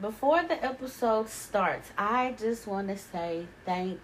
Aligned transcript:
before 0.00 0.42
the 0.42 0.62
episode 0.64 1.28
starts, 1.28 1.90
I 1.98 2.34
just 2.38 2.66
want 2.66 2.88
to 2.88 2.96
say 2.96 3.46
thank 3.64 4.00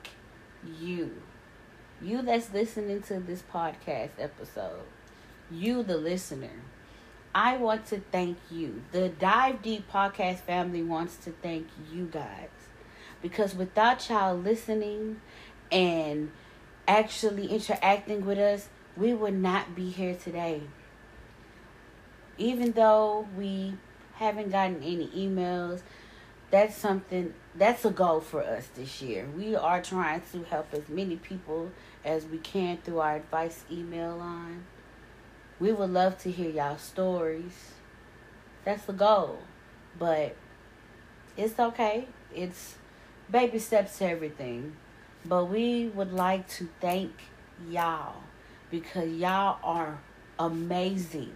you. 0.80 1.22
You 2.02 2.22
that's 2.22 2.52
listening 2.52 3.02
to 3.02 3.20
this 3.20 3.42
podcast 3.42 4.10
episode. 4.18 4.82
You, 5.50 5.82
the 5.82 5.96
listener. 5.96 6.62
I 7.34 7.56
want 7.56 7.86
to 7.86 8.00
thank 8.12 8.38
you. 8.50 8.82
The 8.92 9.08
Dive 9.08 9.62
Deep 9.62 9.90
podcast 9.90 10.38
family 10.38 10.82
wants 10.82 11.16
to 11.24 11.30
thank 11.30 11.68
you 11.92 12.06
guys. 12.06 12.48
Because 13.22 13.54
without 13.54 14.08
y'all 14.08 14.36
listening 14.36 15.20
and 15.72 16.30
actually 16.86 17.48
interacting 17.48 18.24
with 18.24 18.38
us, 18.38 18.68
we 18.96 19.14
would 19.14 19.34
not 19.34 19.74
be 19.74 19.90
here 19.90 20.14
today. 20.14 20.62
Even 22.36 22.72
though 22.72 23.26
we 23.36 23.74
haven't 24.18 24.50
gotten 24.50 24.82
any 24.82 25.06
emails. 25.08 25.80
That's 26.50 26.76
something 26.76 27.34
that's 27.54 27.84
a 27.84 27.90
goal 27.90 28.20
for 28.20 28.42
us 28.42 28.68
this 28.74 29.02
year. 29.02 29.26
We 29.36 29.54
are 29.54 29.82
trying 29.82 30.22
to 30.32 30.44
help 30.44 30.72
as 30.72 30.88
many 30.88 31.16
people 31.16 31.70
as 32.04 32.24
we 32.24 32.38
can 32.38 32.78
through 32.78 33.00
our 33.00 33.16
advice 33.16 33.64
email 33.70 34.16
line. 34.16 34.64
We 35.60 35.72
would 35.72 35.90
love 35.90 36.18
to 36.18 36.30
hear 36.30 36.50
y'all 36.50 36.78
stories. 36.78 37.72
That's 38.64 38.84
the 38.84 38.92
goal. 38.92 39.38
But 39.98 40.36
it's 41.36 41.58
okay. 41.58 42.06
It's 42.34 42.76
baby 43.30 43.58
steps 43.58 43.98
to 43.98 44.08
everything. 44.08 44.76
But 45.24 45.46
we 45.46 45.88
would 45.88 46.12
like 46.12 46.48
to 46.56 46.68
thank 46.80 47.12
y'all 47.68 48.22
because 48.70 49.10
y'all 49.10 49.58
are 49.62 49.98
amazing. 50.38 51.34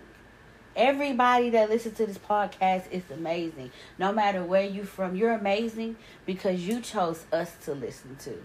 Everybody 0.75 1.51
that 1.51 1.69
listens 1.69 1.99
to 1.99 2.07
this 2.07 2.19
podcast 2.19 2.91
is 2.91 3.03
amazing. 3.11 3.71
No 3.99 4.12
matter 4.12 4.43
where 4.43 4.65
you 4.65 4.85
from, 4.85 5.17
you're 5.17 5.33
amazing 5.33 5.97
because 6.25 6.67
you 6.67 6.81
chose 6.81 7.25
us 7.33 7.55
to 7.65 7.75
listen 7.75 8.17
to. 8.20 8.42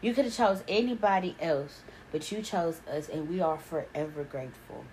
You 0.00 0.12
could 0.12 0.24
have 0.24 0.34
chose 0.34 0.62
anybody 0.66 1.36
else, 1.40 1.82
but 2.10 2.32
you 2.32 2.42
chose 2.42 2.80
us 2.90 3.08
and 3.08 3.28
we 3.28 3.40
are 3.40 3.58
forever 3.58 4.24
grateful. 4.24 4.84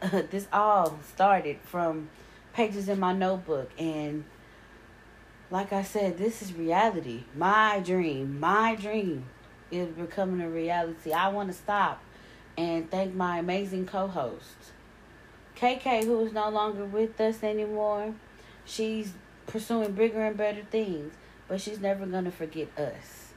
this 0.30 0.48
all 0.52 0.98
started 1.02 1.58
from 1.62 2.08
pages 2.54 2.88
in 2.88 2.98
my 2.98 3.12
notebook 3.12 3.70
and 3.78 4.24
like 5.50 5.70
I 5.74 5.82
said, 5.82 6.16
this 6.16 6.40
is 6.40 6.54
reality. 6.54 7.24
My 7.36 7.80
dream, 7.84 8.40
my 8.40 8.74
dream 8.74 9.26
is 9.70 9.88
becoming 9.88 10.40
a 10.40 10.48
reality. 10.48 11.12
I 11.12 11.28
want 11.28 11.50
to 11.50 11.54
stop 11.54 12.02
and 12.56 12.90
thank 12.90 13.14
my 13.14 13.38
amazing 13.38 13.86
co 13.86 14.06
host, 14.06 14.72
KK, 15.56 16.04
who 16.04 16.20
is 16.20 16.32
no 16.32 16.50
longer 16.50 16.84
with 16.84 17.20
us 17.20 17.42
anymore. 17.42 18.14
She's 18.64 19.12
pursuing 19.46 19.92
bigger 19.92 20.22
and 20.22 20.36
better 20.36 20.62
things, 20.70 21.14
but 21.48 21.60
she's 21.60 21.80
never 21.80 22.06
going 22.06 22.24
to 22.24 22.30
forget 22.30 22.68
us. 22.78 23.32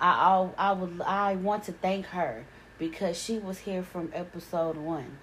I, 0.00 0.08
I, 0.08 0.68
I, 0.70 0.72
would, 0.72 1.00
I 1.02 1.34
want 1.36 1.64
to 1.64 1.72
thank 1.72 2.06
her 2.06 2.44
because 2.78 3.20
she 3.20 3.38
was 3.38 3.58
here 3.58 3.82
from 3.82 4.10
episode 4.14 4.76
one. 4.76 5.18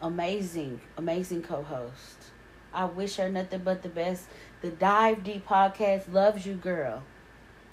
Amazing, 0.00 0.80
amazing 0.96 1.42
co 1.42 1.62
host. 1.62 2.30
I 2.72 2.84
wish 2.86 3.16
her 3.16 3.28
nothing 3.28 3.62
but 3.64 3.82
the 3.82 3.88
best. 3.88 4.26
The 4.60 4.70
Dive 4.70 5.24
Deep 5.24 5.46
podcast 5.46 6.12
loves 6.12 6.44
you, 6.44 6.54
girl. 6.54 7.02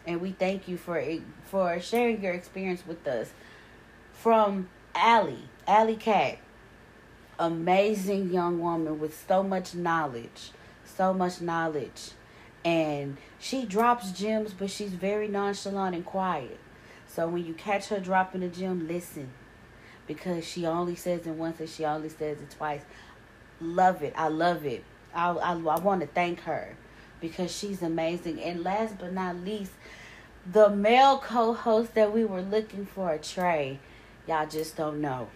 And 0.05 0.21
we 0.21 0.31
thank 0.31 0.67
you 0.67 0.77
for 0.77 1.03
for 1.45 1.79
sharing 1.79 2.23
your 2.23 2.33
experience 2.33 2.83
with 2.87 3.05
us 3.07 3.31
from 4.21 4.69
Allie, 4.93 5.49
Allie 5.67 5.95
Cat. 5.95 6.37
Amazing 7.39 8.31
young 8.31 8.59
woman 8.59 8.99
with 8.99 9.25
so 9.27 9.41
much 9.41 9.73
knowledge, 9.73 10.51
so 10.85 11.11
much 11.11 11.41
knowledge. 11.41 12.11
And 12.63 13.17
she 13.39 13.65
drops 13.65 14.11
gems, 14.11 14.53
but 14.53 14.69
she's 14.69 14.91
very 14.91 15.27
nonchalant 15.27 15.95
and 15.95 16.05
quiet. 16.05 16.59
So 17.07 17.27
when 17.27 17.43
you 17.43 17.55
catch 17.55 17.87
her 17.87 17.99
dropping 17.99 18.43
a 18.43 18.49
gem, 18.49 18.87
listen. 18.87 19.31
Because 20.05 20.47
she 20.47 20.67
only 20.67 20.95
says 20.95 21.25
it 21.25 21.31
once 21.31 21.59
and 21.59 21.69
she 21.69 21.83
only 21.83 22.09
says 22.09 22.39
it 22.41 22.51
twice. 22.51 22.81
Love 23.59 24.03
it. 24.03 24.13
I 24.15 24.27
love 24.27 24.65
it. 24.65 24.83
I, 25.15 25.31
I, 25.31 25.53
I 25.53 25.79
want 25.79 26.01
to 26.01 26.07
thank 26.07 26.41
her 26.41 26.75
because 27.19 27.55
she's 27.55 27.81
amazing. 27.81 28.39
And 28.39 28.63
last 28.63 28.99
but 28.99 29.13
not 29.13 29.37
least, 29.37 29.71
the 30.51 30.69
male 30.69 31.17
co 31.17 31.53
host 31.53 31.95
that 31.95 32.13
we 32.13 32.23
were 32.23 32.41
looking 32.41 32.85
for, 32.85 33.17
Trey. 33.17 33.79
Y'all 34.31 34.47
just 34.47 34.77
don't 34.77 35.01
know. 35.01 35.27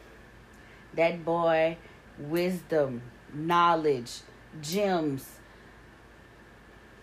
That 0.93 1.25
boy, 1.25 1.75
wisdom, 2.17 3.01
knowledge, 3.33 4.21
gems. 4.61 5.27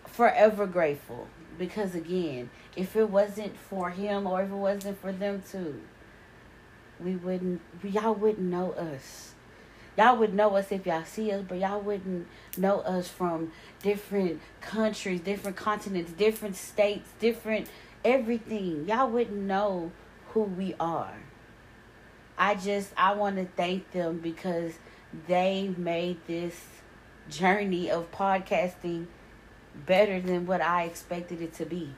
Forever 0.07 0.65
grateful. 0.65 1.27
Because 1.59 1.93
again, 1.93 2.49
if 2.75 2.95
it 2.95 3.11
wasn't 3.11 3.55
for 3.55 3.91
him 3.91 4.25
or 4.25 4.41
if 4.41 4.49
it 4.49 4.55
wasn't 4.55 4.99
for 4.99 5.11
them 5.11 5.43
too, 5.47 5.83
we 6.99 7.15
wouldn't, 7.15 7.61
y'all 7.83 8.15
wouldn't 8.15 8.49
know 8.49 8.71
us. 8.71 9.33
Y'all 9.95 10.17
would 10.17 10.33
know 10.33 10.55
us 10.55 10.71
if 10.71 10.87
y'all 10.87 11.05
see 11.05 11.31
us, 11.31 11.45
but 11.47 11.59
y'all 11.59 11.79
wouldn't 11.79 12.25
know 12.57 12.79
us 12.79 13.07
from 13.07 13.51
different 13.83 14.41
countries, 14.61 15.21
different 15.21 15.57
continents, 15.57 16.11
different 16.13 16.55
states, 16.55 17.11
different 17.19 17.69
everything. 18.03 18.87
Y'all 18.87 19.11
wouldn't 19.11 19.43
know 19.43 19.91
who 20.29 20.41
we 20.41 20.73
are. 20.79 21.13
I 22.37 22.55
just 22.55 22.91
I 22.97 23.13
want 23.13 23.37
to 23.37 23.45
thank 23.45 23.91
them 23.91 24.19
because 24.19 24.73
they 25.27 25.73
made 25.77 26.25
this 26.27 26.65
journey 27.29 27.89
of 27.89 28.11
podcasting 28.11 29.07
better 29.85 30.19
than 30.19 30.45
what 30.45 30.61
I 30.61 30.83
expected 30.83 31.41
it 31.41 31.53
to 31.55 31.65
be. 31.65 31.93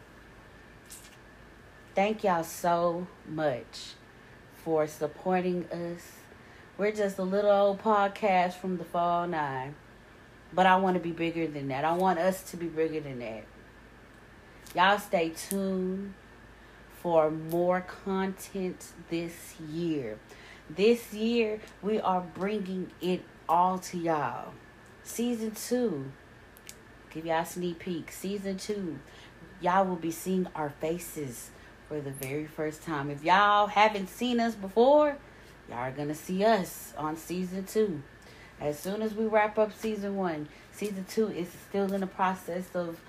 Thank 1.94 2.24
y'all 2.24 2.44
so 2.44 3.08
much 3.28 3.94
for 4.64 4.86
supporting 4.88 5.66
us. 5.72 6.02
We're 6.78 6.92
just 6.92 7.18
a 7.18 7.24
little 7.24 7.52
old 7.52 7.82
podcast 7.82 8.54
from 8.54 8.78
the 8.78 8.84
fall 8.84 9.28
nine. 9.28 9.76
But 10.54 10.66
I 10.66 10.76
want 10.78 10.96
to 10.96 11.00
be 11.00 11.12
bigger 11.12 11.48
than 11.48 11.70
that. 11.70 11.86
I 11.86 11.94
want 11.94 12.20
us 12.20 12.44
to 12.52 12.58
be 12.58 12.68
bigger 12.68 13.00
than 13.00 13.20
that. 13.20 13.46
Y'all 14.76 15.00
stay 15.00 15.30
tuned 15.30 16.14
for 17.06 17.30
more 17.30 17.82
content 17.82 18.84
this 19.12 19.54
year. 19.60 20.18
This 20.68 21.14
year, 21.14 21.60
we 21.84 22.00
are 22.00 22.22
bringing 22.22 22.90
it 23.00 23.22
all 23.48 23.78
to 23.78 23.98
y'all. 24.00 24.54
Season 25.04 25.52
two, 25.52 26.12
give 27.12 27.28
y'all 27.28 27.44
a 27.44 27.46
sneak 27.46 27.78
peek. 27.78 28.12
Season 28.12 28.58
two, 28.58 28.98
y'all 29.62 29.86
will 29.86 29.98
be 29.98 30.10
seeing 30.10 30.48
our 30.56 30.72
faces 30.82 31.52
for 31.88 32.02
the 32.02 32.10
very 32.10 32.48
first 32.48 32.82
time. 32.82 33.12
If 33.12 33.24
y'all 33.24 33.68
haven't 33.68 34.10
seen 34.10 34.40
us 34.40 34.56
before, 34.56 35.16
y'all 35.70 35.78
are 35.78 35.92
gonna 35.92 36.16
see 36.16 36.44
us 36.44 36.92
on 36.98 37.18
season 37.18 37.66
two. 37.66 38.02
As 38.60 38.80
soon 38.80 39.04
as 39.04 39.14
we 39.14 39.26
wrap 39.26 39.60
up 39.60 39.78
season 39.78 40.16
one, 40.16 40.50
season 40.72 41.06
two 41.08 41.28
is 41.28 41.50
still 41.70 41.94
in 41.94 42.02
the 42.02 42.08
process 42.08 42.66
of 42.74 43.00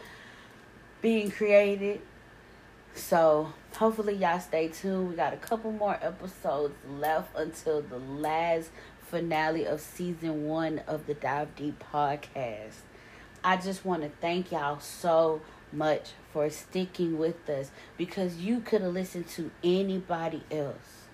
being 1.01 1.31
created 1.31 2.03
so 2.97 3.53
hopefully 3.77 4.15
y'all 4.15 4.41
stay 4.41 4.69
tuned. 4.69 5.11
We 5.11 5.17
got 5.17 5.33
a 5.33 5.37
couple 5.37 5.71
more 5.73 5.99
episodes 6.01 6.75
left 6.89 7.37
until 7.37 7.83
the 7.83 7.99
last 7.99 8.71
finale 9.03 9.67
of 9.67 9.81
season 9.81 10.47
one 10.47 10.81
of 10.87 11.07
the 11.07 11.15
Dive 11.15 11.55
Deep 11.55 11.83
podcast. 11.93 12.81
I 13.45 13.57
just 13.57 13.84
want 13.84 14.03
to 14.03 14.11
thank 14.21 14.51
y'all 14.51 14.81
so 14.81 15.43
much 15.73 16.11
for 16.33 16.49
sticking 16.51 17.19
with 17.19 17.49
us 17.49 17.71
because 17.97 18.37
you 18.37 18.61
could 18.61 18.81
have 18.81 18.93
listened 18.93 19.28
to 19.28 19.51
anybody 19.63 20.43
else, 20.51 21.07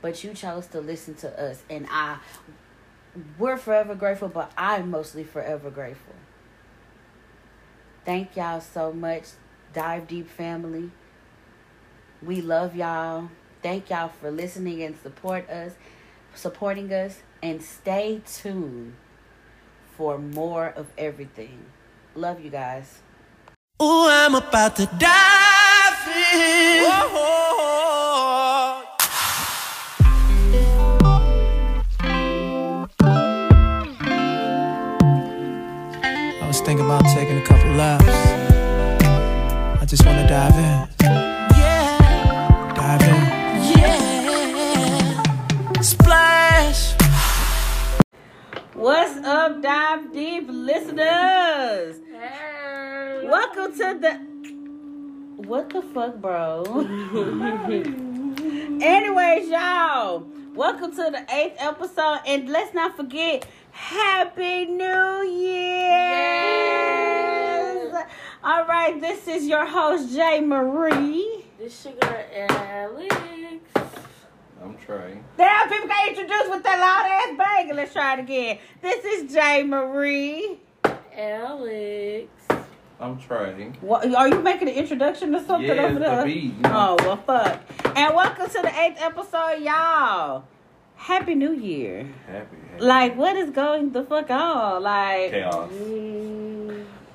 but 0.00 0.22
you 0.24 0.34
chose 0.34 0.66
to 0.68 0.80
listen 0.80 1.14
to 1.16 1.42
us, 1.42 1.62
and 1.70 1.86
I 1.90 2.18
we're 3.38 3.58
forever 3.58 3.94
grateful, 3.94 4.28
but 4.28 4.52
I'm 4.56 4.90
mostly 4.90 5.24
forever 5.24 5.70
grateful. 5.70 6.14
Thank 8.04 8.36
y'all 8.36 8.60
so 8.60 8.92
much, 8.92 9.24
Dive 9.72 10.08
Deep 10.08 10.28
family. 10.28 10.90
We 12.24 12.40
love 12.40 12.76
y'all. 12.76 13.30
Thank 13.62 13.90
y'all 13.90 14.08
for 14.08 14.30
listening 14.30 14.80
and 14.84 14.96
support 15.02 15.50
us, 15.50 15.72
supporting 16.36 16.92
us, 16.92 17.18
and 17.42 17.60
stay 17.60 18.22
tuned 18.24 18.94
for 19.96 20.18
more 20.18 20.68
of 20.68 20.86
everything. 20.96 21.64
Love 22.14 22.40
you 22.40 22.50
guys. 22.50 23.00
Oh, 23.80 24.08
I'm 24.08 24.36
about 24.36 24.76
to 24.76 24.86
dive 24.86 26.06
in. 26.06 26.84
Whoa. 26.84 27.18
I 36.40 36.44
was 36.46 36.60
thinking 36.60 36.86
about 36.86 37.04
taking 37.06 37.38
a 37.38 37.44
couple 37.44 37.72
laps. 37.72 38.04
I 39.82 39.84
just 39.84 40.06
want 40.06 40.20
to 40.20 40.28
dive 40.28 40.54
in. 40.54 40.91
Up, 49.42 49.58
dive 49.60 50.12
deep 50.12 50.46
listeners? 50.48 51.96
Welcome 53.24 53.72
to 53.72 53.98
the. 54.00 54.14
What 55.48 55.70
the 55.70 55.82
fuck, 55.82 56.18
bro? 56.18 56.62
Anyways, 58.80 59.48
y'all, 59.48 60.28
welcome 60.54 60.92
to 60.92 61.10
the 61.10 61.26
eighth 61.34 61.56
episode, 61.58 62.20
and 62.24 62.48
let's 62.50 62.72
not 62.72 62.96
forget, 62.96 63.44
Happy 63.72 64.66
New 64.66 65.22
Year! 65.24 65.90
All 68.44 68.64
right, 68.66 69.00
this 69.00 69.26
is 69.26 69.48
your 69.48 69.66
host, 69.66 70.14
Jay 70.14 70.40
Marie. 70.40 71.44
This 71.58 71.82
sugar 71.82 72.26
Alex. 72.32 73.41
I'm 74.72 74.78
Trey. 74.78 75.18
Damn, 75.36 75.68
people 75.68 75.86
got 75.86 76.08
introduced 76.08 76.48
with 76.50 76.62
that 76.62 76.78
loud 76.80 77.36
ass 77.36 77.36
bang. 77.36 77.76
Let's 77.76 77.92
try 77.92 78.14
it 78.14 78.20
again. 78.20 78.58
This 78.80 79.04
is 79.04 79.30
Jay 79.30 79.62
Marie. 79.62 80.60
Alex. 81.14 82.28
I'm 82.98 83.18
Trey. 83.20 83.70
What, 83.82 84.14
are 84.14 84.28
you 84.28 84.40
making 84.40 84.68
an 84.70 84.74
introduction 84.74 85.34
or 85.34 85.44
something 85.44 85.68
Yeah, 85.68 85.82
over 85.82 85.98
there? 85.98 86.20
the 86.20 86.24
beat, 86.24 86.54
you 86.54 86.62
know. 86.62 86.96
Oh 86.98 87.04
well, 87.04 87.16
fuck. 87.18 87.60
And 87.94 88.14
welcome 88.14 88.46
to 88.46 88.62
the 88.62 88.80
eighth 88.80 88.96
episode, 88.98 89.60
y'all. 89.60 90.44
Happy 90.96 91.34
New 91.34 91.52
Year. 91.52 92.08
Happy. 92.26 92.56
happy. 92.70 92.82
Like, 92.82 93.14
what 93.14 93.36
is 93.36 93.50
going 93.50 93.92
the 93.92 94.04
fuck 94.04 94.30
on? 94.30 94.82
Like, 94.82 95.32
chaos. 95.32 95.70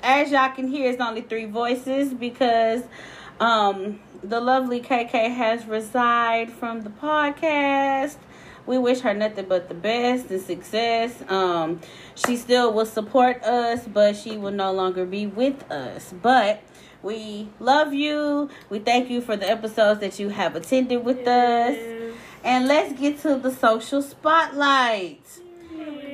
As 0.04 0.30
y'all 0.30 0.51
can 0.51 0.68
hear, 0.68 0.92
it's 0.92 1.01
only 1.01 1.21
three 1.21 1.45
voices 1.45 2.13
because 2.13 2.83
um 3.39 4.00
the 4.24 4.40
lovely 4.40 4.81
KK 4.81 5.34
has 5.36 5.66
resigned 5.66 6.52
from 6.52 6.81
the 6.81 6.90
podcast. 6.90 8.18
We 8.66 8.78
wish 8.78 9.00
her 9.02 9.14
nothing 9.14 9.46
but 9.48 9.69
the 9.69 9.75
best 9.75 10.30
and 10.30 10.42
success. 10.42 11.24
Um, 11.30 11.80
she 12.16 12.36
still 12.36 12.74
will 12.74 12.86
support 12.86 13.44
us, 13.44 13.88
but 13.88 14.16
she 14.16 14.38
will 14.38 14.52
no 14.52 14.74
longer 14.74 15.06
be 15.06 15.25
with 15.25 15.69
us. 15.72 16.14
But 16.22 16.62
we 17.02 17.50
love 17.60 17.94
you. 17.94 18.50
We 18.69 18.80
thank 18.80 19.10
you 19.10 19.22
for 19.22 19.38
the 19.38 19.50
episodes 19.50 20.02
that 20.02 20.19
you 20.19 20.30
have 20.30 20.56
attended 20.56 21.06
with 21.06 21.25
us. 21.28 21.78
And 22.44 22.68
let's 22.68 23.00
get 23.00 23.19
to 23.22 23.38
the 23.38 23.52
social 23.52 24.02
spotlight. 24.02 25.26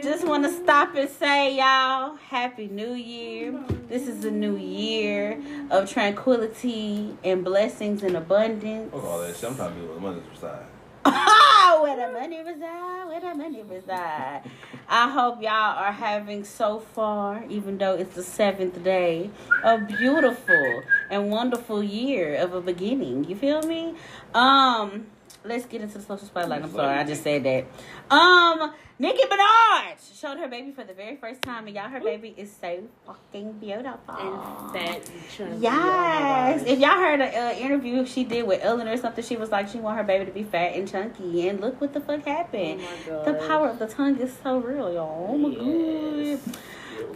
Just 0.03 0.27
want 0.27 0.43
to 0.43 0.51
stop 0.51 0.95
and 0.95 1.09
say, 1.09 1.55
y'all, 1.55 2.17
Happy 2.17 2.67
New 2.67 2.91
Year. 2.91 3.57
This 3.87 4.05
is 4.09 4.25
a 4.25 4.31
new 4.31 4.57
year 4.57 5.41
of 5.71 5.89
tranquility 5.89 7.17
and 7.23 7.41
blessings 7.41 8.03
and 8.03 8.17
abundance. 8.17 8.91
Fuck 8.91 9.03
all 9.05 9.21
that 9.21 9.33
shit. 9.33 9.45
I'm 9.45 9.55
trying 9.55 9.73
to 9.73 9.79
be 9.79 9.87
the 9.87 9.99
money's 10.01 10.23
reside. 10.29 10.65
where 11.81 11.95
the 11.95 12.11
money 12.11 12.39
reside, 12.39 13.07
where 13.07 13.21
the 13.21 13.33
money 13.33 13.63
reside. 13.63 14.41
I 14.89 15.09
hope 15.09 15.41
y'all 15.41 15.77
are 15.77 15.93
having 15.93 16.43
so 16.43 16.81
far, 16.81 17.45
even 17.47 17.77
though 17.77 17.95
it's 17.95 18.13
the 18.13 18.23
seventh 18.23 18.83
day, 18.83 19.29
a 19.63 19.77
beautiful 19.77 20.83
and 21.09 21.31
wonderful 21.31 21.81
year 21.81 22.35
of 22.35 22.53
a 22.53 22.59
beginning. 22.59 23.23
You 23.23 23.37
feel 23.37 23.61
me? 23.61 23.95
Um, 24.33 25.05
let's 25.45 25.65
get 25.65 25.81
into 25.81 25.97
the 25.97 26.03
social 26.03 26.27
spotlight. 26.27 26.63
I'm 26.63 26.71
sorry, 26.71 26.97
I 26.97 27.03
just 27.03 27.23
said 27.23 27.43
that. 27.43 27.65
Um, 28.09 28.73
Nicki 28.99 29.23
Minaj 29.23 30.19
showed 30.19 30.37
her 30.37 30.47
baby 30.47 30.71
for 30.71 30.83
the 30.83 30.93
very 30.93 31.15
first 31.17 31.41
time, 31.41 31.67
and 31.67 31.75
y'all, 31.75 31.89
her 31.89 31.99
baby 31.99 32.33
is 32.37 32.55
so 32.61 32.83
fucking 33.05 33.53
beautiful. 33.53 34.15
And 34.15 34.73
fat 34.73 35.09
and 35.09 35.29
chunky. 35.29 35.57
Yes. 35.59 36.61
Oh 36.61 36.63
my 36.63 36.71
if 36.71 36.79
y'all 36.79 36.89
heard 36.91 37.19
an 37.21 37.33
uh, 37.33 37.59
interview 37.59 38.05
she 38.05 38.23
did 38.23 38.45
with 38.47 38.63
Ellen 38.63 38.87
or 38.87 38.97
something, 38.97 39.23
she 39.23 39.35
was 39.35 39.49
like, 39.49 39.67
she 39.69 39.79
want 39.79 39.97
her 39.97 40.03
baby 40.03 40.25
to 40.25 40.31
be 40.31 40.43
fat 40.43 40.73
and 40.75 40.89
chunky. 40.89 41.47
And 41.49 41.59
look 41.59 41.81
what 41.81 41.93
the 41.93 41.99
fuck 42.01 42.23
happened. 42.25 42.81
Oh 42.81 43.25
my 43.25 43.31
the 43.31 43.33
power 43.47 43.69
of 43.69 43.79
the 43.79 43.87
tongue 43.87 44.19
is 44.19 44.35
so 44.43 44.59
real, 44.59 44.93
y'all. 44.93 45.27
Oh 45.31 45.37
my 45.37 45.49
Yes. 45.49 46.39
god. 46.45 46.57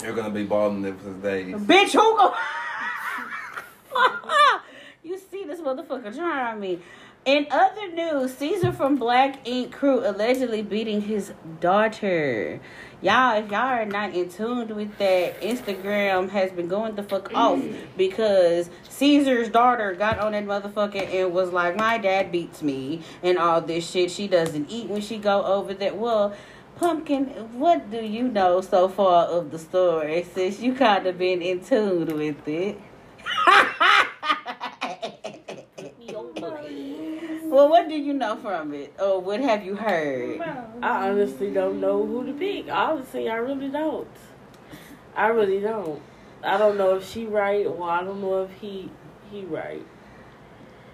You're 0.03 0.13
gonna 0.13 0.29
be 0.31 0.43
balding 0.43 0.81
there 0.81 0.93
for 0.95 1.13
days. 1.13 1.55
Bitch, 1.55 1.93
who 1.93 2.17
go? 2.17 2.33
you 5.03 5.17
see 5.31 5.43
this 5.45 5.59
motherfucker 5.59 6.15
trying 6.15 6.53
on 6.55 6.59
me. 6.59 6.79
In 7.27 7.45
other 7.51 7.91
news, 7.91 8.37
Caesar 8.37 8.71
from 8.71 8.95
Black 8.95 9.45
Ink 9.45 9.73
Crew 9.73 9.99
allegedly 9.99 10.61
beating 10.61 11.01
his 11.01 11.33
daughter. 11.59 12.61
Y'all, 13.01 13.43
if 13.43 13.51
y'all 13.51 13.59
are 13.59 13.85
not 13.85 14.13
in 14.13 14.29
tune 14.29 14.73
with 14.73 14.97
that, 14.97 15.41
Instagram 15.41 16.29
has 16.29 16.51
been 16.51 16.69
going 16.69 16.95
the 16.95 17.03
fuck 17.03 17.29
off 17.35 17.59
mm. 17.59 17.75
because 17.97 18.69
Caesar's 18.87 19.49
daughter 19.49 19.93
got 19.93 20.19
on 20.19 20.31
that 20.31 20.45
motherfucker 20.45 21.05
and 21.13 21.33
was 21.33 21.51
like, 21.51 21.75
"My 21.75 21.97
dad 21.97 22.31
beats 22.31 22.63
me 22.63 23.01
and 23.21 23.37
all 23.37 23.59
this 23.59 23.91
shit. 23.91 24.09
She 24.09 24.29
doesn't 24.29 24.71
eat 24.71 24.87
when 24.87 25.01
she 25.01 25.17
go 25.17 25.43
over 25.43 25.73
there." 25.73 25.93
Well, 25.93 26.33
Pumpkin, 26.77 27.25
what 27.59 27.91
do 27.91 28.05
you 28.05 28.29
know 28.29 28.61
so 28.61 28.87
far 28.87 29.25
of 29.25 29.51
the 29.51 29.59
story 29.59 30.25
since 30.33 30.61
you 30.61 30.73
kind 30.73 31.05
of 31.05 31.17
been 31.17 31.41
in 31.41 31.59
tune 31.59 32.05
with 32.05 32.47
it? 32.47 32.79
well, 37.57 37.69
what 37.69 37.89
do 37.89 37.95
you 37.95 38.13
know 38.13 38.35
from 38.35 38.71
it, 38.75 38.93
or 38.99 39.19
what 39.19 39.39
have 39.39 39.65
you 39.65 39.75
heard? 39.75 40.39
I 40.83 41.09
honestly 41.09 41.51
don't 41.51 41.81
know 41.81 42.05
who 42.05 42.23
to 42.27 42.33
pick. 42.33 42.69
Honestly, 42.69 43.27
I 43.31 43.37
really 43.37 43.69
don't. 43.69 44.07
I 45.15 45.29
really 45.29 45.59
don't. 45.59 45.99
I 46.43 46.59
don't 46.59 46.77
know 46.77 46.97
if 46.97 47.09
she 47.09 47.25
right 47.25 47.65
or 47.65 47.89
I 47.89 48.03
don't 48.03 48.21
know 48.21 48.43
if 48.43 48.51
he 48.61 48.91
he 49.31 49.43
right. 49.45 49.83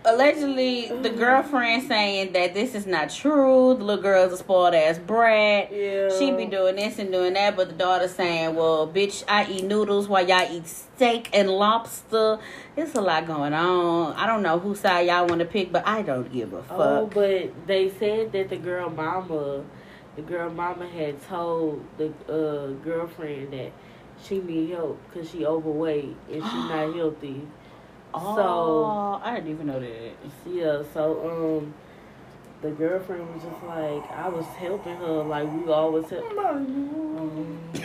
Allegedly, 0.05 0.88
the 1.01 1.09
girlfriend 1.09 1.88
saying 1.88 2.33
that 2.33 2.53
this 2.53 2.75
is 2.75 2.85
not 2.85 3.09
true. 3.09 3.73
The 3.73 3.83
little 3.83 4.01
girl's 4.03 4.33
a 4.33 4.38
spoiled 4.38 4.73
ass 4.73 5.00
brat. 5.00 5.71
Yeah. 5.71 6.09
She 6.17 6.31
be 6.31 6.45
doing 6.45 6.75
this 6.75 7.00
and 7.00 7.11
doing 7.11 7.33
that, 7.35 7.55
but 7.55 7.69
the 7.69 7.75
daughter 7.75 8.09
saying, 8.09 8.55
"Well, 8.55 8.88
bitch, 8.88 9.23
I 9.27 9.45
eat 9.50 9.63
noodles 9.63 10.09
while 10.09 10.27
y'all 10.27 10.45
eat 10.51 10.67
steak 10.67 11.29
and 11.33 11.50
lobster." 11.50 12.39
It's 12.75 12.95
a 12.95 13.01
lot 13.01 13.27
going 13.27 13.53
on. 13.53 14.13
I 14.13 14.25
don't 14.25 14.44
know 14.44 14.59
whose 14.59 14.81
side 14.81 15.07
y'all 15.07 15.25
want 15.25 15.39
to 15.39 15.45
pick, 15.45 15.71
but 15.71 15.88
I 15.88 16.01
don't 16.01 16.31
give 16.31 16.51
a 16.53 16.63
fuck. 16.63 16.79
Oh, 16.79 17.09
but 17.13 17.67
they 17.67 17.89
said 17.89 18.33
that 18.33 18.49
the 18.49 18.57
girl 18.57 18.89
mama, 18.89 19.63
the 20.17 20.21
girl 20.21 20.49
mama 20.49 20.88
had 20.88 21.21
told 21.27 21.81
the 21.97 22.07
uh, 22.27 22.71
girlfriend 22.83 23.53
that 23.53 23.71
she 24.21 24.39
need 24.39 24.71
help 24.71 24.99
because 25.07 25.29
she 25.29 25.45
overweight 25.45 26.15
and 26.29 26.44
she 26.44 26.57
not 26.57 26.94
healthy. 26.95 27.47
Oh, 28.13 29.21
I 29.24 29.36
didn't 29.36 29.51
even 29.51 29.68
know 29.68 29.80
that. 29.80 30.12
Yeah, 30.45 30.83
so 30.94 31.60
um, 31.60 31.74
the 32.62 32.71
girlfriend 32.71 33.33
was 33.33 33.44
just 33.44 33.63
like, 33.63 34.10
I 34.12 34.30
was 34.30 34.45
helping 34.57 34.95
her, 34.98 35.24
like 35.24 35.51
we 35.51 35.71
always 35.71 36.10
help. 36.10 36.38
Um, 36.38 37.60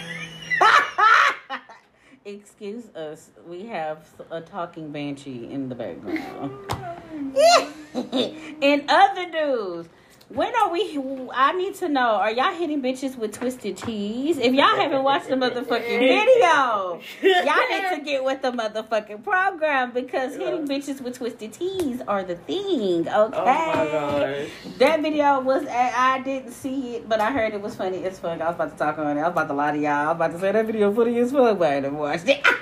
Excuse 2.25 2.89
us. 2.95 3.31
We 3.47 3.67
have 3.67 4.07
a 4.31 4.41
talking 4.41 4.93
banshee 4.93 5.51
in 5.51 5.69
the 5.69 5.75
background. 5.75 6.53
in 8.61 8.85
other 8.89 9.27
news, 9.31 9.87
when 10.29 10.55
are 10.57 10.71
we? 10.71 10.99
I 11.35 11.53
need 11.53 11.75
to 11.77 11.89
know. 11.89 12.01
Are 12.17 12.31
y'all 12.31 12.53
hitting 12.55 12.83
bitches 12.83 13.17
with 13.17 13.33
twisted 13.33 13.79
teas? 13.79 14.37
If 14.37 14.53
y'all 14.53 14.77
haven't 14.77 15.03
watched 15.03 15.29
the 15.29 15.37
motherfucking 15.37 15.99
video, 15.99 17.01
y'all 17.23 17.69
need 17.71 17.97
to 17.97 18.03
get 18.05 18.23
with 18.23 18.43
the 18.43 18.53
motherfucking 18.53 19.25
program 19.25 19.93
because 19.93 20.37
hitting 20.37 20.69
bitches 20.69 21.01
with 21.01 21.17
twisted 21.17 21.55
teas 21.55 22.03
are 22.07 22.23
the 22.25 22.37
thing. 22.37 23.09
Okay. 23.09 23.13
oh 23.13 23.31
my 23.33 23.91
gosh. 23.91 24.49
That 24.79 25.01
video 25.01 25.41
was 25.41 25.67
I 25.67 25.93
I 25.97 26.19
didn't 26.21 26.53
see 26.53 26.97
it, 26.97 27.09
but 27.09 27.21
I 27.21 27.33
heard 27.33 27.55
it 27.55 27.61
was 27.63 27.75
funny 27.75 28.05
as 28.05 28.19
fuck. 28.19 28.41
I 28.41 28.47
was 28.49 28.55
about 28.55 28.73
to 28.73 28.77
talk 28.77 28.99
on 28.99 29.17
it. 29.17 29.21
I 29.21 29.25
was 29.25 29.33
about 29.33 29.49
to 29.49 29.55
lie 29.55 29.73
to 29.73 29.79
y'all. 29.79 29.91
I 29.93 30.07
was 30.09 30.17
about 30.17 30.33
to 30.33 30.39
say 30.41 30.53
that 30.53 30.67
video 30.67 30.93
funny 30.93 31.19
as 31.21 31.33
fuck, 31.33 31.59
but 31.59 31.73
I 31.73 31.81
didn't 31.81 31.97
watch 31.99 32.21
it. 32.27 32.47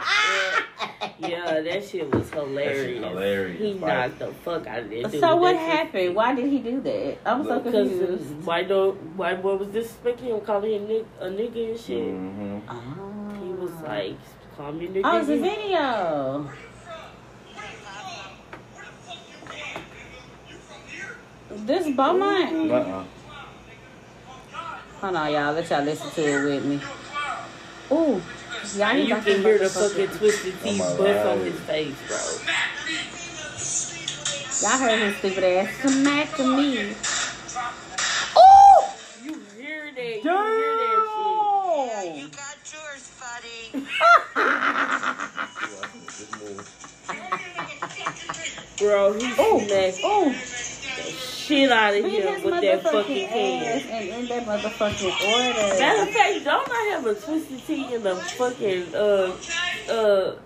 Yeah, 1.18 1.60
that 1.62 1.82
shit 1.84 2.14
was 2.14 2.30
hilarious. 2.30 3.02
hilarious. 3.02 3.58
He 3.58 3.72
Like- 3.74 3.80
knocked 3.80 4.18
the 4.18 4.26
fuck 4.44 4.66
out 4.66 4.80
of 4.80 4.90
that 4.90 5.10
dude. 5.12 5.20
so 5.20 5.36
what 5.36 5.52
That 5.54 5.60
shit- 5.60 5.78
happened? 5.78 6.14
Why 6.14 6.34
did 6.34 6.44
he 6.46 6.58
do 6.58 6.80
that? 6.82 7.16
I'm 7.24 7.44
so 7.44 7.55
Because 7.64 7.88
confused. 7.88 8.44
why 8.44 8.62
don't 8.62 8.96
why 9.16 9.34
boy 9.34 9.56
was 9.56 9.68
disrespecting 9.68 10.20
him, 10.22 10.40
calling 10.40 10.72
him 10.72 10.88
nig- 10.88 11.06
a 11.20 11.26
nigga 11.26 11.70
and 11.70 11.78
shit. 11.80 12.04
Mm-hmm. 12.14 12.58
Oh. 12.68 13.44
He 13.44 13.52
was 13.52 13.72
like, 13.82 14.16
call 14.56 14.72
me 14.72 14.86
a 14.86 14.88
nigga. 14.88 15.02
Oh, 15.04 15.18
it's 15.18 15.28
a 15.28 15.36
video. 15.36 16.50
This 21.50 21.96
Beaumont. 21.96 22.70
Uh-uh. 22.70 23.04
Hold 25.00 25.16
on, 25.16 25.32
y'all. 25.32 25.52
Let 25.52 25.70
y'all 25.70 25.82
listen 25.84 26.10
to 26.10 26.22
it 26.22 26.44
with 26.44 26.64
me. 26.64 26.80
Ooh. 27.92 28.20
Y'all 28.76 28.88
And 28.88 28.98
need 28.98 29.08
you 29.08 29.16
can 29.16 29.42
hear 29.42 29.58
the 29.58 29.68
fucking 29.68 30.08
twisted 30.08 30.54
Oh 30.54 30.62
teeth 30.64 30.78
my 30.78 30.96
bust 30.96 31.26
on 31.26 31.38
his 31.40 31.60
face, 31.60 31.94
bro. 32.08 32.18
Y'all 34.68 34.78
heard 34.78 34.98
his 35.00 35.16
stupid 35.18 35.44
ass 35.44 35.68
smacking 35.82 36.56
me. 36.56 36.94
Bro? 48.86 49.12
He 49.12 49.26
Ooh, 49.26 49.60
smacked 49.66 50.04
ooh. 50.04 50.32
the 50.32 51.10
shit 51.12 51.70
out 51.70 51.94
of 51.94 52.04
Beat 52.04 52.22
him 52.24 52.42
with 52.44 52.60
that 52.62 52.82
fucking 52.82 53.28
motherfucking 53.28 53.28
can. 53.28 53.64
ass 53.64 53.86
and 53.90 54.08
in 54.08 54.26
that 54.28 54.46
motherfucking 54.46 55.32
order. 55.32 55.78
Matter 55.80 56.02
of 56.02 56.10
fact, 56.10 56.44
don't 56.44 56.70
I 56.70 56.90
have 56.92 57.06
a 57.06 57.14
twisted 57.14 57.66
tea 57.66 57.94
in 57.94 58.02
the 58.02 58.16
fucking 58.16 58.94
uh 58.94 59.36
uh 59.92 60.36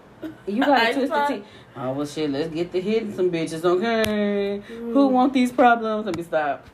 You 0.46 0.60
got 0.64 0.78
I 0.78 0.88
a 0.88 0.92
twisted 0.94 1.08
thought- 1.08 1.28
tea. 1.28 1.42
Oh 1.76 1.92
well, 1.92 2.06
shit. 2.06 2.30
Let's 2.30 2.52
get 2.52 2.72
to 2.72 2.80
hitting 2.80 3.14
some 3.14 3.30
bitches, 3.30 3.64
okay? 3.64 4.60
Who 4.66 5.06
want 5.08 5.32
these 5.32 5.52
problems? 5.52 6.04
Let 6.06 6.16
me 6.16 6.22
stop. 6.24 6.66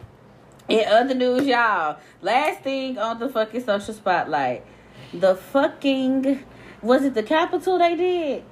In 0.68 0.84
other 0.88 1.14
news, 1.14 1.46
y'all. 1.46 1.98
Last 2.22 2.62
thing 2.62 2.98
on 2.98 3.18
the 3.20 3.28
fucking 3.28 3.62
social 3.64 3.92
spotlight, 3.94 4.64
the 5.12 5.36
fucking 5.36 6.42
was 6.82 7.04
it 7.04 7.14
the 7.14 7.22
Capitol 7.22 7.78
they 7.78 7.94
did? 7.94 8.44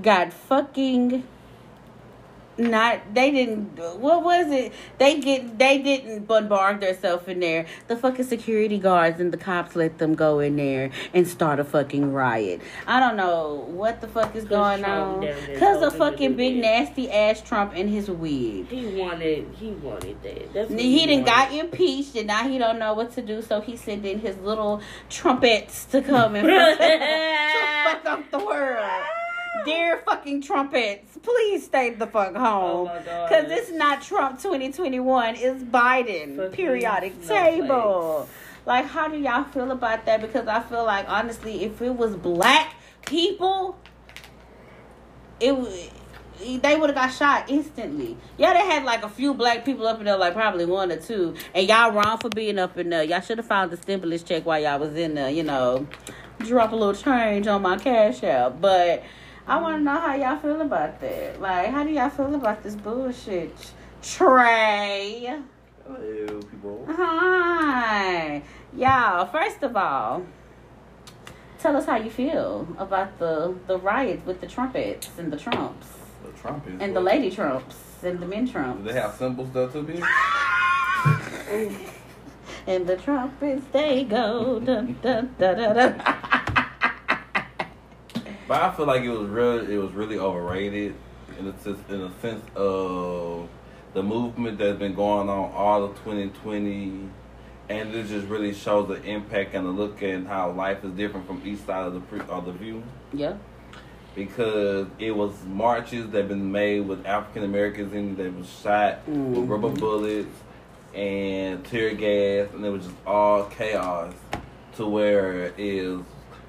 Got 0.00 0.32
fucking 0.32 1.22
not 2.70 3.14
they 3.14 3.30
didn't 3.30 3.78
what 3.78 4.22
was 4.22 4.50
it? 4.50 4.72
They 4.98 5.20
get 5.20 5.58
they 5.58 5.78
didn't 5.78 6.26
bombard 6.26 6.80
themselves 6.80 7.28
in 7.28 7.40
there. 7.40 7.66
The 7.88 7.96
fucking 7.96 8.24
security 8.26 8.78
guards 8.78 9.20
and 9.20 9.32
the 9.32 9.36
cops 9.36 9.76
let 9.76 9.98
them 9.98 10.14
go 10.14 10.38
in 10.40 10.56
there 10.56 10.90
and 11.12 11.26
start 11.26 11.60
a 11.60 11.64
fucking 11.64 12.12
riot. 12.12 12.60
I 12.86 13.00
don't 13.00 13.16
know 13.16 13.66
what 13.68 14.00
the 14.00 14.08
fuck 14.08 14.34
is 14.34 14.44
going 14.44 14.84
on. 14.84 15.20
because 15.20 15.82
of 15.82 15.96
fucking 15.96 16.36
big 16.36 16.56
nasty 16.56 17.10
ass 17.10 17.40
trump 17.40 17.72
and 17.74 17.88
his 17.90 18.10
wig. 18.10 18.68
He 18.68 18.86
wanted 18.98 19.48
he 19.58 19.70
wanted 19.72 20.22
that. 20.22 20.52
That's 20.52 20.70
he 20.70 21.06
didn't 21.06 21.26
got 21.26 21.52
impeached 21.52 22.16
and 22.16 22.26
now 22.26 22.48
he 22.48 22.58
don't 22.58 22.78
know 22.78 22.94
what 22.94 23.12
to 23.14 23.22
do 23.22 23.42
so 23.42 23.60
he 23.60 23.76
sent 23.76 24.04
in 24.04 24.20
his 24.20 24.36
little 24.38 24.80
trumpets 25.10 25.84
to 25.86 26.02
come 26.02 26.34
and 26.36 26.46
fuck 27.84 28.06
up 28.06 28.30
the 28.30 28.38
world 28.38 29.04
dear 29.64 30.02
fucking 30.06 30.40
trumpets 30.42 31.18
please 31.22 31.64
stay 31.64 31.90
the 31.90 32.06
fuck 32.06 32.32
Oh 32.34 32.40
home 32.40 32.86
my 32.86 32.98
god. 33.02 33.28
Cause 33.28 33.44
it's 33.48 33.70
not 33.70 34.02
Trump 34.02 34.40
2021, 34.40 35.36
it's 35.36 35.62
Biden. 35.62 36.36
Fucking 36.36 36.52
periodic 36.52 37.26
table. 37.26 38.28
Like, 38.64 38.86
how 38.86 39.08
do 39.08 39.18
y'all 39.18 39.44
feel 39.44 39.70
about 39.72 40.06
that? 40.06 40.20
Because 40.20 40.46
I 40.46 40.60
feel 40.60 40.84
like 40.84 41.08
honestly, 41.08 41.64
if 41.64 41.82
it 41.82 41.94
was 41.96 42.14
black 42.16 42.74
people, 43.06 43.76
it 45.40 45.50
w- 45.50 45.90
they 46.60 46.76
would 46.76 46.90
have 46.90 46.96
got 46.96 47.12
shot 47.12 47.50
instantly. 47.50 48.16
Yeah, 48.38 48.52
they 48.52 48.60
had 48.60 48.84
like 48.84 49.04
a 49.04 49.08
few 49.08 49.34
black 49.34 49.64
people 49.64 49.86
up 49.86 49.98
in 49.98 50.04
there, 50.06 50.16
like 50.16 50.34
probably 50.34 50.64
one 50.64 50.90
or 50.92 50.96
two, 50.96 51.34
and 51.54 51.68
y'all 51.68 51.92
wrong 51.92 52.18
for 52.18 52.28
being 52.30 52.58
up 52.58 52.78
in 52.78 52.90
there. 52.90 53.02
Y'all 53.02 53.20
should 53.20 53.38
have 53.38 53.46
found 53.46 53.70
the 53.70 53.76
stimulus 53.76 54.22
check 54.22 54.46
while 54.46 54.60
y'all 54.60 54.78
was 54.78 54.94
in 54.96 55.14
there. 55.14 55.30
You 55.30 55.42
know, 55.42 55.86
drop 56.38 56.72
a 56.72 56.76
little 56.76 56.94
change 56.94 57.46
on 57.46 57.62
my 57.62 57.76
cash 57.78 58.22
out, 58.24 58.60
but. 58.60 59.02
I 59.46 59.60
want 59.60 59.78
to 59.78 59.82
know 59.82 59.98
how 59.98 60.14
y'all 60.14 60.38
feel 60.38 60.60
about 60.60 61.00
that. 61.00 61.40
Like, 61.40 61.68
how 61.70 61.82
do 61.84 61.90
y'all 61.90 62.08
feel 62.10 62.34
about 62.34 62.62
this 62.62 62.74
bullshit? 62.76 63.54
Trey. 64.02 65.34
Hello, 65.84 66.40
people. 66.42 66.86
Hi. 66.90 68.42
Y'all, 68.76 69.26
first 69.26 69.62
of 69.62 69.76
all, 69.76 70.24
tell 71.58 71.76
us 71.76 71.86
how 71.86 71.96
you 71.96 72.10
feel 72.10 72.68
about 72.78 73.18
the, 73.18 73.54
the 73.66 73.78
riots 73.78 74.24
with 74.26 74.40
the 74.40 74.46
trumpets 74.46 75.10
and 75.18 75.32
the 75.32 75.36
trumps 75.36 75.88
The 76.24 76.30
Trump 76.40 76.66
is. 76.68 76.80
and 76.80 76.94
the 76.94 77.00
lady 77.00 77.30
trumps 77.30 77.76
and 78.02 78.20
the 78.20 78.26
men 78.26 78.48
trumps. 78.48 78.82
Do 78.84 78.92
they 78.92 79.00
have 79.00 79.14
symbols 79.14 79.50
though 79.52 79.68
too, 79.68 79.82
bitch? 79.82 80.02
And 82.64 82.86
the 82.86 82.96
trumpets, 82.96 83.64
they 83.72 84.04
go. 84.04 84.60
Dun, 84.60 84.96
dun, 85.02 85.34
dun, 85.36 85.56
dun, 85.56 85.74
dun. 85.74 86.02
But 88.48 88.62
I 88.62 88.70
feel 88.72 88.86
like 88.86 89.02
it 89.02 89.10
was 89.10 89.28
real. 89.28 89.68
It 89.70 89.76
was 89.78 89.92
really 89.92 90.18
overrated 90.18 90.94
in 91.38 91.46
a 91.46 91.58
sense, 91.60 91.78
in 91.88 92.00
a 92.02 92.10
sense 92.20 92.42
of 92.56 93.48
the 93.94 94.02
movement 94.02 94.58
that's 94.58 94.78
been 94.78 94.94
going 94.94 95.28
on 95.28 95.52
all 95.52 95.84
of 95.84 95.96
2020, 96.04 97.08
and 97.68 97.94
it 97.94 98.06
just 98.08 98.26
really 98.26 98.52
shows 98.52 98.88
the 98.88 99.02
impact 99.04 99.54
and 99.54 99.66
the 99.66 99.70
look 99.70 100.02
at 100.02 100.26
how 100.26 100.50
life 100.50 100.84
is 100.84 100.92
different 100.92 101.26
from 101.26 101.40
each 101.44 101.60
side 101.60 101.86
of 101.86 101.94
the 101.94 102.00
pre- 102.00 102.20
of 102.28 102.46
the 102.46 102.52
view. 102.52 102.82
yeah. 103.12 103.34
Because 104.14 104.88
it 104.98 105.16
was 105.16 105.32
marches 105.46 106.10
that 106.10 106.28
been 106.28 106.52
made 106.52 106.80
with 106.80 107.06
African 107.06 107.44
Americans 107.44 107.94
in 107.94 108.14
that 108.16 108.36
was 108.36 108.46
shot 108.62 108.98
with 109.08 109.16
Mhm. 109.16 109.48
rubber 109.48 109.70
bullets 109.70 110.28
and 110.94 111.64
tear 111.64 111.94
gas, 111.94 112.48
and 112.52 112.62
it 112.62 112.68
was 112.68 112.84
just 112.84 112.96
all 113.06 113.44
chaos. 113.44 114.12
To 114.76 114.86
where 114.86 115.52
is 115.56 116.00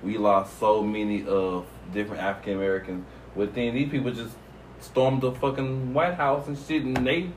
we 0.04 0.18
lost 0.18 0.60
so 0.60 0.82
many 0.84 1.26
of 1.26 1.66
different 1.92 2.22
African 2.22 2.54
Americans. 2.56 3.06
Within 3.36 3.74
these 3.74 3.90
people 3.90 4.12
just 4.12 4.36
stormed 4.80 5.22
the 5.22 5.32
fucking 5.32 5.94
White 5.94 6.16
House 6.16 6.48
and 6.48 6.58
shit, 6.58 6.84
and 6.84 6.96
they 7.06 7.30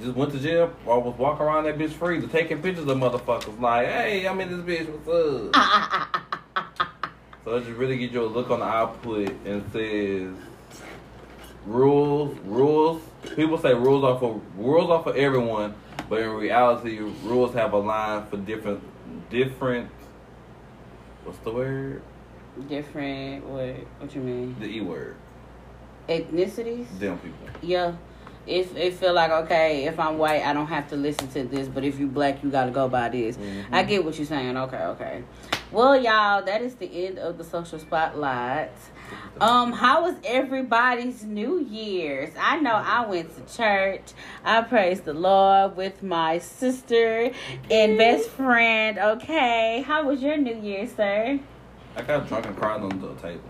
just 0.00 0.16
went 0.16 0.32
to 0.32 0.38
jail 0.38 0.72
or 0.86 1.00
was 1.00 1.16
walking 1.18 1.46
around 1.46 1.64
that 1.64 1.78
bitch 1.78 1.92
free 1.92 2.20
to 2.20 2.26
taking 2.26 2.60
pictures 2.62 2.86
of 2.86 2.98
motherfuckers. 2.98 3.60
Like, 3.60 3.86
hey, 3.86 4.26
I'm 4.26 4.40
in 4.40 4.64
this 4.64 4.78
bitch. 4.78 4.88
What's 4.88 5.54
up? 5.54 6.86
so 7.44 7.56
it 7.56 7.64
just 7.64 7.76
really 7.76 7.98
gives 7.98 8.12
you 8.12 8.24
a 8.24 8.26
look 8.26 8.50
on 8.50 8.60
the 8.60 8.66
output 8.66 9.30
and 9.44 9.64
says 9.72 10.34
rules, 11.66 12.36
rules. 12.44 13.02
People 13.36 13.58
say 13.58 13.74
rules 13.74 14.04
are 14.04 14.18
for 14.18 14.40
rules 14.56 14.90
are 14.90 15.02
for 15.02 15.14
everyone, 15.14 15.74
but 16.08 16.20
in 16.20 16.30
reality, 16.30 16.98
rules 16.98 17.54
have 17.54 17.72
a 17.72 17.78
line 17.78 18.26
for 18.26 18.36
different 18.38 18.82
different. 19.30 19.90
What's 21.24 21.38
the 21.40 21.52
word? 21.52 22.02
Different, 22.68 23.46
what, 23.46 23.76
what 23.98 24.14
you 24.14 24.20
mean? 24.20 24.56
The 24.58 24.66
e 24.66 24.80
word. 24.80 25.16
Ethnicities? 26.08 26.86
Them 26.98 27.18
people. 27.18 27.48
Yeah. 27.62 27.94
If 28.46 28.74
it 28.74 28.94
feel 28.94 29.12
like 29.12 29.30
okay, 29.30 29.84
if 29.84 30.00
I'm 30.00 30.18
white, 30.18 30.42
I 30.44 30.52
don't 30.52 30.66
have 30.66 30.88
to 30.88 30.96
listen 30.96 31.28
to 31.28 31.44
this, 31.44 31.68
but 31.68 31.84
if 31.84 32.00
you 32.00 32.06
black, 32.08 32.42
you 32.42 32.50
gotta 32.50 32.70
go 32.70 32.88
by 32.88 33.10
this. 33.10 33.36
Mhm. 33.36 33.66
I 33.70 33.82
get 33.84 34.04
what 34.04 34.16
you're 34.16 34.26
saying. 34.26 34.56
Okay, 34.56 34.78
okay. 34.78 35.22
Well, 35.70 35.94
y'all, 35.94 36.42
that 36.44 36.62
is 36.62 36.74
the 36.74 37.06
end 37.06 37.18
of 37.18 37.38
the 37.38 37.44
social 37.44 37.78
spotlight. 37.78 38.70
Um, 39.40 39.72
how 39.72 40.02
was 40.02 40.16
everybody's 40.24 41.22
New 41.22 41.60
Year's? 41.60 42.30
I 42.40 42.58
know 42.58 42.72
I 42.74 43.06
went 43.06 43.30
to 43.36 43.56
church. 43.56 44.12
I 44.44 44.62
praised 44.62 45.04
the 45.04 45.14
Lord 45.14 45.76
with 45.76 46.02
my 46.02 46.38
sister 46.38 47.30
and 47.70 47.98
best 47.98 48.30
friend. 48.30 48.98
Okay, 48.98 49.84
how 49.86 50.04
was 50.08 50.22
your 50.22 50.36
New 50.38 50.56
Year, 50.56 50.88
sir? 50.88 51.38
I 51.96 52.02
got 52.02 52.28
drunk 52.28 52.46
and 52.46 52.56
cried 52.56 52.80
on 52.80 53.00
the 53.00 53.14
table. 53.14 53.42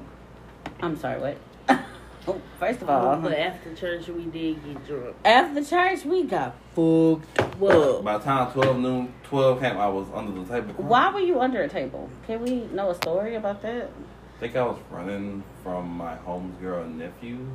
I'm 0.80 0.96
sorry, 0.96 1.20
what? 1.20 1.36
oh, 2.28 2.40
first 2.58 2.82
of 2.82 2.88
all, 2.88 3.16
but 3.16 3.32
uh-huh. 3.32 3.42
after 3.42 3.74
church 3.74 4.08
we 4.08 4.24
did 4.26 4.64
get 4.64 4.86
drunk. 4.86 5.16
after 5.24 5.64
church 5.64 6.04
we 6.04 6.24
got 6.24 6.54
fucked 6.74 7.38
up. 7.38 8.04
By 8.04 8.18
the 8.18 8.24
time 8.24 8.52
twelve 8.52 8.78
noon, 8.78 9.12
twelve 9.24 9.60
came, 9.60 9.76
I 9.76 9.88
was 9.88 10.08
under 10.14 10.32
the 10.32 10.46
table. 10.46 10.74
crying. 10.74 10.88
Why 10.88 11.12
were 11.12 11.20
you 11.20 11.40
under 11.40 11.62
a 11.62 11.68
table? 11.68 12.08
Can 12.26 12.42
we 12.42 12.64
know 12.66 12.90
a 12.90 12.94
story 12.94 13.34
about 13.34 13.62
that? 13.62 13.90
I 14.36 14.40
think 14.40 14.56
I 14.56 14.62
was 14.64 14.78
running 14.90 15.42
from 15.62 15.90
my 15.90 16.16
homegirl 16.26 16.84
and 16.84 16.98
nephew. 16.98 17.46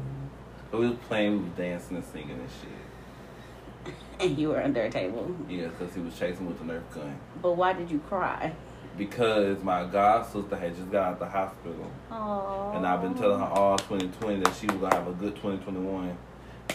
So 0.71 0.79
we 0.79 0.89
was 0.89 0.97
playing, 1.07 1.31
we 1.31 1.43
was 1.45 1.57
dancing 1.57 1.97
and 1.97 2.05
singing 2.05 2.31
and 2.31 2.49
shit. 2.61 3.93
And 4.19 4.37
you 4.37 4.49
were 4.49 4.61
under 4.61 4.81
a 4.81 4.89
table. 4.89 5.35
Yeah, 5.49 5.67
because 5.67 5.93
he 5.93 6.01
was 6.01 6.17
chasing 6.17 6.47
with 6.47 6.57
the 6.59 6.65
Nerf 6.65 6.83
gun. 6.93 7.19
But 7.41 7.53
why 7.53 7.73
did 7.73 7.91
you 7.91 7.99
cry? 8.07 8.53
Because 8.97 9.61
my 9.63 9.85
god 9.85 10.25
sister 10.25 10.55
had 10.55 10.75
just 10.75 10.89
got 10.91 11.13
out 11.13 11.19
the 11.19 11.25
hospital. 11.25 11.91
Oh. 12.11 12.71
And 12.75 12.85
I've 12.85 13.01
been 13.01 13.13
telling 13.13 13.39
her 13.39 13.45
all 13.45 13.77
2020 13.77 14.41
that 14.41 14.55
she 14.55 14.67
was 14.67 14.77
going 14.77 14.91
to 14.91 14.97
have 14.97 15.07
a 15.07 15.13
good 15.13 15.35
2021. 15.35 16.17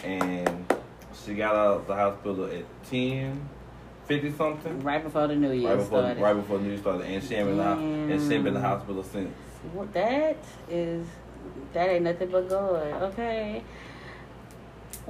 And 0.03 0.73
she 1.25 1.33
got 1.33 1.55
out 1.55 1.77
of 1.77 1.87
the 1.87 1.95
hospital 1.95 2.45
at 2.45 2.63
10, 2.89 3.49
50 4.07 4.31
something. 4.33 4.79
Right 4.81 5.03
before 5.03 5.27
the 5.27 5.35
New 5.35 5.51
Year 5.51 5.69
Right 5.69 5.77
before, 5.77 5.99
started. 6.01 6.21
right 6.21 6.33
before 6.33 6.57
the 6.57 6.63
New 6.63 6.69
Year 6.71 6.79
started. 6.79 7.05
And 7.07 7.23
she 7.23 7.35
ain't 7.35 7.47
been, 7.47 7.59
out, 7.59 7.79
and 7.79 8.09
she 8.21 8.35
ain't 8.35 8.43
been 8.43 8.47
in 8.47 8.53
the 8.53 8.61
hospital 8.61 9.03
since. 9.03 9.33
Well, 9.73 9.87
That 9.93 10.37
is, 10.69 11.05
that 11.73 11.89
ain't 11.89 12.03
nothing 12.03 12.29
but 12.29 12.47
good. 12.49 12.93
Okay. 13.11 13.63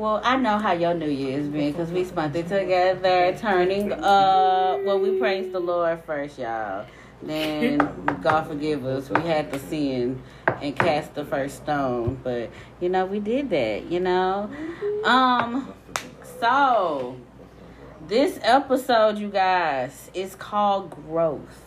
Well, 0.01 0.19
I 0.23 0.35
know 0.35 0.57
how 0.57 0.71
your 0.71 0.95
New 0.95 1.11
Year's 1.11 1.47
been 1.47 1.73
because 1.73 1.91
we 1.91 2.03
spent 2.05 2.35
it 2.35 2.47
together, 2.47 3.37
turning 3.37 3.93
uh. 3.93 4.79
Well, 4.83 4.97
we 4.97 5.19
praised 5.19 5.51
the 5.51 5.59
Lord 5.59 6.03
first, 6.05 6.39
y'all. 6.39 6.87
Then 7.21 7.77
God 8.23 8.47
forgive 8.47 8.83
us, 8.83 9.11
we 9.11 9.21
had 9.21 9.53
to 9.53 9.59
sin 9.59 10.19
and 10.59 10.75
cast 10.75 11.13
the 11.13 11.23
first 11.23 11.57
stone. 11.57 12.19
But 12.23 12.49
you 12.79 12.89
know, 12.89 13.05
we 13.05 13.19
did 13.19 13.51
that. 13.51 13.91
You 13.91 13.99
know, 13.99 14.49
um. 15.03 15.71
So 16.39 17.17
this 18.07 18.39
episode, 18.41 19.19
you 19.19 19.29
guys, 19.29 20.09
is 20.15 20.33
called 20.33 20.89
growth. 20.89 21.61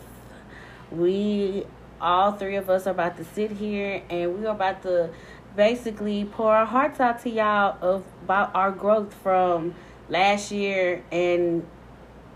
We 0.91 1.63
all 2.01 2.33
three 2.33 2.57
of 2.57 2.69
us 2.69 2.85
are 2.85 2.91
about 2.91 3.15
to 3.17 3.23
sit 3.23 3.51
here 3.51 4.03
and 4.09 4.37
we're 4.37 4.49
about 4.49 4.83
to 4.83 5.09
basically 5.55 6.25
pour 6.25 6.51
our 6.53 6.65
hearts 6.65 6.99
out 6.99 7.21
to 7.23 7.29
y'all 7.29 7.77
of 7.81 8.03
about 8.23 8.53
our 8.55 8.71
growth 8.71 9.13
from 9.13 9.73
last 10.09 10.51
year 10.51 11.03
and 11.11 11.65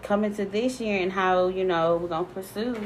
coming 0.02 0.34
to 0.34 0.46
this 0.46 0.80
year 0.80 1.02
and 1.02 1.12
how 1.12 1.48
you 1.48 1.64
know 1.64 1.98
we're 1.98 2.08
gonna 2.08 2.26
pursue 2.26 2.78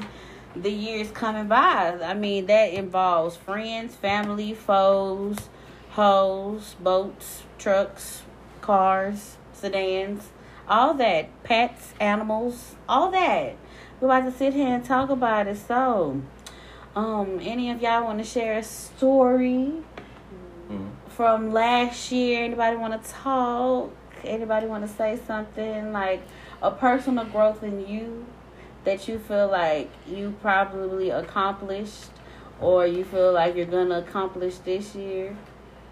the 0.55 0.71
years 0.71 1.11
coming 1.11 1.47
by. 1.47 1.97
I 2.03 2.13
mean 2.13 2.47
that 2.47 2.73
involves 2.73 3.35
friends, 3.35 3.95
family, 3.95 4.53
foes, 4.53 5.49
hoes, 5.91 6.75
boats, 6.79 7.43
trucks, 7.57 8.23
cars, 8.61 9.37
sedans, 9.53 10.29
all 10.67 10.93
that, 10.95 11.43
pets, 11.43 11.93
animals, 11.99 12.75
all 12.87 13.11
that. 13.11 13.55
We're 13.99 14.07
about 14.07 14.31
to 14.31 14.37
sit 14.37 14.53
here 14.53 14.67
and 14.67 14.83
talk 14.83 15.09
about 15.09 15.47
it. 15.47 15.57
So, 15.57 16.21
um, 16.95 17.39
any 17.41 17.69
of 17.71 17.81
y'all 17.81 18.03
want 18.03 18.19
to 18.19 18.25
share 18.25 18.57
a 18.57 18.63
story 18.63 19.83
Mhm. 20.73 20.89
from 21.09 21.51
last 21.53 22.11
year? 22.11 22.43
Anybody 22.45 22.77
want 22.77 23.01
to 23.03 23.09
talk? 23.11 23.89
Anybody 24.23 24.67
want 24.67 24.87
to 24.87 24.93
say 24.93 25.19
something 25.27 25.91
like 25.91 26.21
a 26.61 26.71
personal 26.71 27.25
growth 27.25 27.61
in 27.63 27.85
you 27.87 28.25
that 28.85 29.07
you 29.07 29.19
feel 29.19 29.47
like 29.47 29.89
you 30.07 30.33
probably 30.41 31.09
accomplished, 31.09 32.09
or 32.61 32.85
you 32.87 33.03
feel 33.03 33.31
like 33.33 33.55
you're 33.55 33.65
gonna 33.65 33.99
accomplish 33.99 34.57
this 34.59 34.95
year, 34.95 35.35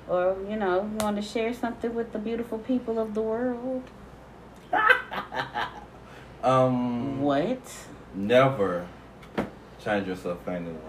or 0.09 0.35
you 0.50 0.55
know, 0.55 0.83
you 0.91 0.97
want 1.05 1.15
to 1.17 1.21
share 1.21 1.53
something 1.53 1.93
with 1.93 2.11
the 2.13 2.19
beautiful 2.19 2.57
people 2.57 3.00
of 3.00 3.13
the 3.13 3.21
world? 3.21 3.83
Um, 6.43 7.21
What? 7.21 7.61
never 8.15 8.88
change 9.83 10.07
yourself 10.07 10.39
for 10.43 10.51
anyone. 10.51 10.79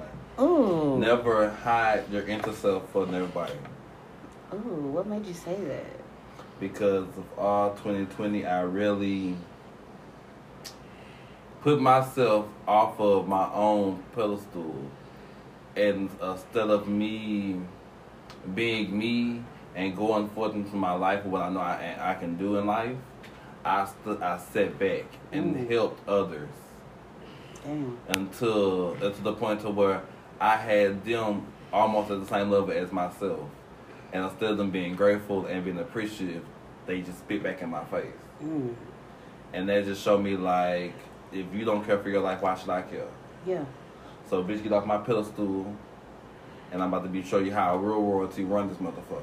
Ooh. 0.40 0.98
Never 0.98 1.50
hide 1.50 2.04
your 2.10 2.22
inner 2.26 2.52
self 2.52 2.88
for 2.90 3.02
everybody. 3.02 3.52
Ooh. 4.54 4.90
What 4.92 5.06
made 5.06 5.26
you 5.26 5.34
say 5.34 5.56
that? 5.56 5.86
because 6.60 7.08
of 7.16 7.24
all 7.36 7.70
2020 7.70 8.46
i 8.46 8.60
really 8.60 9.36
put 11.60 11.80
myself 11.80 12.46
off 12.68 13.00
of 13.00 13.26
my 13.26 13.52
own 13.52 14.00
pedestal 14.14 14.76
and 15.74 16.08
instead 16.22 16.70
of 16.70 16.86
me 16.86 17.60
being 18.54 18.96
me 18.96 19.42
and 19.74 19.96
going 19.96 20.28
forth 20.30 20.54
into 20.54 20.76
my 20.76 20.92
life 20.92 21.24
what 21.24 21.42
i 21.42 21.48
know 21.48 21.58
i, 21.58 21.96
I 22.00 22.14
can 22.14 22.36
do 22.36 22.58
in 22.58 22.66
life 22.66 22.96
i 23.64 23.84
st- 23.84 24.22
i 24.22 24.38
set 24.38 24.78
back 24.78 25.06
and 25.32 25.56
Ooh. 25.56 25.68
helped 25.68 26.08
others 26.08 26.50
Damn. 27.64 27.98
until 28.08 28.96
uh, 29.02 29.10
to 29.10 29.22
the 29.22 29.32
point 29.32 29.60
to 29.62 29.70
where 29.70 30.02
I 30.40 30.56
had 30.56 31.04
them 31.04 31.46
almost 31.72 32.10
at 32.10 32.20
the 32.20 32.26
same 32.26 32.50
level 32.50 32.72
as 32.72 32.90
myself. 32.90 33.48
And 34.12 34.24
instead 34.24 34.50
of 34.50 34.58
them 34.58 34.70
being 34.70 34.94
grateful 34.94 35.46
and 35.46 35.64
being 35.64 35.78
appreciative, 35.78 36.44
they 36.86 37.00
just 37.00 37.20
spit 37.20 37.42
back 37.42 37.62
in 37.62 37.70
my 37.70 37.84
face. 37.84 38.06
Mm. 38.42 38.74
And 39.52 39.68
that 39.68 39.84
just 39.84 40.02
showed 40.02 40.22
me 40.22 40.36
like, 40.36 40.94
if 41.32 41.46
you 41.54 41.64
don't 41.64 41.84
care 41.84 41.98
for 41.98 42.10
your 42.10 42.20
life, 42.20 42.42
why 42.42 42.54
should 42.54 42.70
I 42.70 42.82
care? 42.82 43.08
Yeah. 43.46 43.64
So 44.28 44.42
bitch, 44.42 44.62
get 44.62 44.72
off 44.72 44.86
my 44.86 44.98
pedestal, 44.98 45.74
and 46.70 46.82
I'm 46.82 46.88
about 46.88 47.04
to 47.04 47.08
be 47.08 47.22
show 47.22 47.38
you 47.38 47.52
how 47.52 47.76
real 47.76 48.02
royalty 48.02 48.44
run 48.44 48.68
this 48.68 48.78
motherfucker. 48.78 49.22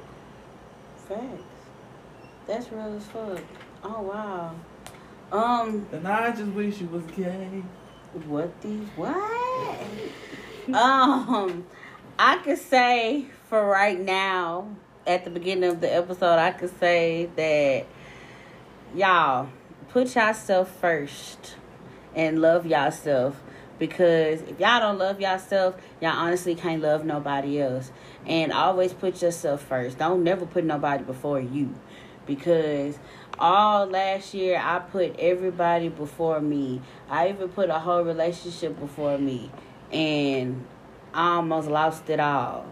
Facts. 1.08 1.42
That's 2.46 2.70
real 2.70 2.96
as 2.96 3.06
fuck. 3.06 3.40
Oh 3.82 4.02
wow. 4.02 4.54
Um. 5.32 5.86
And 5.92 6.06
I 6.06 6.30
just 6.30 6.52
wish 6.52 6.80
you 6.80 6.86
was 6.88 7.04
gay. 7.16 7.62
What 8.26 8.60
these 8.60 8.86
what? 8.96 9.16
um, 10.74 11.64
I 12.22 12.36
could 12.36 12.58
say 12.58 13.24
for 13.48 13.66
right 13.66 13.98
now, 13.98 14.68
at 15.06 15.24
the 15.24 15.30
beginning 15.30 15.70
of 15.70 15.80
the 15.80 15.90
episode, 15.90 16.38
I 16.38 16.50
could 16.50 16.78
say 16.78 17.30
that 17.34 17.86
y'all 18.94 19.48
put 19.88 20.14
yourself 20.14 20.70
first 20.70 21.56
and 22.14 22.42
love 22.42 22.66
yourself 22.66 23.40
because 23.78 24.42
if 24.42 24.60
y'all 24.60 24.80
don't 24.80 24.98
love 24.98 25.18
yourself, 25.18 25.76
y'all 26.02 26.10
honestly 26.10 26.54
can't 26.54 26.82
love 26.82 27.06
nobody 27.06 27.58
else. 27.58 27.90
And 28.26 28.52
always 28.52 28.92
put 28.92 29.22
yourself 29.22 29.62
first. 29.62 29.96
Don't 29.96 30.22
never 30.22 30.44
put 30.44 30.64
nobody 30.64 31.02
before 31.02 31.40
you 31.40 31.74
because 32.26 32.98
all 33.38 33.86
last 33.86 34.34
year 34.34 34.60
I 34.62 34.80
put 34.80 35.18
everybody 35.18 35.88
before 35.88 36.42
me. 36.42 36.82
I 37.08 37.30
even 37.30 37.48
put 37.48 37.70
a 37.70 37.78
whole 37.78 38.02
relationship 38.02 38.78
before 38.78 39.16
me, 39.16 39.50
and 39.90 40.66
I 41.12 41.36
almost 41.36 41.68
lost 41.68 42.08
it 42.08 42.20
all. 42.20 42.66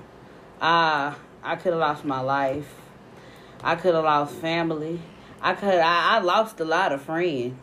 I 0.61 1.14
I 1.42 1.57
could 1.57 1.73
have 1.73 1.80
lost 1.80 2.04
my 2.04 2.21
life. 2.21 2.75
I 3.62 3.74
could 3.74 3.94
have 3.94 4.05
lost 4.05 4.35
family. 4.37 5.01
I 5.40 5.55
could 5.55 5.74
I, 5.74 6.16
I 6.16 6.18
lost 6.20 6.61
a 6.61 6.64
lot 6.64 6.92
of 6.92 7.03
friends. 7.03 7.59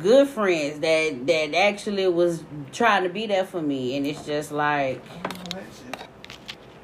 Good 0.00 0.28
friends 0.28 0.80
that 0.80 1.26
that 1.26 1.54
actually 1.54 2.06
was 2.08 2.44
trying 2.72 3.04
to 3.04 3.08
be 3.08 3.26
there 3.26 3.44
for 3.44 3.62
me, 3.62 3.96
and 3.96 4.06
it's 4.06 4.24
just 4.24 4.52
like, 4.52 5.02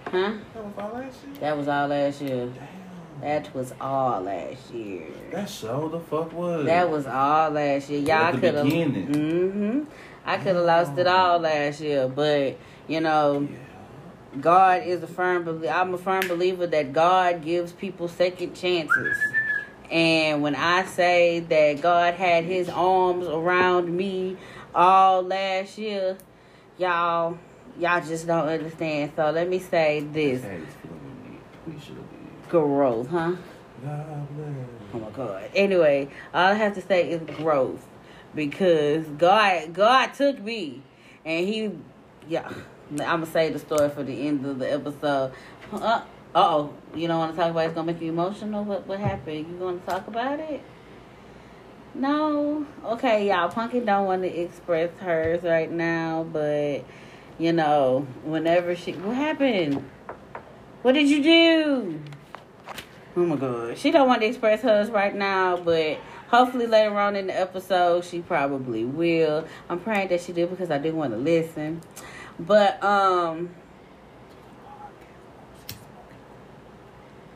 huh? 0.07 0.33
That 0.55 0.65
was 0.65 0.79
all 0.79 0.95
that 0.95 1.13
shit. 1.13 1.41
That 1.41 1.57
was 1.57 1.69
all 1.69 1.89
last 1.89 2.23
year. 2.23 2.47
Damn. 2.47 2.85
That 3.21 3.55
was 3.55 3.73
all 3.81 4.21
last 4.21 4.71
year. 4.73 5.07
That 5.31 5.49
show 5.49 5.89
the 5.89 6.01
fuck 6.01 6.33
was. 6.33 6.67
That 6.67 6.91
was 6.91 7.07
all 7.07 7.51
last 7.51 7.89
year. 7.89 8.01
Y'all 8.01 8.33
could 8.33 8.55
have. 8.55 8.67
Mm-hmm. 8.67 9.85
I 10.27 10.37
could 10.39 10.57
have 10.57 10.65
lost 10.65 10.99
it 10.99 11.07
all 11.07 11.39
last 11.39 11.81
year, 11.81 12.09
but 12.09 12.57
you 12.89 13.01
know, 13.01 13.49
Yeah. 13.51 14.41
God 14.41 14.83
is 14.85 15.03
a 15.03 15.07
firm. 15.07 15.45
belie- 15.45 15.69
I'm 15.69 15.95
a 15.95 15.99
firm 15.99 16.27
believer 16.27 16.67
that 16.67 16.93
God 16.93 17.43
gives 17.43 17.73
people 17.73 18.09
second 18.09 18.55
chances. 18.55 19.17
And 19.91 20.43
when 20.43 20.55
I 20.57 20.85
say 20.87 21.41
that 21.41 21.81
God 21.83 22.15
had 22.15 22.45
His 22.45 22.69
arms 22.69 23.27
around 23.27 23.95
me 23.95 24.37
all 24.75 25.23
last 25.23 25.79
year, 25.79 26.17
y'all, 26.79 27.39
y'all 27.79 28.01
just 28.01 28.27
don't 28.27 28.49
understand. 28.49 29.13
So 29.15 29.31
let 29.31 29.49
me 29.49 29.59
say 29.59 30.01
this: 30.01 30.41
Sad 30.43 30.61
is 30.61 30.69
feeling 30.83 31.01
we 31.67 31.73
need. 31.73 31.77
We 31.79 31.81
should 31.81 31.97
be. 31.97 32.49
growth, 32.51 33.09
huh? 33.09 33.33
Oh 33.87 34.99
my 34.99 35.11
god. 35.11 35.51
Anyway, 35.55 36.09
all 36.33 36.53
I 36.53 36.55
have 36.55 36.75
to 36.75 36.81
say 36.83 37.11
is 37.11 37.21
growth. 37.37 37.87
Because 38.35 39.07
God 39.07 39.73
God 39.73 40.15
took 40.15 40.41
me 40.41 40.83
and 41.25 41.47
he 41.47 41.71
yeah. 42.29 42.53
I'm 42.91 42.97
gonna 42.97 43.27
say 43.27 43.51
the 43.51 43.59
story 43.59 43.89
for 43.89 44.03
the 44.03 44.27
end 44.27 44.45
of 44.45 44.59
the 44.59 44.73
episode. 44.73 45.33
Uh 45.73 46.03
oh. 46.35 46.73
You 46.95 47.09
don't 47.09 47.19
wanna 47.19 47.33
talk 47.35 47.51
about 47.51 47.61
it? 47.61 47.67
it's 47.67 47.75
gonna 47.75 47.93
make 47.93 48.03
you 48.03 48.11
emotional? 48.11 48.65
What 48.65 48.87
what 48.87 49.01
happened? 49.01 49.47
You 49.49 49.57
gonna 49.59 49.79
talk 49.79 50.07
about 50.07 50.41
it? 50.41 50.63
No? 51.95 52.67
Okay, 52.85 53.29
y'all. 53.29 53.49
Punky 53.49 53.81
don't 53.81 54.07
want 54.07 54.23
to 54.23 54.29
express 54.29 54.91
hers 54.99 55.43
right 55.43 55.71
now, 55.71 56.25
but 56.25 56.85
you 57.39 57.53
know, 57.53 58.07
whenever 58.25 58.75
she 58.75 58.93
what 58.93 59.17
happened? 59.17 59.89
What 60.83 60.93
did 60.93 61.09
you 61.09 61.23
do? 61.23 62.01
Oh 63.17 63.25
my 63.25 63.37
god. 63.37 63.79
She 63.79 63.91
don't 63.91 64.09
want 64.09 64.23
to 64.23 64.27
express 64.27 64.61
hers 64.63 64.91
right 64.91 65.15
now, 65.15 65.57
but 65.57 65.99
hopefully 66.35 66.67
later 66.67 66.99
on 66.99 67.15
in 67.15 67.29
the 67.29 67.39
episode 67.39 68.05
she 68.05 68.21
probably 68.21 68.85
will. 68.85 69.47
I'm 69.71 69.79
praying 69.79 70.09
that 70.09 70.21
she 70.21 70.33
do 70.33 70.49
because 70.49 70.71
I 70.71 70.79
do 70.79 70.93
want 70.93 71.13
to 71.13 71.19
listen. 71.19 71.81
But 72.39 72.83
um 72.83 73.51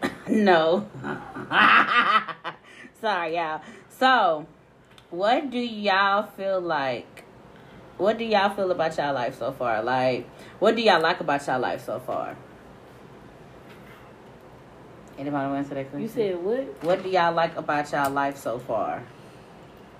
No. 0.28 0.88
Sorry, 3.00 3.36
y'all. 3.36 3.62
So, 3.88 4.46
what 5.10 5.50
do 5.50 5.58
y'all 5.58 6.24
feel 6.24 6.60
like? 6.60 7.24
What 7.98 8.18
do 8.18 8.24
y'all 8.24 8.50
feel 8.50 8.72
about 8.72 8.96
y'all 8.96 9.14
life 9.14 9.38
so 9.38 9.52
far? 9.52 9.80
Like, 9.82 10.28
what 10.58 10.74
do 10.74 10.82
y'all 10.82 11.00
like 11.00 11.20
about 11.20 11.46
y'all 11.46 11.60
life 11.60 11.84
so 11.84 12.00
far? 12.00 12.36
Anybody 15.18 15.46
want 15.48 15.54
to 15.54 15.58
answer 15.58 15.74
that 15.74 15.90
question? 15.90 16.02
You 16.02 16.08
said 16.08 16.42
what? 16.42 16.84
What 16.84 17.02
do 17.02 17.08
y'all 17.08 17.34
like 17.34 17.56
about 17.56 17.90
y'all 17.90 18.10
life 18.10 18.36
so 18.36 18.58
far? 18.58 19.02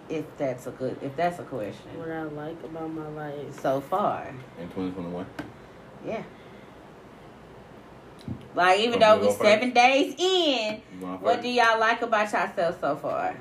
If 0.09 0.25
that's 0.39 0.67
a 0.67 0.71
good, 0.71 0.97
if 1.03 1.15
that's 1.17 1.39
a 1.39 1.43
question. 1.43 1.99
What 1.99 2.11
I 2.11 2.23
like 2.23 2.63
about 2.65 2.91
my 2.91 3.09
life. 3.09 3.61
So 3.61 3.81
far, 3.81 4.29
In 4.59 4.69
2021. 4.69 5.27
yeah. 6.07 6.23
Like 8.55 8.81
even 8.81 8.99
though 9.01 9.15
you 9.15 9.21
we 9.21 9.27
go 9.27 9.33
first? 9.33 9.43
seven 9.51 9.71
days 9.73 10.15
in, 10.19 10.81
what 11.21 11.43
do 11.43 11.49
y'all 11.49 11.79
like 11.79 12.01
about 12.03 12.33
yourself 12.33 12.81
so 12.81 12.97
far? 12.97 13.37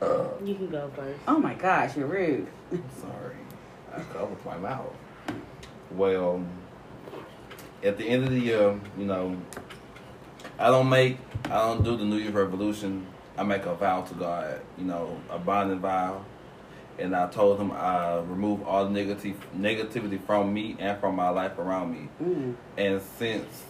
Uh. 0.00 0.24
You 0.44 0.54
can 0.54 0.68
go 0.70 0.90
first. 0.94 1.20
Oh 1.28 1.38
my 1.38 1.54
gosh, 1.54 1.96
you're 1.96 2.06
rude. 2.06 2.46
Sorry. 3.00 3.36
I 3.94 4.00
covered 4.12 4.44
my 4.44 4.56
mouth. 4.58 4.94
Well, 5.92 6.42
at 7.82 7.98
the 7.98 8.04
end 8.04 8.24
of 8.24 8.30
the 8.30 8.38
year, 8.38 8.78
you 8.98 9.04
know, 9.04 9.36
I 10.58 10.68
don't 10.68 10.88
make, 10.88 11.18
I 11.46 11.58
don't 11.58 11.82
do 11.82 11.96
the 11.96 12.04
New 12.04 12.16
Year's 12.16 12.34
revolution. 12.34 13.06
I 13.36 13.42
make 13.42 13.64
a 13.64 13.74
vow 13.74 14.02
to 14.02 14.14
God, 14.14 14.60
you 14.76 14.84
know, 14.84 15.18
a 15.30 15.38
bonding 15.38 15.80
vow. 15.80 16.24
And 16.98 17.16
I 17.16 17.28
told 17.28 17.58
him 17.58 17.72
I 17.72 18.18
remove 18.18 18.66
all 18.66 18.84
the 18.84 18.90
negative 18.90 19.36
negativity 19.56 20.20
from 20.20 20.52
me 20.52 20.76
and 20.78 21.00
from 21.00 21.16
my 21.16 21.30
life 21.30 21.58
around 21.58 21.92
me. 21.92 22.08
Mm. 22.22 22.54
And 22.76 23.00
since 23.18 23.62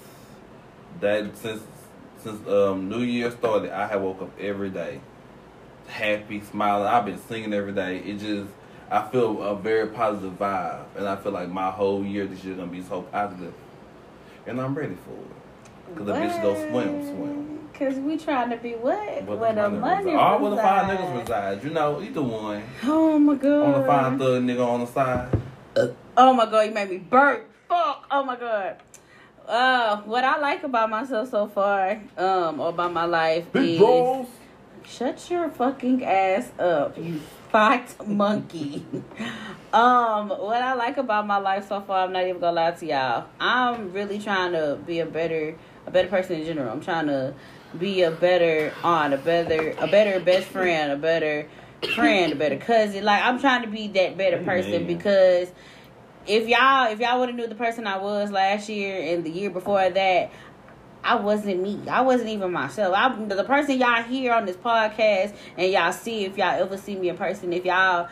that, 1.00 1.36
since 1.36 1.62
since 2.18 2.46
um, 2.48 2.88
New 2.88 3.00
Year 3.00 3.30
started, 3.30 3.70
I 3.70 3.86
have 3.86 4.02
woke 4.02 4.20
up 4.20 4.38
every 4.38 4.70
day 4.70 5.00
happy, 5.90 6.40
smiling. 6.40 6.86
I've 6.86 7.04
been 7.04 7.20
singing 7.28 7.52
every 7.52 7.72
day. 7.72 7.98
It 7.98 8.18
just, 8.18 8.50
I 8.90 9.06
feel 9.08 9.42
a 9.42 9.56
very 9.56 9.88
positive 9.88 10.38
vibe, 10.38 10.84
and 10.96 11.06
I 11.06 11.16
feel 11.16 11.32
like 11.32 11.48
my 11.48 11.70
whole 11.70 12.04
year 12.04 12.26
this 12.26 12.42
year 12.44 12.54
gonna 12.56 12.70
be 12.70 12.82
so 12.82 13.02
positive, 13.02 13.52
and 14.50 14.60
I'm 14.60 14.74
ready 14.74 14.96
for 14.96 15.12
it. 15.12 15.96
Cause 15.96 16.06
the 16.06 16.12
bitches 16.12 16.42
go 16.42 16.54
swim, 16.54 17.02
swim. 17.02 17.68
Cause 17.72 17.94
we 17.94 18.18
trying 18.18 18.50
to 18.50 18.56
be 18.56 18.72
what? 18.72 19.26
But 19.26 19.38
Where 19.38 19.54
the 19.54 19.70
money 19.70 20.12
All 20.12 20.38
where 20.40 20.50
the 20.50 20.56
five 20.56 20.90
niggas 20.90 21.20
reside. 21.20 21.64
You 21.64 21.70
know, 21.70 22.02
either 22.02 22.22
one. 22.22 22.62
Oh 22.84 23.18
my 23.18 23.34
god. 23.36 23.74
On 23.74 23.80
the 23.80 23.86
fine 23.86 24.18
thug 24.18 24.42
nigga 24.42 24.66
on 24.66 24.80
the 24.80 24.86
side. 24.86 25.40
Oh 26.16 26.32
my 26.34 26.44
god, 26.46 26.60
you 26.62 26.72
made 26.72 26.90
me 26.90 26.98
burp. 26.98 27.48
Fuck. 27.68 28.06
Oh 28.10 28.24
my 28.24 28.36
god. 28.36 28.76
Uh, 29.46 30.02
what 30.02 30.22
I 30.24 30.38
like 30.38 30.62
about 30.62 30.90
myself 30.90 31.30
so 31.30 31.48
far, 31.48 32.00
um, 32.16 32.60
or 32.60 32.68
about 32.68 32.92
my 32.92 33.04
life 33.04 33.50
Big 33.52 33.70
is 33.70 33.78
bros. 33.78 34.26
shut 34.84 35.28
your 35.28 35.50
fucking 35.50 36.04
ass 36.04 36.52
up, 36.58 36.96
you 36.96 37.20
fat 37.50 38.06
monkey. 38.06 38.84
um, 39.72 40.28
what 40.28 40.62
I 40.62 40.74
like 40.74 40.96
about 40.96 41.26
my 41.26 41.38
life 41.38 41.68
so 41.68 41.80
far, 41.80 42.04
I'm 42.04 42.12
not 42.12 42.24
even 42.24 42.40
gonna 42.40 42.56
lie 42.56 42.70
to 42.72 42.86
y'all. 42.86 43.26
I'm 43.40 43.92
really 43.92 44.18
trying 44.18 44.52
to 44.52 44.78
be 44.86 45.00
a 45.00 45.06
better, 45.06 45.56
a 45.86 45.90
better 45.90 46.08
person 46.08 46.40
in 46.40 46.46
general. 46.46 46.70
I'm 46.70 46.80
trying 46.80 47.06
to 47.08 47.34
be 47.78 48.02
a 48.02 48.10
better 48.10 48.72
aunt, 48.82 49.14
a 49.14 49.18
better, 49.18 49.74
a 49.78 49.86
better 49.86 50.20
best 50.20 50.48
friend, 50.48 50.92
a 50.92 50.96
better 50.96 51.48
friend, 51.94 52.32
a 52.32 52.36
better 52.36 52.56
cousin. 52.56 53.04
Like 53.04 53.22
I'm 53.22 53.40
trying 53.40 53.62
to 53.62 53.68
be 53.68 53.88
that 53.88 54.16
better 54.16 54.42
person 54.42 54.86
because 54.86 55.50
if 56.26 56.46
y'all 56.46 56.92
if 56.92 57.00
y'all 57.00 57.18
would 57.18 57.30
have 57.30 57.36
knew 57.36 57.46
the 57.46 57.54
person 57.54 57.86
I 57.86 57.98
was 57.98 58.30
last 58.30 58.68
year 58.68 59.14
and 59.14 59.24
the 59.24 59.30
year 59.30 59.50
before 59.50 59.88
that, 59.88 60.30
I 61.02 61.16
wasn't 61.16 61.62
me. 61.62 61.80
I 61.88 62.02
wasn't 62.02 62.30
even 62.30 62.52
myself. 62.52 62.94
I 62.96 63.14
the 63.24 63.44
person 63.44 63.78
y'all 63.78 64.02
hear 64.02 64.32
on 64.32 64.46
this 64.46 64.56
podcast 64.56 65.34
and 65.56 65.72
y'all 65.72 65.92
see 65.92 66.24
if 66.24 66.36
y'all 66.36 66.60
ever 66.60 66.76
see 66.76 66.96
me 66.96 67.08
in 67.08 67.16
person, 67.16 67.52
if 67.52 67.64
y'all 67.64 68.08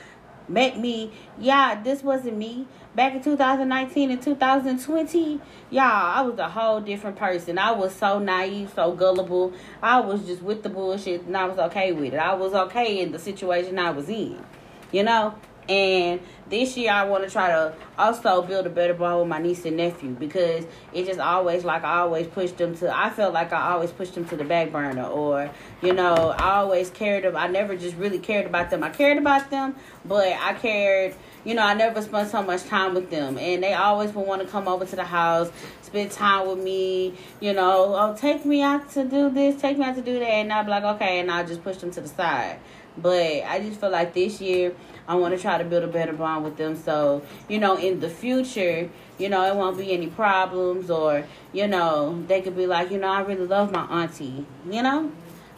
met 0.49 0.79
me, 0.79 1.13
yeah, 1.39 1.81
this 1.83 2.03
wasn't 2.03 2.37
me. 2.37 2.67
Back 2.95 3.15
in 3.15 3.23
2019 3.23 4.11
and 4.11 4.21
2020, 4.21 5.41
y'all, 5.71 5.83
I 5.83 6.23
was 6.23 6.39
a 6.39 6.49
whole 6.49 6.81
different 6.81 7.17
person. 7.17 7.59
I 7.59 7.73
was 7.73 7.95
so 7.95 8.19
naive, 8.19 8.73
so 8.75 8.93
gullible. 8.93 9.53
I 9.83 10.01
was 10.01 10.25
just 10.25 10.43
with 10.43 10.63
the 10.63 10.69
bullshit 10.69 11.23
and 11.23 11.37
I 11.37 11.45
was 11.45 11.59
okay 11.59 11.93
with 11.93 12.15
it. 12.15 12.19
I 12.19 12.35
was 12.35 12.55
okay 12.55 13.01
in 13.01 13.13
the 13.13 13.19
situation 13.19 13.79
I 13.79 13.91
was 13.91 14.09
in. 14.09 14.43
You 14.91 15.03
know? 15.05 15.35
And 15.69 16.21
this 16.49 16.79
year 16.79 16.93
I 16.93 17.05
want 17.05 17.25
to 17.25 17.31
try 17.31 17.49
to 17.49 17.75
also 17.99 18.41
build 18.41 18.67
a 18.67 18.71
better 18.71 18.95
bond 18.95 19.21
with 19.21 19.29
my 19.29 19.39
niece 19.39 19.67
and 19.67 19.77
nephew 19.77 20.11
because 20.11 20.65
it 20.95 21.05
just 21.05 21.21
always 21.21 21.63
like 21.63 21.85
I 21.85 21.99
always 21.99 22.27
pushed 22.27 22.57
them 22.57 22.75
to. 22.79 22.97
I 22.97 23.11
felt 23.11 23.35
like 23.35 23.53
I 23.53 23.73
always 23.73 23.91
pushed 23.91 24.15
them 24.15 24.25
to 24.29 24.37
the 24.37 24.45
back 24.45 24.73
burner, 24.73 25.05
or 25.05 25.51
you 25.83 25.93
know, 25.93 26.35
I 26.39 26.57
always 26.57 26.89
cared. 26.89 27.27
Of, 27.27 27.37
I 27.37 27.49
never 27.49 27.77
just 27.77 27.97
really 27.97 28.19
cared 28.19 28.47
about 28.47 28.71
them. 28.71 28.83
I 28.83 28.89
cared 28.89 29.19
about 29.19 29.51
them, 29.51 29.77
but 30.05 30.33
I 30.33 30.55
cared. 30.55 31.15
You 31.45 31.55
know, 31.55 31.63
I 31.63 31.75
never 31.75 32.01
spent 32.03 32.31
so 32.31 32.43
much 32.43 32.65
time 32.65 32.95
with 32.95 33.11
them, 33.11 33.37
and 33.37 33.63
they 33.63 33.75
always 33.75 34.13
would 34.13 34.27
want 34.27 34.43
to 34.43 34.49
come 34.49 34.69
over 34.69 34.87
to 34.87 34.97
the 34.97 35.05
house, 35.05 35.51
spend 35.83 36.11
time 36.11 36.49
with 36.49 36.59
me. 36.59 37.15
You 37.41 37.53
know, 37.53 37.95
oh, 37.95 38.17
take 38.19 38.47
me 38.47 38.63
out 38.63 38.91
to 38.93 39.05
do 39.05 39.29
this, 39.29 39.61
take 39.61 39.79
me 39.79 39.85
out 39.85 39.97
to 39.97 40.03
do 40.03 40.19
that, 40.19 40.25
and 40.25 40.53
I'd 40.53 40.65
be 40.65 40.71
like, 40.71 40.85
okay, 40.85 41.21
and 41.21 41.31
I'll 41.31 41.47
just 41.47 41.63
push 41.63 41.77
them 41.77 41.91
to 41.93 42.01
the 42.01 42.09
side. 42.09 42.59
But 42.97 43.45
I 43.45 43.61
just 43.61 43.81
feel 43.81 43.91
like 43.91 44.13
this 44.13 44.41
year 44.41 44.75
I 45.09 45.15
want 45.15 45.35
to 45.35 45.41
try 45.41 45.57
to 45.57 45.65
build 45.65 45.85
a 45.85 45.89
better 45.89 46.13
bond 46.13 46.45
with 46.45 46.59
them. 46.59 46.77
So, 46.77 47.23
you 47.49 47.59
know, 47.59 47.79
in 47.79 48.01
the 48.01 48.11
future, 48.11 48.91
you 49.17 49.31
know, 49.31 49.43
it 49.47 49.57
won't 49.57 49.79
be 49.79 49.91
any 49.93 50.09
problems 50.09 50.91
or, 50.91 51.25
you 51.53 51.67
know, 51.67 52.23
they 52.29 52.43
could 52.43 52.55
be 52.55 52.67
like, 52.67 52.91
you 52.91 52.99
know, 52.99 53.09
I 53.09 53.23
really 53.23 53.47
love 53.47 53.73
my 53.73 53.85
auntie, 54.03 54.45
you 54.71 54.83
know? 54.83 55.11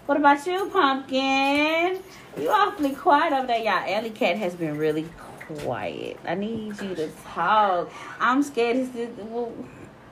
What 0.06 0.18
about 0.18 0.46
you, 0.46 0.70
Pumpkin? 0.70 2.00
You 2.38 2.48
awfully 2.48 2.94
quiet 2.94 3.32
over 3.32 3.48
there. 3.48 3.58
Y'all, 3.58 3.84
Ellie 3.86 4.10
Cat 4.10 4.36
has 4.38 4.54
been 4.54 4.78
really 4.78 5.08
quiet. 5.58 6.18
I 6.24 6.36
need 6.36 6.80
you 6.80 6.94
to 6.94 7.10
talk. 7.34 7.90
I'm 8.20 8.42
scared. 8.42 8.76
It's 8.76 8.94
just, 8.94 9.12
well, 9.18 9.52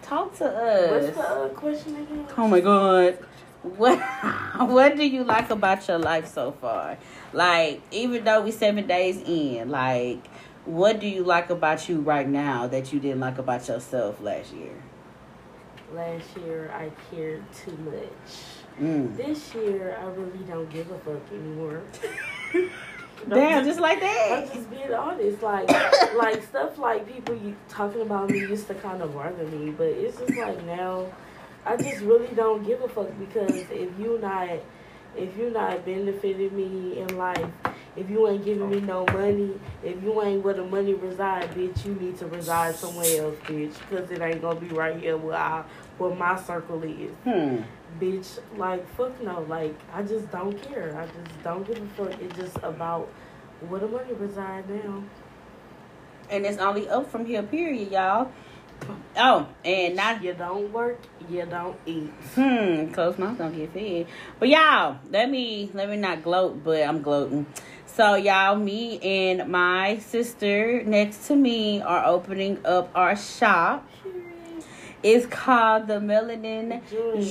talk 0.03 0.37
to 0.39 0.47
us. 0.47 0.91
What's 0.91 1.17
the 1.17 1.23
uh, 1.23 1.49
question 1.51 1.97
again? 1.97 2.27
Oh 2.37 2.49
my 2.49 2.61
god. 2.61 3.19
What 3.63 3.99
what 4.59 4.97
do 4.97 5.07
you 5.07 5.25
like 5.25 5.51
about 5.51 5.87
your 5.89 5.99
life 5.99 6.29
so 6.29 6.53
far? 6.53 6.97
Like, 7.33 7.83
even 7.91 8.25
though 8.25 8.43
we 8.43 8.51
seven 8.51 8.87
days 8.87 9.21
in, 9.23 9.71
like, 9.71 10.27
what 10.65 11.01
do 11.01 11.09
you 11.09 11.25
like 11.25 11.51
about 11.51 11.89
you 11.89 12.01
right 12.01 12.29
now 12.29 12.67
that 12.67 12.93
you 12.93 13.01
didn't 13.01 13.21
like 13.21 13.39
about 13.39 13.69
yourself 13.69 14.21
last 14.21 14.53
year? 14.53 14.75
Last 15.93 16.37
year 16.37 16.71
I 16.75 16.91
cared 17.11 17.43
too 17.53 17.77
much. 17.79 18.81
Mm. 18.81 19.17
This 19.17 19.55
year 19.55 19.99
I 20.01 20.05
really 20.05 20.45
don't 20.47 20.71
give 20.71 20.91
a 20.91 20.99
fuck 20.99 21.33
anymore. 21.33 21.83
Damn, 23.29 23.65
just 23.65 23.81
like 23.81 24.01
that. 24.01 24.49
I'm 24.49 24.55
just 24.55 24.71
being 24.71 24.93
honest. 24.93 25.43
Like, 25.43 25.69
like 26.17 26.43
stuff 26.45 26.79
like 26.79 27.13
people 27.13 27.35
you 27.35 27.57
talking 27.69 28.03
about 28.03 28.31
me 28.31 28.41
used 28.41 28.69
to 28.69 28.75
kind 28.75 29.03
of 29.03 29.15
bother 29.15 29.45
me, 29.45 29.71
but 29.71 29.89
it's 29.89 30.19
just 30.19 30.37
like 30.37 30.65
now, 30.65 31.07
I 31.67 31.77
just 31.77 32.01
really 32.03 32.29
don't 32.35 32.65
give 32.65 32.81
a 32.83 32.89
fuck 32.89 33.11
because 33.19 33.51
if 33.51 33.91
you 33.99 34.19
not, 34.21 34.49
if 35.19 35.37
you 35.37 35.51
not 35.51 35.85
benefiting 35.85 36.57
me 36.57 36.99
in 37.01 37.19
life, 37.19 37.47
if 37.97 38.09
you 38.09 38.29
ain't 38.29 38.45
giving 38.45 38.71
me 38.71 38.81
no 38.81 39.05
money, 39.07 39.53
if 39.83 40.03
you 40.03 40.23
ain't 40.23 40.45
where 40.45 40.55
the 40.55 40.65
money 40.65 40.95
reside, 40.95 41.51
bitch, 41.51 41.85
you 41.85 41.95
need 41.95 42.17
to 42.19 42.27
reside 42.27 42.77
somewhere 42.77 43.23
else, 43.23 43.37
bitch, 43.47 43.75
because 43.89 44.11
it 44.11 44.21
ain't 44.21 44.41
gonna 44.41 44.61
be 44.61 44.69
right 44.69 44.97
here 44.97 45.17
where 45.17 45.37
I, 45.37 45.65
where 45.99 46.15
my 46.15 46.41
circle 46.41 46.83
is 46.85 47.11
Hmm. 47.25 47.63
bitch, 48.01 48.39
like 48.57 48.87
fuck 48.95 49.21
no, 49.23 49.41
like 49.49 49.75
I 49.93 50.03
just 50.03 50.31
don't 50.31 50.61
care. 50.63 50.97
I 50.97 51.07
just 51.07 51.43
don't 51.43 51.67
give 51.67 51.83
a 51.83 51.87
fuck. 51.97 52.21
It's 52.23 52.37
just 52.37 52.57
about 52.59 53.09
where 53.69 53.81
the 53.81 53.89
money 53.89 54.13
reside 54.15 54.69
now. 54.71 55.03
And 56.31 56.45
it's 56.47 56.59
only 56.59 56.89
up 56.89 57.11
from 57.11 57.25
here, 57.27 57.43
period, 57.43 57.91
y'all. 57.91 58.31
Oh, 59.17 59.49
and 59.65 59.97
now 59.97 60.21
You 60.21 60.35
don't 60.35 60.73
work, 60.73 61.01
you 61.31 61.47
don't 61.47 61.77
eat. 61.87 62.11
Hmm, 62.35 62.93
close 62.93 63.19
mouth 63.19 63.39
don't 63.39 63.55
get 63.55 63.73
fed. 63.73 64.07
But 64.39 64.49
y'all, 64.49 64.99
let 65.11 65.31
me 65.31 65.71
let 65.75 65.89
me 65.89 65.97
not 65.97 66.23
gloat, 66.23 66.63
but 66.65 66.83
I'm 66.83 67.03
gloating. 67.03 67.47
So 67.87 68.15
y'all, 68.15 68.57
me 68.57 68.99
and 69.01 69.51
my 69.51 69.99
sister 69.99 70.83
next 70.85 71.27
to 71.29 71.37
me 71.37 71.81
are 71.81 72.05
opening 72.05 72.65
up 72.65 72.91
our 72.95 73.17
shop. 73.17 73.89
It's 75.03 75.27
called 75.27 75.87
the 75.87 75.95
Melanin 75.95 76.83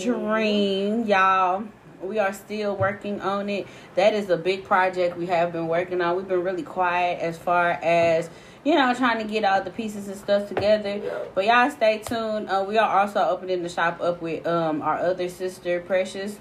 Dream, 0.04 1.06
y'all. 1.06 1.64
We 2.02 2.20
are 2.20 2.32
still 2.32 2.76
working 2.76 3.20
on 3.22 3.50
it. 3.50 3.68
That 3.96 4.14
is 4.14 4.30
a 4.30 4.38
big 4.38 4.64
project 4.64 5.18
we 5.18 5.26
have 5.28 5.52
been 5.52 5.68
working 5.68 6.00
on. 6.00 6.16
We've 6.16 6.28
been 6.28 6.44
really 6.44 6.64
quiet 6.64 7.20
as 7.20 7.38
far 7.38 7.72
as 7.72 8.30
you 8.68 8.76
know, 8.76 8.94
trying 8.94 9.18
to 9.26 9.32
get 9.34 9.46
all 9.46 9.62
the 9.64 9.70
pieces 9.72 10.10
and 10.10 10.18
stuff 10.18 10.50
together. 10.50 10.94
But 11.34 11.46
y'all 11.46 11.70
stay 11.72 12.00
tuned. 12.00 12.50
Uh, 12.50 12.66
we 12.68 12.78
are 12.78 13.00
also 13.00 13.22
opening 13.34 13.64
the 13.64 13.70
shop 13.70 14.02
up 14.02 14.22
with 14.22 14.46
um 14.46 14.82
our 14.82 14.98
other 15.00 15.30
sister, 15.30 15.80
Precious. 15.80 16.38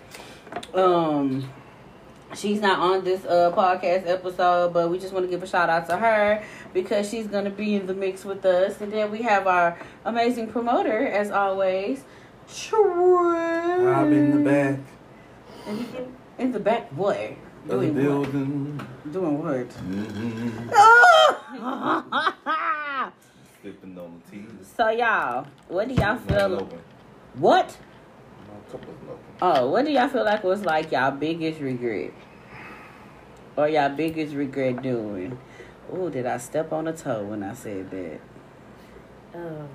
Um, 0.75 1.49
she's 2.35 2.61
not 2.61 2.81
on 2.81 3.05
this 3.05 3.25
uh 3.25 3.53
podcast 3.55 4.09
episode, 4.09 4.73
but 4.73 4.91
we 4.91 4.99
just 4.99 5.13
want 5.15 5.25
to 5.27 5.31
give 5.31 5.43
a 5.45 5.47
shout 5.47 5.71
out 5.71 5.89
to 5.89 5.97
her 5.97 6.43
because 6.75 7.09
she's 7.09 7.29
gonna 7.29 7.51
be 7.65 7.77
in 7.77 7.87
the 7.87 7.95
mix 7.95 8.25
with 8.25 8.45
us. 8.45 8.81
And 8.81 8.93
then 8.93 9.13
we 9.13 9.23
have 9.23 9.47
our 9.47 9.79
amazing 10.05 10.49
promoter, 10.49 11.07
as 11.07 11.31
always, 11.31 12.03
Troy. 12.53 13.37
I'm 13.93 14.13
in 14.13 14.31
the 14.43 14.51
back 14.51 14.79
And 15.69 15.79
he 15.79 15.85
can- 15.95 16.13
in 16.39 16.53
the 16.53 16.61
back, 16.61 16.91
what? 16.91 17.17
Doing 17.69 17.95
what? 17.95 18.03
building. 18.03 18.81
Doing 19.13 19.39
what? 19.43 19.69
Mm-hmm. 19.69 20.71
Oh! 20.73 21.16
Sipping 23.63 23.99
on 23.99 24.21
the 24.25 24.31
tea. 24.31 24.45
so 24.77 24.89
y'all, 24.91 25.47
what 25.69 25.89
do 25.89 25.95
y'all 25.95 26.15
Not 26.15 26.29
feel? 26.29 26.55
open. 26.61 26.79
What? 27.35 27.77
My 28.49 28.71
cup 28.73 28.83
isn't 28.83 29.09
open. 29.09 29.25
Oh, 29.43 29.71
what 29.71 29.85
do 29.85 29.93
y'all 29.93 30.09
feel 30.09 30.25
like 30.25 30.43
was 30.45 30.65
like 30.65 30.91
y'all 30.93 31.11
biggest 31.13 31.61
regret? 31.61 32.13
Or 33.57 33.69
y'all 33.69 33.89
biggest 33.95 34.35
regret 34.35 34.83
doing? 34.83 35.39
Oh, 35.93 36.09
did 36.11 36.27
I 36.27 36.39
step 36.39 36.73
on 36.73 36.89
a 36.89 36.93
toe 36.93 37.25
when 37.25 37.43
I 37.43 37.55
said 37.55 37.91
that? 37.91 38.21
Uh, 39.35 39.67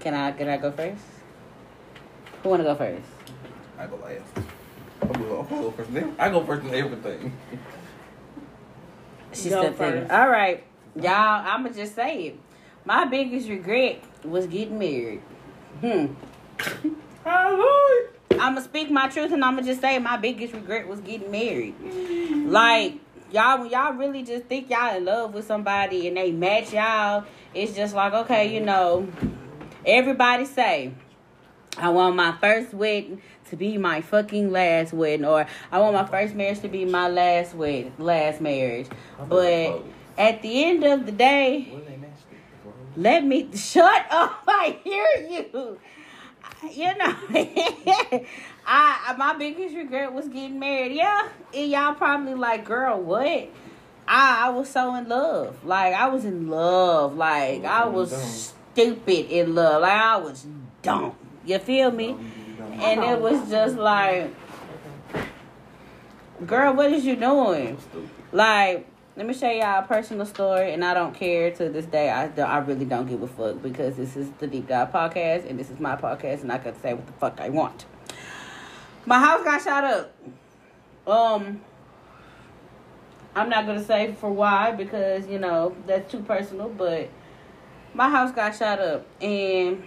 Can 0.00 0.12
I 0.14 0.32
can 0.32 0.48
I 0.48 0.56
go 0.58 0.70
first? 0.70 1.02
Who 2.42 2.48
wanna 2.50 2.64
go 2.64 2.74
first? 2.74 3.06
I 3.78 3.86
go 3.86 3.96
last. 3.96 4.46
I'm 5.14 5.22
go, 5.22 5.40
I'm 5.40 5.46
gonna 5.48 5.62
go 5.62 5.70
first. 5.72 5.90
in- 5.90 6.14
I 6.18 6.28
go 6.30 6.44
first 6.44 6.66
in 6.66 6.74
everything. 6.74 7.32
She 9.32 9.48
Go 9.50 9.60
stepped 9.62 9.80
in. 9.80 10.00
first. 10.02 10.10
All 10.12 10.28
right, 10.28 10.64
y'all. 10.96 11.46
I'ma 11.46 11.68
just 11.70 11.94
say 11.94 12.22
it. 12.28 12.38
My 12.84 13.04
biggest 13.04 13.48
regret 13.48 14.02
was 14.24 14.46
getting 14.46 14.78
married. 14.78 15.22
Hmm. 15.80 16.06
Hallelujah. 17.24 18.08
I'ma 18.38 18.60
speak 18.60 18.90
my 18.90 19.08
truth 19.08 19.32
and 19.32 19.44
I'ma 19.44 19.62
just 19.62 19.80
say 19.80 19.98
my 19.98 20.16
biggest 20.16 20.52
regret 20.54 20.86
was 20.86 21.00
getting 21.00 21.30
married. 21.30 21.74
Like 22.46 22.94
y'all, 23.32 23.60
when 23.60 23.70
y'all 23.70 23.92
really 23.94 24.22
just 24.22 24.44
think 24.46 24.70
y'all 24.70 24.96
in 24.96 25.04
love 25.04 25.34
with 25.34 25.46
somebody 25.46 26.06
and 26.08 26.16
they 26.16 26.30
match 26.32 26.72
y'all, 26.72 27.24
it's 27.54 27.74
just 27.74 27.94
like 27.94 28.12
okay, 28.12 28.52
you 28.54 28.60
know. 28.60 29.08
Everybody 29.86 30.44
say, 30.46 30.92
I 31.76 31.90
want 31.90 32.16
my 32.16 32.32
first 32.40 32.72
wedding 32.74 33.20
to 33.50 33.56
be 33.56 33.78
my 33.78 34.00
fucking 34.00 34.50
last 34.50 34.92
wedding, 34.92 35.24
or 35.24 35.46
I 35.70 35.78
want 35.78 35.94
my 35.94 36.06
first 36.06 36.34
marriage 36.34 36.60
to 36.60 36.68
be 36.68 36.84
my 36.84 37.08
last 37.08 37.54
wedding, 37.54 37.92
last 37.98 38.40
marriage. 38.40 38.88
But 39.28 39.82
at 40.16 40.42
the 40.42 40.64
end 40.64 40.84
of 40.84 41.06
the 41.06 41.12
day, 41.12 41.68
What 41.70 41.86
they 41.86 41.96
matched 41.96 42.24
it? 42.30 43.00
Let 43.00 43.24
me 43.24 43.48
shut 43.56 44.06
up. 44.10 44.42
I 44.48 44.78
hear 44.82 45.06
you. 45.28 45.78
You 46.70 46.94
know, 46.96 47.14
I 48.66 49.14
my 49.18 49.34
biggest 49.38 49.76
regret 49.76 50.12
was 50.12 50.28
getting 50.28 50.58
married. 50.58 50.92
Yeah, 50.92 51.28
and 51.52 51.70
y'all 51.70 51.94
probably 51.94 52.34
like, 52.34 52.64
girl, 52.64 53.00
what? 53.00 53.48
I 54.06 54.46
I 54.46 54.48
was 54.50 54.70
so 54.70 54.94
in 54.94 55.08
love. 55.08 55.64
Like 55.64 55.94
I 55.94 56.08
was 56.08 56.24
in 56.24 56.48
love. 56.48 57.16
Like 57.16 57.64
I 57.64 57.86
was 57.86 58.52
stupid 58.72 59.30
in 59.30 59.54
love. 59.54 59.82
Like 59.82 59.92
I 59.92 60.16
was 60.16 60.46
dumb. 60.82 61.14
You 61.44 61.58
feel 61.58 61.90
me? 61.90 62.16
And 62.72 63.04
it 63.04 63.20
was 63.20 63.48
just 63.50 63.76
like, 63.76 64.34
girl, 66.46 66.74
what 66.74 66.92
is 66.92 67.04
you 67.04 67.16
doing? 67.16 67.78
Like, 68.32 68.86
let 69.16 69.26
me 69.26 69.34
show 69.34 69.48
y'all 69.48 69.84
a 69.84 69.86
personal 69.86 70.26
story, 70.26 70.72
and 70.72 70.84
I 70.84 70.92
don't 70.92 71.14
care 71.14 71.50
to 71.52 71.68
this 71.68 71.86
day. 71.86 72.10
I, 72.10 72.26
I 72.42 72.58
really 72.58 72.84
don't 72.84 73.06
give 73.06 73.22
a 73.22 73.28
fuck 73.28 73.62
because 73.62 73.96
this 73.96 74.16
is 74.16 74.28
the 74.40 74.46
Deep 74.46 74.66
Dive 74.66 74.90
podcast, 74.90 75.48
and 75.48 75.58
this 75.58 75.70
is 75.70 75.78
my 75.78 75.94
podcast, 75.94 76.42
and 76.42 76.50
I 76.50 76.58
can 76.58 76.74
say 76.80 76.94
what 76.94 77.06
the 77.06 77.12
fuck 77.12 77.40
I 77.40 77.48
want. 77.48 77.84
My 79.06 79.18
house 79.20 79.44
got 79.44 79.62
shot 79.62 79.84
up. 79.84 80.14
Um, 81.06 81.60
I'm 83.36 83.48
not 83.48 83.66
gonna 83.66 83.84
say 83.84 84.14
for 84.14 84.30
why 84.30 84.72
because 84.72 85.28
you 85.28 85.38
know 85.38 85.76
that's 85.86 86.10
too 86.10 86.20
personal, 86.20 86.68
but 86.68 87.08
my 87.92 88.08
house 88.08 88.32
got 88.32 88.56
shot 88.56 88.80
up, 88.80 89.06
and 89.20 89.84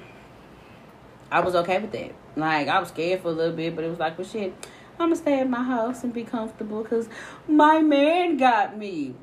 I 1.32 1.42
was 1.42 1.56
okay 1.56 1.80
with 1.80 1.92
that. 1.92 2.14
Like 2.38 2.68
I 2.68 2.80
was 2.80 2.90
scared 2.90 3.22
for 3.22 3.30
a 3.30 3.32
little 3.32 3.56
bit, 3.56 3.76
but 3.76 3.84
it 3.84 3.90
was 3.90 4.00
like, 4.00 4.18
well, 4.18 4.28
shit, 4.28 4.54
I'm 5.00 5.08
gonna 5.08 5.16
stay 5.16 5.40
at 5.40 5.50
my 5.50 5.64
house 5.64 6.04
and 6.04 6.14
be 6.14 6.24
comfortable 6.24 6.84
because 6.84 7.10
my 7.48 7.82
man 7.82 8.38
got 8.38 8.78
me. 8.78 9.16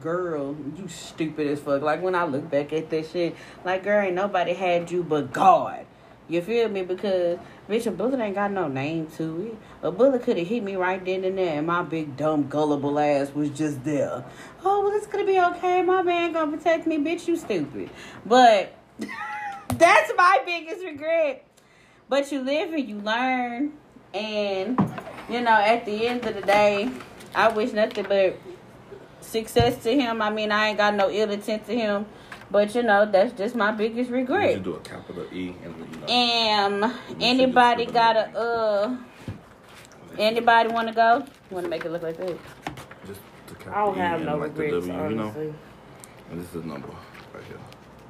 Girl, 0.00 0.56
you 0.76 0.86
stupid 0.86 1.48
as 1.48 1.60
fuck. 1.60 1.82
Like 1.82 2.02
when 2.02 2.14
I 2.14 2.24
look 2.24 2.48
back 2.50 2.72
at 2.72 2.90
this 2.90 3.10
shit, 3.10 3.34
like 3.64 3.82
girl, 3.82 4.04
ain't 4.04 4.14
nobody 4.14 4.54
had 4.54 4.90
you 4.90 5.02
but 5.02 5.32
God. 5.32 5.86
You 6.28 6.42
feel 6.42 6.68
me? 6.68 6.82
Because 6.82 7.38
bitch, 7.68 7.86
a 7.86 7.90
bullet 7.90 8.20
ain't 8.20 8.36
got 8.36 8.52
no 8.52 8.68
name 8.68 9.08
to 9.16 9.48
it. 9.48 9.58
A 9.82 9.90
bullet 9.90 10.22
could 10.22 10.38
have 10.38 10.46
hit 10.46 10.62
me 10.62 10.76
right 10.76 11.04
then 11.04 11.24
and 11.24 11.36
there, 11.36 11.58
and 11.58 11.66
my 11.66 11.82
big 11.82 12.16
dumb 12.16 12.48
gullible 12.48 13.00
ass 13.00 13.34
was 13.34 13.50
just 13.50 13.82
there. 13.82 14.24
Oh 14.64 14.84
well, 14.84 14.96
it's 14.96 15.06
gonna 15.06 15.24
be 15.24 15.40
okay. 15.40 15.82
My 15.82 16.02
man 16.02 16.32
gonna 16.32 16.56
protect 16.56 16.86
me, 16.86 16.98
bitch. 16.98 17.26
You 17.26 17.36
stupid. 17.36 17.90
But 18.24 18.74
that's 19.68 20.12
my 20.16 20.40
biggest 20.46 20.84
regret. 20.84 21.49
But 22.10 22.32
you 22.32 22.40
live 22.40 22.72
and 22.72 22.88
you 22.88 22.96
learn, 22.96 23.70
and 24.12 24.76
you 25.28 25.40
know 25.40 25.52
at 25.52 25.86
the 25.86 26.08
end 26.08 26.26
of 26.26 26.34
the 26.34 26.40
day, 26.40 26.90
I 27.36 27.46
wish 27.46 27.72
nothing 27.72 28.04
but 28.08 28.36
success 29.20 29.80
to 29.84 29.94
him. 29.94 30.20
I 30.20 30.28
mean, 30.28 30.50
I 30.50 30.70
ain't 30.70 30.76
got 30.76 30.96
no 30.96 31.08
ill 31.08 31.30
intent 31.30 31.66
to 31.66 31.72
him, 31.72 32.06
but 32.50 32.74
you 32.74 32.82
know 32.82 33.06
that's 33.06 33.32
just 33.38 33.54
my 33.54 33.70
biggest 33.70 34.10
regret. 34.10 34.56
You 34.56 34.60
do 34.60 34.74
a 34.74 34.80
capital 34.80 35.24
E 35.32 35.54
and 35.62 35.72
you 35.78 36.00
know. 36.00 36.06
And 36.08 37.22
anybody 37.22 37.86
got 37.86 38.16
a 38.16 38.36
uh 38.36 38.96
anybody 40.18 40.68
want 40.70 40.88
to 40.88 40.94
go? 40.94 41.24
Want 41.50 41.64
to 41.64 41.70
make 41.70 41.84
it 41.84 41.92
look 41.92 42.02
like 42.02 42.16
that? 42.16 42.36
just 43.06 43.20
the 43.46 43.54
capital 43.54 43.72
I 43.72 43.84
don't 43.84 43.96
E 43.96 44.00
have 44.00 44.22
no 44.22 44.36
like 44.36 44.58
regrets, 44.58 44.88
W, 44.88 45.10
you 45.10 45.14
know. 45.14 45.54
And 46.32 46.40
this 46.40 46.46
is 46.48 46.54
the 46.54 46.66
number 46.66 46.88
right 47.32 47.44
here. 47.44 47.60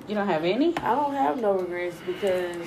You 0.09 0.15
don't 0.15 0.27
have 0.27 0.47
any? 0.47 0.75
I 0.79 0.95
don't 0.95 1.13
have 1.13 1.39
no 1.39 1.53
regrets 1.53 1.99
because 2.07 2.67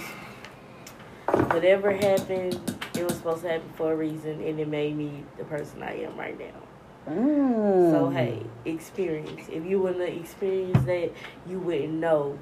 whatever 1.27 1.91
happened, 1.91 2.59
it 2.95 3.03
was 3.03 3.15
supposed 3.15 3.41
to 3.43 3.49
happen 3.49 3.69
for 3.75 3.93
a 3.93 3.95
reason, 3.95 4.41
and 4.43 4.59
it 4.59 4.67
made 4.67 4.95
me 4.95 5.23
the 5.37 5.43
person 5.45 5.81
I 5.83 6.03
am 6.03 6.17
right 6.17 6.37
now. 6.37 7.11
Mm. 7.13 7.91
So 7.91 8.09
hey, 8.09 8.41
experience. 8.65 9.47
If 9.51 9.65
you 9.65 9.79
wouldn't 9.81 10.07
have 10.07 10.17
experienced 10.17 10.85
that, 10.85 11.11
you 11.47 11.59
wouldn't 11.59 11.93
know 11.93 12.37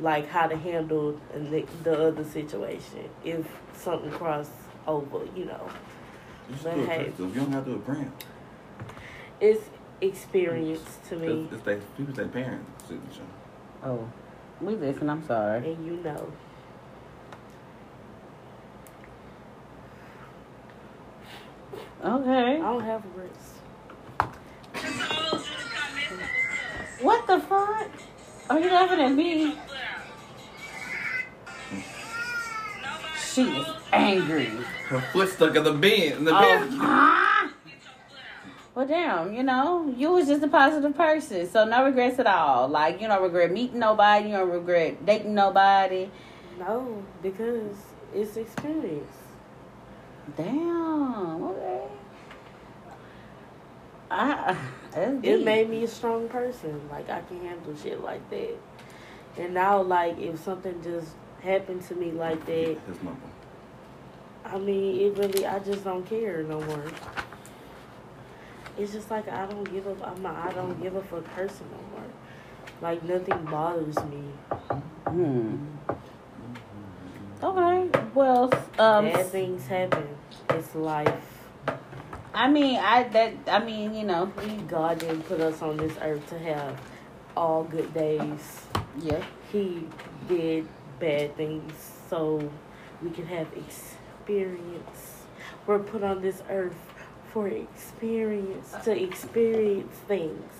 like 0.00 0.28
how 0.28 0.46
to 0.46 0.56
handle 0.56 1.18
the, 1.34 1.66
the 1.82 2.08
other 2.08 2.24
situation 2.24 3.08
if 3.24 3.46
something 3.74 4.10
crossed 4.10 4.52
over. 4.86 5.20
You 5.34 5.46
know, 5.46 5.68
You 6.50 6.56
But 6.62 6.74
do 6.74 6.82
a 6.82 6.86
hey. 6.86 7.04
crystal. 7.04 7.28
You 7.28 7.34
don't 7.34 7.52
have 7.52 7.64
to 7.64 7.70
do 7.70 7.76
a 7.76 7.80
brand. 7.80 8.12
it's 9.40 9.64
experience 10.00 10.98
to 11.08 11.16
me, 11.16 11.26
It's, 11.44 11.54
it's 11.54 11.62
their 11.62 11.80
people 11.96 12.14
say 12.14 12.24
parents 12.26 12.70
signature. 12.86 13.22
Oh, 13.82 14.08
we 14.60 14.74
listen. 14.74 15.08
I'm 15.08 15.24
sorry. 15.26 15.72
and 15.72 15.86
you 15.86 15.96
know. 16.04 16.30
Okay. 22.04 22.54
I 22.56 22.58
don't 22.58 22.82
have 22.82 23.02
regrets. 23.04 23.54
What 27.00 27.26
the 27.26 27.40
fuck? 27.40 27.88
Are 28.50 28.60
you 28.60 28.70
laughing 28.70 29.00
at 29.00 29.12
me? 29.12 29.56
She 33.32 33.42
is 33.42 33.66
angry. 33.92 34.46
Her 34.88 35.00
foot 35.12 35.28
stuck 35.28 35.54
in 35.56 35.64
the 35.64 35.72
bin. 35.72 36.12
In 36.18 36.24
the 36.24 36.32
Oh. 36.34 36.40
bin. 36.40 36.78
Ah! 36.80 37.50
Well, 38.74 38.86
damn, 38.86 39.34
you 39.34 39.42
know, 39.42 39.92
you 39.96 40.12
was 40.12 40.28
just 40.28 40.42
a 40.44 40.48
positive 40.48 40.96
person, 40.96 41.48
so 41.50 41.64
no 41.64 41.84
regrets 41.84 42.20
at 42.20 42.28
all. 42.28 42.68
Like, 42.68 43.00
you 43.00 43.08
don't 43.08 43.20
regret 43.22 43.50
meeting 43.50 43.80
nobody, 43.80 44.28
you 44.28 44.36
don't 44.36 44.50
regret 44.50 45.04
dating 45.04 45.34
nobody. 45.34 46.08
No, 46.60 47.02
because 47.20 47.74
it's 48.14 48.36
experience. 48.36 49.17
Damn, 50.36 51.42
okay. 51.42 51.82
I, 54.10 54.56
It 54.96 55.22
deep. 55.22 55.44
made 55.44 55.68
me 55.70 55.84
a 55.84 55.88
strong 55.88 56.28
person. 56.28 56.80
Like 56.90 57.08
I 57.10 57.20
can 57.22 57.40
handle 57.40 57.74
shit 57.76 58.02
like 58.02 58.28
that. 58.30 58.56
And 59.36 59.54
now, 59.54 59.82
like 59.82 60.18
if 60.18 60.38
something 60.42 60.82
just 60.82 61.12
happened 61.42 61.82
to 61.88 61.94
me 61.94 62.10
like 62.10 62.44
that, 62.46 62.78
His 62.86 63.02
number. 63.02 63.20
I 64.44 64.58
mean, 64.58 65.00
it 65.00 65.16
really, 65.18 65.46
I 65.46 65.58
just 65.58 65.84
don't 65.84 66.06
care 66.06 66.42
no 66.42 66.60
more. 66.60 66.84
It's 68.78 68.92
just 68.92 69.10
like 69.10 69.28
I 69.28 69.46
don't 69.46 69.70
give 69.70 69.86
a, 69.86 69.90
I'm 70.06 70.22
not, 70.22 70.36
I 70.36 70.52
don't 70.52 70.80
give 70.80 70.96
a 70.96 71.02
fuck 71.02 71.24
person 71.34 71.66
no 71.70 71.98
more. 71.98 72.08
Like 72.80 73.02
nothing 73.02 73.44
bothers 73.44 73.96
me. 74.04 74.22
Hmm. 75.06 75.56
Okay. 77.42 77.88
Well, 78.14 78.52
um, 78.78 79.04
Bad 79.04 79.26
things 79.26 79.66
happen. 79.66 80.08
It's 80.50 80.74
life. 80.74 81.12
I 82.34 82.48
mean, 82.48 82.78
I 82.78 83.04
that 83.04 83.34
I 83.46 83.64
mean, 83.64 83.94
you 83.94 84.04
know, 84.04 84.26
God 84.66 84.98
didn't 84.98 85.22
put 85.22 85.40
us 85.40 85.62
on 85.62 85.76
this 85.76 85.96
earth 86.02 86.28
to 86.30 86.38
have 86.38 86.80
all 87.36 87.62
good 87.64 87.92
days. 87.94 88.66
yeah. 89.00 89.22
He 89.52 89.86
did 90.28 90.68
bad 90.98 91.36
things 91.36 91.72
so 92.10 92.50
we 93.02 93.10
can 93.10 93.26
have 93.26 93.46
experience. 93.56 95.22
We're 95.66 95.78
put 95.78 96.02
on 96.02 96.20
this 96.20 96.42
earth 96.50 96.76
for 97.32 97.48
experience, 97.48 98.74
to 98.84 99.00
experience 99.00 99.96
things. 100.08 100.52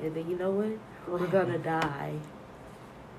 And 0.00 0.14
then 0.16 0.28
you 0.28 0.36
know 0.36 0.50
what? 0.50 0.78
We're 1.06 1.26
gonna 1.26 1.58
die. 1.58 2.14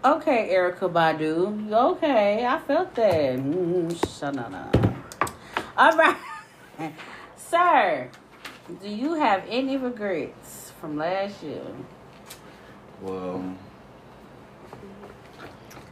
Okay, 0.04 0.50
Erykah 0.54 0.92
Badu. 0.92 1.72
Okay, 1.74 2.46
I 2.46 2.60
felt 2.60 2.94
that. 2.96 3.38
Mm, 3.38 3.92
shanana. 3.92 4.70
All 5.78 5.98
right, 5.98 6.18
sir. 7.38 8.10
Do 8.82 8.90
you 8.90 9.16
have 9.16 9.44
any 9.50 9.78
regrets 9.78 10.72
from 10.80 10.98
last 10.98 11.42
year? 11.44 11.62
Well, 13.02 13.56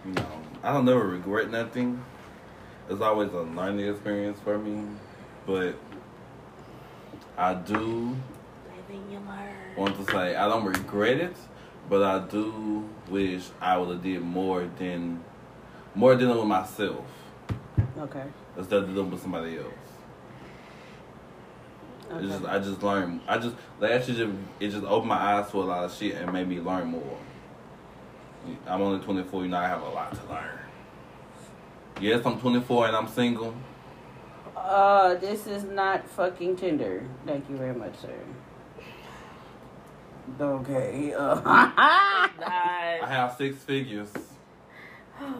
you 0.05 0.11
know, 0.13 0.25
I 0.63 0.73
don't 0.73 0.85
never 0.85 1.07
regret 1.07 1.49
nothing. 1.49 2.03
It's 2.89 3.01
always 3.01 3.31
a 3.33 3.41
learning 3.41 3.87
experience 3.87 4.39
for 4.43 4.57
me, 4.57 4.83
but 5.45 5.75
I 7.37 7.53
do 7.55 8.15
Living 8.75 9.03
you 9.11 9.19
learn. 9.27 9.75
want 9.77 9.95
to 10.05 10.11
say 10.11 10.35
I 10.35 10.47
don't 10.47 10.65
regret 10.65 11.17
it, 11.17 11.35
but 11.89 12.01
I 12.03 12.19
do 12.27 12.87
wish 13.09 13.43
I 13.61 13.77
would 13.77 13.89
have 13.89 14.03
did 14.03 14.21
more 14.21 14.69
than 14.77 15.23
more 15.95 16.15
dealing 16.15 16.37
with 16.37 16.47
myself 16.47 17.05
Okay. 17.99 18.23
instead 18.57 18.83
of 18.83 18.89
dealing 18.93 19.11
with 19.11 19.21
somebody 19.21 19.57
else. 19.57 19.67
It's 22.15 22.27
just, 22.27 22.45
I 22.45 22.59
just 22.59 22.83
learned. 22.83 23.21
I 23.27 23.37
just 23.37 23.55
last 23.79 24.07
year 24.09 24.25
just, 24.27 24.37
it 24.59 24.69
just 24.69 24.83
opened 24.83 25.09
my 25.09 25.17
eyes 25.17 25.49
to 25.51 25.57
a 25.57 25.63
lot 25.63 25.83
of 25.83 25.93
shit 25.93 26.15
and 26.15 26.31
made 26.31 26.47
me 26.47 26.59
learn 26.59 26.87
more. 26.87 27.17
I'm 28.67 28.81
only 28.81 29.03
24. 29.03 29.43
You 29.43 29.49
know, 29.49 29.57
I 29.57 29.67
have 29.67 29.81
a 29.81 29.89
lot 29.89 30.13
to 30.13 30.29
learn. 30.29 30.59
Yes, 32.01 32.25
I'm 32.25 32.39
24 32.39 32.87
and 32.87 32.95
I'm 32.95 33.07
single. 33.07 33.55
Uh, 34.55 35.15
this 35.15 35.47
is 35.47 35.63
not 35.63 36.07
fucking 36.09 36.55
Tinder. 36.55 37.03
Thank 37.25 37.49
you 37.49 37.57
very 37.57 37.73
much, 37.73 37.97
sir. 37.99 38.13
Okay. 40.39 41.13
Uh, 41.13 41.41
I 41.45 42.99
have 43.07 43.35
six 43.37 43.57
figures. 43.63 44.09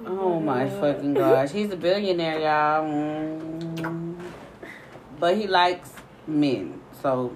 oh 0.06 0.39
my 0.39 0.69
fucking 0.69 1.13
gosh, 1.13 1.52
he's 1.52 1.72
a 1.72 1.76
billionaire, 1.78 2.39
y'all. 2.39 2.84
Mm. 2.86 4.19
But 5.19 5.38
he 5.38 5.48
likes 5.48 5.89
men, 6.28 6.82
so 7.02 7.34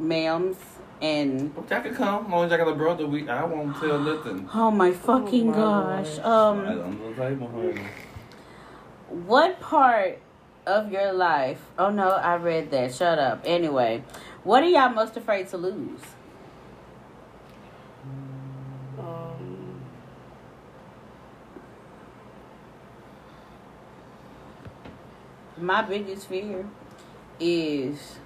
ma'ams 0.00 0.56
And 1.00 1.54
But 1.54 1.70
y'all 1.70 1.82
can 1.82 1.94
come. 1.94 2.24
As 2.26 2.30
long 2.30 2.44
as 2.44 2.50
y'all 2.50 2.58
got 2.64 2.68
a 2.68 2.74
brother, 2.74 3.06
we 3.06 3.28
I 3.28 3.44
won't 3.44 3.76
tell 3.76 3.98
nothing. 4.10 4.48
oh 4.54 4.70
my 4.70 4.92
fucking 4.92 5.48
my 5.50 5.56
gosh. 5.56 6.18
Lord. 6.18 6.26
Um 6.26 6.58
Right 6.64 6.78
on 6.78 6.98
the 6.98 7.14
table, 7.14 7.48
honey. 7.48 7.82
What 9.26 9.60
part 9.60 10.18
of 10.66 10.90
your 10.90 11.12
life? 11.12 11.60
Oh 11.78 11.90
no, 11.90 12.08
I 12.08 12.36
read 12.36 12.70
that. 12.70 12.94
Shut 12.94 13.18
up. 13.18 13.42
Anyway, 13.44 14.02
what 14.42 14.62
are 14.62 14.68
y'all 14.68 14.88
most 14.90 15.16
afraid 15.16 15.48
to 15.48 15.58
lose? 15.58 16.00
Um, 18.98 19.80
My 25.62 25.82
biggest 25.82 26.26
fear 26.26 26.66
is 27.38 28.16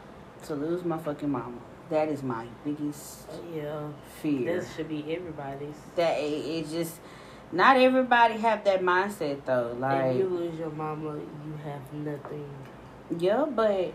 to 0.45 0.55
lose 0.55 0.85
my 0.85 0.97
fucking 0.97 1.31
mama. 1.31 1.59
That 1.91 2.09
is 2.09 2.23
my 2.23 2.47
biggest 2.65 3.29
yeah, 3.55 3.89
fear. 4.23 4.61
that 4.61 4.69
should 4.75 4.89
be 4.89 5.05
everybody's. 5.15 5.77
That 5.97 6.19
it, 6.19 6.25
it 6.47 6.71
just 6.71 6.97
not 7.53 7.77
everybody 7.77 8.39
have 8.39 8.65
that 8.65 8.81
mindset 8.81 9.45
though. 9.45 9.73
if 9.75 9.79
Like 9.81 10.17
you 10.17 10.29
lose 10.29 10.59
your 10.59 10.71
mama, 10.71 11.17
you 11.17 11.55
have 11.63 11.93
nothing. 11.93 12.49
yeah, 13.19 13.45
but 13.45 13.93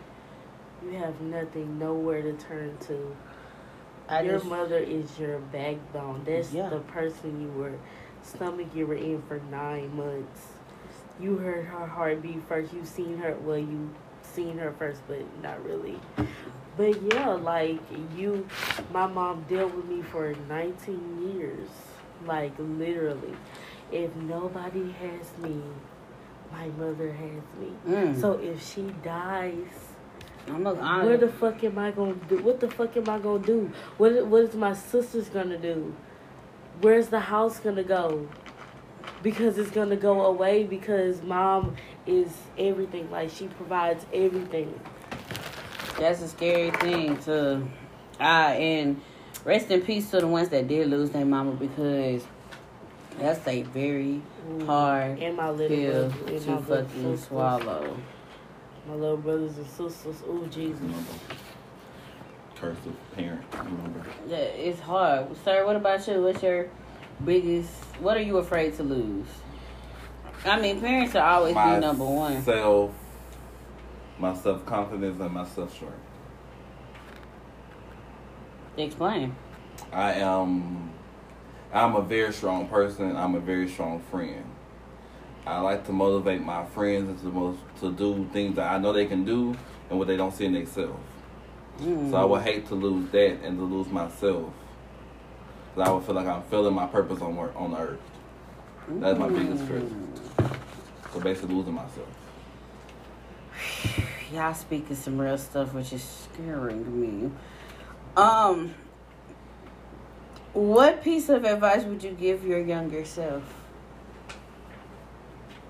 You 0.84 0.98
have 0.98 1.20
nothing, 1.22 1.80
nowhere 1.80 2.22
to 2.22 2.34
turn 2.34 2.78
to. 2.88 3.16
I 4.08 4.22
your 4.22 4.34
just 4.38 4.46
mother 4.46 4.78
is 4.78 5.18
your 5.20 5.40
backbone. 5.40 6.24
That's 6.26 6.54
Yeah. 6.54 6.70
the 6.70 6.80
person 6.80 7.42
you 7.42 7.50
were 7.60 7.74
stomach 8.24 8.68
you 8.76 8.86
were 8.86 8.96
in 8.96 9.22
for 9.24 9.40
nine 9.50 9.96
months. 9.96 10.51
You 11.22 11.38
heard 11.38 11.66
her 11.66 11.86
heartbeat 11.86 12.42
first. 12.48 12.74
You 12.74 12.84
seen 12.86 13.18
her. 13.20 13.36
Well, 13.44 13.58
you 13.58 13.90
seen 14.24 14.58
her 14.58 14.74
first, 14.78 15.02
but 15.08 15.20
not 15.44 15.64
really. 15.66 16.00
But 16.78 17.02
yeah, 17.14 17.30
like 17.30 17.80
you, 18.18 18.48
my 18.92 19.06
mom 19.08 19.46
dealt 19.48 19.74
with 19.76 19.86
me 19.86 20.02
for 20.02 20.34
19 20.50 21.34
years. 21.36 21.70
Like 22.26 22.54
literally, 22.58 23.36
if 23.92 24.16
nobody 24.16 24.92
has 24.92 25.38
me, 25.44 25.62
my 26.52 26.68
mother 26.70 27.12
has 27.12 27.44
me. 27.60 27.72
mm, 27.88 28.20
So 28.20 28.34
if 28.34 28.66
she 28.66 28.84
dies, 29.04 29.56
I'm 30.48 30.66
a, 30.66 30.74
where 31.06 31.18
the 31.18 31.28
fuck 31.28 31.64
am 31.64 31.78
I 31.78 31.92
gonna 31.92 32.16
do? 32.30 32.38
What 32.42 32.60
the 32.60 32.70
fuck 32.70 32.96
am 32.98 33.10
I 33.10 33.20
gonna 33.20 33.44
do? 33.46 33.72
What 33.98 34.26
What 34.28 34.44
is 34.44 34.56
my 34.56 34.74
sisters 34.74 35.30
gonna 35.30 35.58
do? 35.58 35.94
Where's 36.82 37.08
the 37.10 37.20
house 37.20 37.60
gonna 37.60 37.84
go? 37.84 38.28
Because 39.24 39.58
it's 39.58 39.72
gonna 39.72 39.96
go 39.96 40.26
away 40.26 40.64
because 40.64 41.22
mom 41.22 41.76
is 42.06 42.32
everything. 42.58 43.10
Like 43.12 43.30
she 43.30 43.48
provides 43.48 44.06
everything. 44.14 44.80
That's 46.00 46.22
a 46.22 46.28
scary 46.28 46.72
thing 46.72 47.18
to 47.24 47.64
ah 48.20 48.50
and 48.50 49.02
rest 49.46 49.72
in 49.72 49.82
peace 49.82 50.10
to 50.12 50.20
the 50.20 50.28
ones 50.28 50.50
that 50.50 50.68
did 50.68 50.88
lose 50.88 51.10
their 51.12 51.26
mama 51.26 51.52
because 51.52 52.26
that's 53.20 53.46
a 53.48 53.64
very 53.64 54.22
hard 54.66 55.20
And 55.20 55.38
my 55.38 55.50
little 55.50 55.76
pill 55.76 56.10
brother, 56.10 56.40
to 56.40 56.52
my 56.52 56.62
fucking 56.62 56.88
sisters, 56.90 57.28
swallow. 57.28 57.98
My 58.88 58.96
little 58.96 59.18
brothers 59.18 59.58
and 59.58 59.68
sisters. 59.68 60.24
Oh 60.28 60.46
Jesus. 60.48 60.82
Curse 62.56 62.78
of 62.86 63.16
parent. 63.16 63.44
Remember. 63.54 64.06
Yeah, 64.28 64.38
it's 64.38 64.80
hard. 64.80 65.36
Sir, 65.44 65.66
what 65.66 65.76
about 65.76 66.08
you? 66.08 66.22
What's 66.22 66.42
your 66.44 66.70
biggest 67.26 67.70
what 68.00 68.18
are 68.18 68.22
you 68.22 68.38
afraid 68.38 68.76
to 68.78 68.84
lose? 68.84 69.28
I 70.46 70.60
mean 70.60 70.80
parents 70.80 71.14
will 71.14 71.22
always 71.22 71.54
be 71.54 71.80
number 71.80 72.06
one. 72.06 72.42
Self, 72.44 72.92
my 74.18 74.36
self 74.36 74.66
confidence 74.66 75.20
and 75.20 75.34
my 75.34 75.46
self 75.46 75.74
strength. 75.74 75.96
Explain. 78.78 79.36
I 79.92 80.14
am 80.14 80.92
I'm 81.74 81.96
a 81.96 82.02
very 82.02 82.34
strong 82.34 82.68
person. 82.68 83.16
I'm 83.16 83.36
a 83.36 83.40
very 83.40 83.70
strong 83.70 84.02
friend. 84.12 84.44
I 85.46 85.60
like 85.60 85.86
to 85.88 85.92
motivate 85.92 86.42
my 86.42 86.66
friends 86.66 87.22
to 87.22 87.28
most 87.28 87.60
to 87.80 87.92
do 87.92 88.28
things 88.32 88.56
that 88.56 88.72
I 88.72 88.78
know 88.78 88.94
they 88.94 89.06
can 89.06 89.26
do 89.26 89.56
and 89.90 89.98
what 89.98 90.08
they 90.08 90.18
don't 90.18 90.34
see 90.34 90.46
in 90.46 90.54
themselves. 90.54 91.00
Mm. 91.80 92.12
So 92.12 92.18
I 92.18 92.26
would 92.26 92.44
hate 92.44 92.68
to 92.68 92.76
lose 92.76 93.10
that 93.12 93.44
and 93.44 93.58
to 93.58 93.64
lose 93.64 93.88
myself. 93.88 94.54
Cause 95.76 95.88
I 95.88 95.92
would 95.92 96.04
feel 96.04 96.16
like 96.16 96.28
I'm 96.28 96.42
feeling 96.44 96.74
my 96.74 96.88
purpose 96.88 97.22
on 97.22 97.36
work 97.36 97.54
on 97.56 97.72
the 97.72 97.78
earth. 97.78 98.00
That's 98.90 99.18
my 99.18 99.30
biggest 99.30 99.64
fear. 99.64 99.84
So 101.14 101.20
basically 101.20 101.56
losing 101.56 101.74
myself. 101.74 102.08
Y'all 104.34 104.54
speaking 104.54 104.96
some 104.96 105.20
real 105.20 105.38
stuff 105.38 105.74
which 105.74 105.94
is 105.94 106.04
scaring 106.04 107.00
me. 107.00 107.32
Um 108.18 108.74
what 110.54 111.02
piece 111.02 111.30
of 111.30 111.46
advice 111.46 111.84
would 111.86 112.04
you 112.04 112.12
give 112.12 112.46
your 112.46 112.60
younger 112.60 113.06
self? 113.06 113.44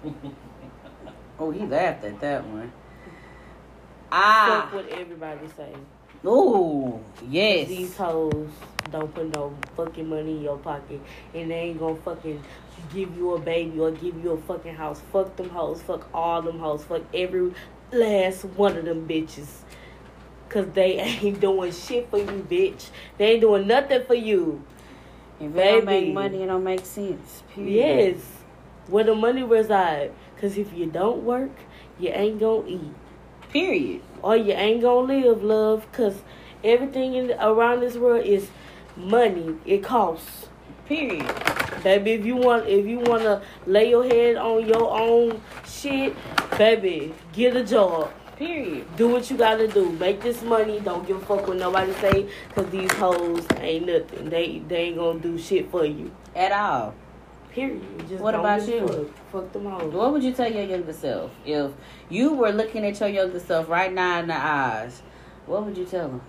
Oh, 1.42 1.50
he 1.50 1.66
laughed 1.66 2.04
at 2.04 2.22
that 2.22 2.46
one. 2.46 2.72
Fuck 4.12 4.12
Ah, 4.12 4.70
what 4.72 4.88
everybody 4.90 5.48
say. 5.58 5.74
Oh, 6.24 7.02
yes. 7.28 7.68
These 7.68 7.80
yes. 7.80 7.98
hoes 7.98 8.50
don't 8.90 9.14
put 9.14 9.34
no 9.34 9.56
fucking 9.76 10.08
money 10.08 10.38
in 10.38 10.42
your 10.42 10.58
pocket, 10.58 11.02
and 11.34 11.52
they 11.52 11.56
ain't 11.56 11.80
gonna 11.80 11.96
fucking 11.98 12.44
give 12.94 13.16
you 13.16 13.34
a 13.34 13.40
baby 13.40 13.80
or 13.80 13.92
give 13.92 14.22
you 14.24 14.32
a 14.32 14.38
fucking 14.42 14.76
house. 14.76 15.02
Fuck 15.12 15.36
them 15.36 15.50
hoes. 15.50 15.82
Fuck 15.82 16.08
all 16.14 16.42
them 16.42 16.60
hoes. 16.60 16.84
Fuck 16.84 17.04
every 17.14 17.54
last 17.92 18.46
one 18.46 18.78
of 18.78 18.86
them 18.86 19.08
bitches. 19.08 19.48
Cause 20.50 20.68
they 20.74 20.94
ain't 21.00 21.40
doing 21.40 21.72
shit 21.72 22.10
for 22.10 22.18
you, 22.18 22.46
bitch. 22.50 22.90
They 23.18 23.34
ain't 23.34 23.42
doing 23.42 23.68
nothing 23.68 24.04
for 24.06 24.16
you. 24.16 24.64
If 25.40 25.54
they 25.54 25.72
don't 25.72 25.86
make 25.86 26.14
money, 26.14 26.44
it 26.44 26.48
don't 26.48 26.64
make 26.64 26.86
sense. 26.86 27.44
Period. 27.54 28.16
Yes. 28.16 28.26
Where 28.88 29.04
the 29.04 29.16
money 29.16 29.44
reside. 29.44 30.12
Cause 30.40 30.58
if 30.58 30.74
you 30.74 30.88
don't 30.88 31.24
work, 31.24 31.52
you 32.00 32.10
ain't 32.10 32.40
gonna 32.40 32.68
eat. 32.68 32.94
Period. 33.50 34.02
or 34.22 34.38
you 34.38 34.54
ain't 34.54 34.82
gonna 34.82 35.08
live, 35.08 35.44
love, 35.44 35.86
because 35.92 36.22
everything 36.64 37.16
in, 37.16 37.32
around 37.40 37.82
this 37.82 37.96
world 37.98 38.26
is 38.26 38.50
money. 38.96 39.56
It 39.66 39.84
costs. 39.84 40.48
Period. 40.86 41.26
Baby, 41.84 42.12
if 42.12 42.26
you 42.26 42.36
want 42.36 42.68
if 42.68 42.86
you 42.86 43.00
wanna 43.00 43.42
lay 43.66 43.90
your 43.90 44.04
head 44.04 44.36
on 44.36 44.68
your 44.68 44.92
own 44.92 45.42
shit, 45.66 46.16
baby, 46.58 47.14
get 47.34 47.56
a 47.56 47.64
job. 47.64 48.12
Period. 48.36 48.86
Do 48.98 49.08
what 49.10 49.30
you 49.30 49.38
gotta 49.38 49.68
do. 49.68 49.92
Make 49.94 50.22
this 50.22 50.42
money. 50.42 50.80
Don't 50.80 51.08
give 51.08 51.18
a 51.18 51.26
fuck 51.26 51.48
what 51.48 51.58
nobody 51.58 51.94
say, 51.94 52.28
cause 52.54 52.70
these 52.70 52.92
hoes 52.94 53.46
ain't 53.58 53.86
nothing. 53.86 54.30
They 54.30 54.60
they 54.68 54.88
ain't 54.88 54.98
gonna 54.98 55.20
do 55.20 55.38
shit 55.38 55.72
for 55.72 55.86
you. 55.86 56.12
At 56.36 56.52
all. 56.52 56.94
Period. 57.52 57.82
Just 58.08 58.22
What 58.24 58.34
about 58.36 58.68
you? 58.68 58.88
Fuck. 58.88 59.32
fuck 59.32 59.54
them 59.54 59.66
hoes. 59.66 59.94
What 59.94 60.12
would 60.12 60.24
you 60.24 60.34
tell 60.34 60.52
your 60.52 60.64
younger 60.64 60.94
self 60.94 61.32
if 61.46 61.72
you 62.10 62.34
were 62.34 62.52
looking 62.52 62.86
at 62.86 63.00
your 63.00 63.10
younger 63.10 63.40
self 63.40 63.70
right 63.70 63.92
now 63.92 64.20
in 64.20 64.28
the 64.28 64.36
eyes? 64.36 65.02
What 65.46 65.66
would 65.66 65.78
you 65.78 65.86
tell 65.86 66.08
them? 66.08 66.22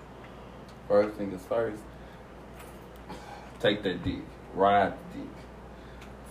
First 0.89 1.17
thing 1.17 1.33
is 1.33 1.43
first. 1.47 1.83
Take 3.63 3.83
that 3.85 4.03
dick. 4.03 4.19
Ride 4.55 4.93
the 5.15 5.19
dick. 5.21 5.29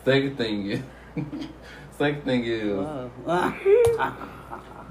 Second 0.04 0.38
thing 0.38 0.72
is 0.72 0.82
second 1.98 2.24
thing 2.26 2.44
is 2.46 2.86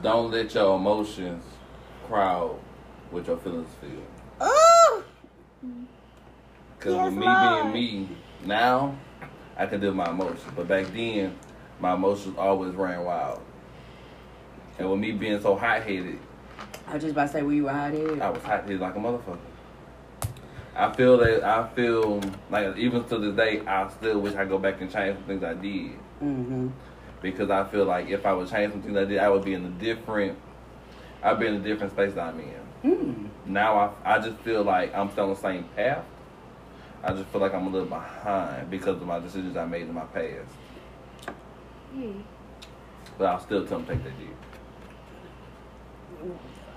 don't 0.03 0.31
let 0.31 0.55
your 0.55 0.77
emotions 0.77 1.45
crowd 2.07 2.59
what 3.11 3.27
your 3.27 3.37
feelings 3.37 3.69
feel. 3.81 4.03
oh, 4.41 5.05
Cause 6.79 6.95
Yes, 6.95 7.05
with 7.11 7.15
me 7.19 7.27
Lord. 7.27 7.73
being 7.75 8.09
me 8.09 8.17
now, 8.47 8.97
I 9.59 9.67
can 9.67 9.81
deal 9.81 9.91
with 9.91 9.97
my 9.97 10.09
emotions. 10.11 10.43
But 10.57 10.67
back 10.69 10.87
then, 10.95 11.37
my 11.79 11.93
emotions 11.95 12.37
always 12.39 12.75
ran 12.75 13.05
wild. 13.05 13.43
And 14.79 14.91
with 14.91 14.99
me 14.99 15.13
being 15.13 15.43
so 15.43 15.57
hot 15.57 15.83
headed, 15.83 16.19
I 16.87 16.95
was 16.95 17.03
just 17.03 17.13
about 17.13 17.27
to 17.27 17.33
say, 17.33 17.43
were 17.43 17.53
you 17.53 17.69
out 17.69 17.93
here? 17.93 18.23
I 18.23 18.31
was 18.31 18.43
hot 18.43 18.63
headed 18.63 18.81
like 18.81 18.95
a 18.97 18.99
motherfucker. 18.99 19.37
I 20.77 20.93
feel 20.93 21.19
that 21.19 21.43
I 21.45 21.69
feel 21.75 22.21
like 22.51 22.77
even 22.77 23.05
to 23.05 23.19
this 23.19 23.35
day, 23.37 23.61
I 23.67 23.89
still 23.91 24.21
wish 24.21 24.35
I 24.35 24.45
go 24.45 24.59
back 24.59 24.81
and 24.81 24.91
change 24.91 25.17
some 25.17 25.25
things 25.25 25.43
I 25.45 25.55
did 25.55 25.93
Mm-hmm. 26.23 26.69
because 27.23 27.49
I 27.51 27.65
feel 27.65 27.87
like 27.87 28.09
if 28.11 28.27
I 28.27 28.33
would 28.35 28.49
change 28.51 28.73
some 28.73 28.83
things 28.83 28.97
I 28.97 29.05
did, 29.07 29.19
I 29.19 29.29
would 29.31 29.45
be 29.45 29.55
in 29.55 29.65
a 29.65 29.69
different. 29.71 30.39
I'd 31.23 31.39
be 31.39 31.47
in 31.47 31.55
a 31.55 31.59
different 31.61 31.93
space 31.93 32.13
that 32.15 32.29
I'm 32.29 32.41
in. 32.41 32.55
Mm. 32.85 33.29
Now 33.47 33.95
I, 34.05 34.17
I 34.17 34.19
just 34.19 34.37
feel 34.39 34.63
like 34.63 34.95
I'm 34.95 35.11
still 35.13 35.25
on 35.25 35.31
the 35.31 35.37
same 35.37 35.65
path. 35.77 36.05
I 37.03 37.13
just 37.15 37.27
feel 37.31 37.41
like 37.41 37.55
I'm 37.55 37.67
a 37.67 37.71
little 37.71 37.89
behind 37.89 38.71
because 38.71 38.97
of 38.97 39.07
my 39.07 39.19
decisions 39.19 39.57
I 39.57 39.65
made 39.65 39.83
in 39.83 39.95
my 39.95 40.05
past. 40.05 40.51
But 43.19 43.25
I'll 43.27 43.41
still 43.41 43.67
tell 43.67 43.79
them 43.79 43.87
to 43.87 43.95
take 43.95 44.05
that 44.05 44.19
deal. 44.19 44.29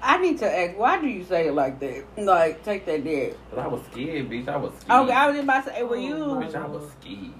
I 0.03 0.17
need 0.17 0.37
to 0.39 0.51
ask, 0.59 0.77
why 0.77 0.99
do 0.99 1.07
you 1.07 1.23
say 1.23 1.47
it 1.47 1.53
like 1.53 1.79
that? 1.79 2.03
Like, 2.17 2.63
take 2.63 2.85
that. 2.85 3.35
But 3.49 3.59
I 3.59 3.67
was 3.67 3.81
scared, 3.91 4.29
bitch. 4.29 4.47
I 4.49 4.57
was 4.57 4.73
scared. 4.79 5.03
Okay, 5.05 5.13
I 5.13 5.27
was 5.27 5.35
just 5.35 5.43
about 5.45 5.65
to 5.65 5.69
say, 5.73 5.83
were 5.83 5.95
Oh, 5.95 5.99
you? 5.99 6.17
my 6.35 6.43
Bitch, 6.45 6.55
I 6.55 6.67
was 6.67 6.91
scared. 7.01 7.31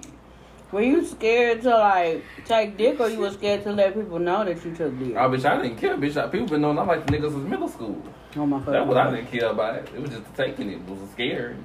Were 0.72 0.82
you 0.82 1.06
scared 1.06 1.62
to 1.64 1.70
like 1.70 2.24
take 2.46 2.78
dick, 2.78 3.00
or 3.00 3.08
you 3.10 3.20
were 3.20 3.30
scared 3.30 3.64
to 3.66 3.72
let 3.74 3.94
people 3.94 4.18
know 4.18 4.44
that 4.44 4.64
you 4.66 4.74
took 4.76 4.98
dick? 4.98 5.14
Oh, 5.16 5.30
bitch, 5.30 5.46
I 5.46 5.62
didn't 5.62 5.78
care, 5.78 5.96
bitch. 5.98 6.32
People 6.32 6.48
been 6.48 6.62
knowing 6.62 6.80
I 6.80 6.84
like 6.84 7.06
niggas 7.08 7.32
since 7.32 7.48
middle 7.48 7.68
school. 7.68 8.02
Oh 8.36 8.46
my 8.48 8.58
fucking 8.60 8.74
That's 8.74 8.88
what 8.88 8.98
I 8.98 9.12
didn't 9.12 9.28
care 9.32 9.50
about. 9.52 9.76
It 9.76 10.02
was 10.02 10.10
just 10.10 10.34
taking 10.36 10.70
it. 10.72 10.78
It 10.78 10.88
was 10.88 11.00
scary. 11.12 11.56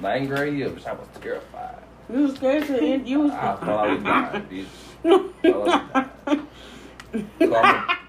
Ninth 0.00 0.28
grade, 0.30 0.58
yeah, 0.58 0.66
bitch, 0.66 0.84
I 0.86 0.94
was 0.94 1.06
terrified. 1.20 1.82
You 2.12 2.18
was 2.22 2.34
scared 2.34 2.66
to 2.66 2.82
end. 2.82 3.08
You 3.08 3.20
was. 3.20 3.30
I 3.30 3.54
thought 3.54 3.88
I 3.88 3.94
was 3.94 4.02
dying, 4.02 4.42
bitch. 4.48 4.66
I 5.04 5.52
thought 5.52 5.68
I 6.26 6.36
was 6.36 7.48
dying. 7.50 7.96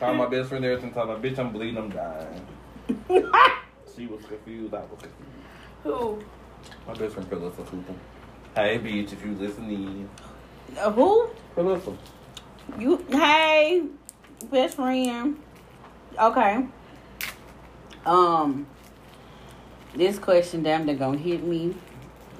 my, 0.00 0.06
call 0.06 0.14
my 0.14 0.26
best 0.26 0.48
friend 0.48 0.64
there 0.64 0.76
and 0.76 0.94
tell 0.94 1.06
her, 1.06 1.16
bitch, 1.16 1.38
I'm 1.38 1.52
bleeding, 1.52 1.78
I'm 1.78 1.90
dying. 1.90 2.46
She 3.96 4.06
was 4.06 4.24
confused, 4.26 4.72
I 4.74 4.80
was 4.82 4.90
confused. 4.90 5.28
Who? 5.82 6.22
My 6.86 6.94
best 6.94 7.14
friend 7.14 7.28
Phyllis 7.28 7.56
Cooper. 7.56 7.94
Hey, 8.54 8.78
bitch, 8.78 9.12
if 9.12 9.24
you 9.24 9.34
listening. 9.34 10.08
Uh, 10.76 10.92
Who? 10.92 11.30
Phyllis. 11.56 11.82
You? 12.78 13.04
Hey, 13.10 13.82
best 14.52 14.76
friend. 14.76 15.36
Okay. 16.16 16.66
Um. 18.06 18.66
This 19.96 20.18
question, 20.18 20.62
damn, 20.62 20.86
they're 20.86 20.94
gonna 20.94 21.18
hit 21.18 21.42
me 21.42 21.74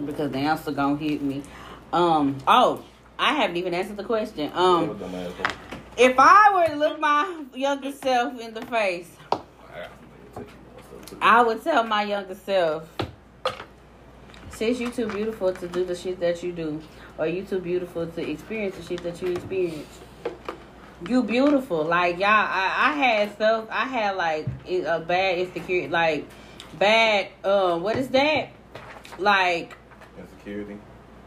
because 0.05 0.31
the 0.31 0.39
answer 0.39 0.71
gonna 0.71 0.97
hit 0.97 1.23
me. 1.23 1.43
Um. 1.93 2.37
Oh, 2.47 2.85
I 3.19 3.35
haven't 3.35 3.57
even 3.57 3.75
answered 3.75 3.97
the 3.97 4.05
question. 4.05 4.53
Um. 4.55 4.97
If 5.99 6.14
I 6.16 6.55
were 6.55 6.66
to 6.66 6.76
look 6.76 7.01
my 7.01 7.44
younger 7.55 7.90
self 7.90 8.38
in 8.40 8.55
the 8.55 8.64
face, 8.66 9.11
I 11.20 11.42
would 11.42 11.64
tell 11.64 11.82
my 11.82 12.05
younger 12.05 12.36
self, 12.36 12.88
since 14.51 14.78
you're 14.78 14.92
too 14.92 15.09
beautiful 15.09 15.53
to 15.53 15.66
do 15.66 15.84
the 15.84 15.96
shit 15.96 16.20
that 16.20 16.40
you 16.44 16.53
do, 16.53 16.80
or 17.18 17.26
you 17.26 17.42
too 17.42 17.59
beautiful 17.59 18.07
to 18.07 18.30
experience 18.30 18.76
the 18.76 18.82
shit 18.84 19.03
that 19.03 19.20
you 19.20 19.32
experience. 19.32 20.01
You 21.09 21.24
beautiful, 21.24 21.84
like 21.84 22.18
y'all. 22.18 22.28
I, 22.28 22.90
I 22.90 22.92
had 22.92 23.32
stuff. 23.34 23.66
I 23.68 23.84
had 23.86 24.16
like 24.16 24.46
a 24.68 25.01
bad 25.01 25.38
insecurity, 25.38 25.88
like 25.88 26.28
bad. 26.78 27.28
Uh, 27.42 27.76
what 27.76 27.96
is 27.96 28.09
that? 28.11 28.51
Like, 29.18 29.76
Insecurity. 30.16 30.78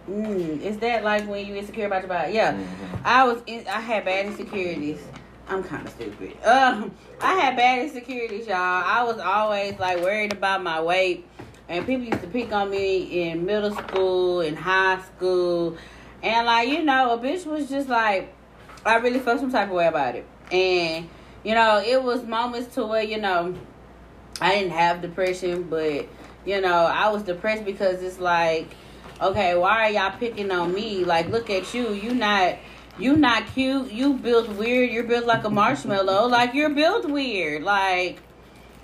Mm, 0.09 0.61
is 0.61 0.77
that 0.79 1.03
like 1.03 1.27
when 1.27 1.45
you 1.45 1.55
insecure 1.55 1.85
about 1.87 2.01
your 2.01 2.09
body? 2.09 2.33
Yeah. 2.33 2.53
Mhm. 2.53 2.65
I 3.03 3.23
was 3.25 3.41
in, 3.47 3.67
I 3.67 3.79
had 3.81 4.05
bad 4.05 4.25
insecurities. 4.27 4.99
I'm 5.47 5.63
kind 5.63 5.85
of 5.85 5.93
stupid. 5.93 6.41
Um, 6.43 6.91
I 7.19 7.33
had 7.33 7.57
bad 7.57 7.79
insecurities, 7.79 8.47
y'all. 8.47 8.55
I 8.57 9.03
was 9.03 9.19
always 9.19 9.77
like 9.79 9.99
worried 10.01 10.31
about 10.33 10.63
my 10.63 10.81
weight, 10.81 11.25
and 11.67 11.85
people 11.85 12.05
used 12.05 12.21
to 12.21 12.27
pick 12.27 12.53
on 12.53 12.69
me 12.69 13.23
in 13.23 13.45
middle 13.45 13.73
school 13.75 14.41
and 14.41 14.57
high 14.57 15.01
school, 15.01 15.77
and 16.23 16.45
like 16.45 16.69
you 16.69 16.83
know, 16.83 17.13
a 17.13 17.17
bitch 17.17 17.45
was 17.45 17.69
just 17.69 17.89
like, 17.89 18.33
I 18.85 18.95
really 18.97 19.19
felt 19.19 19.39
some 19.39 19.51
type 19.51 19.67
of 19.67 19.73
way 19.73 19.87
about 19.87 20.15
it, 20.15 20.25
and 20.51 21.09
you 21.43 21.53
know, 21.53 21.81
it 21.85 22.01
was 22.01 22.23
moments 22.23 22.75
to 22.75 22.85
where 22.85 23.03
you 23.03 23.19
know, 23.19 23.53
I 24.39 24.55
didn't 24.55 24.71
have 24.71 25.01
depression, 25.01 25.63
but 25.63 26.07
you 26.45 26.61
know, 26.61 26.85
I 26.85 27.09
was 27.09 27.23
depressed 27.23 27.65
because 27.65 28.01
it's 28.01 28.19
like 28.19 28.69
okay, 29.21 29.55
why 29.55 29.87
are 29.87 29.89
y'all 29.91 30.17
picking 30.17 30.51
on 30.51 30.73
me? 30.73 31.05
Like, 31.05 31.29
look 31.29 31.49
at 31.49 31.73
you. 31.73 31.93
You 31.93 32.13
not 32.13 32.57
you 32.97 33.15
not 33.15 33.47
cute. 33.53 33.91
You 33.91 34.13
built 34.13 34.49
weird. 34.49 34.91
You're 34.91 35.03
built 35.05 35.25
like 35.25 35.43
a 35.43 35.49
marshmallow. 35.49 36.27
Like 36.27 36.53
you're 36.53 36.69
built 36.69 37.09
weird. 37.09 37.63
Like, 37.63 38.19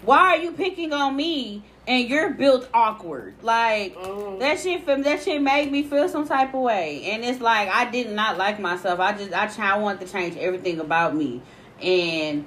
why 0.04 0.20
are 0.36 0.38
you 0.38 0.52
picking 0.52 0.94
on 0.94 1.16
me? 1.16 1.64
And 1.88 2.10
you're 2.10 2.32
built 2.32 2.68
awkward. 2.74 3.36
Like 3.42 3.96
Mm. 3.96 4.40
that 4.40 4.60
shit 4.60 4.84
from 4.84 5.04
that 5.04 5.24
shit 5.24 5.42
made 5.42 5.72
me 5.72 5.84
feel 5.84 6.10
some 6.10 6.28
type 6.28 6.54
of 6.54 6.62
way. 6.62 7.04
And 7.12 7.24
it's 7.24 7.40
like 7.42 7.70
I 7.70 7.90
did 7.90 8.12
not 8.12 8.38
like 8.38 8.60
myself. 8.60 9.00
I 9.00 9.14
just 9.14 9.34
I 9.34 9.74
I 9.74 9.78
wanted 9.78 10.06
to 10.06 10.12
change 10.12 10.36
everything 10.38 10.80
about 10.80 11.16
me. 11.16 11.42
And 11.82 12.46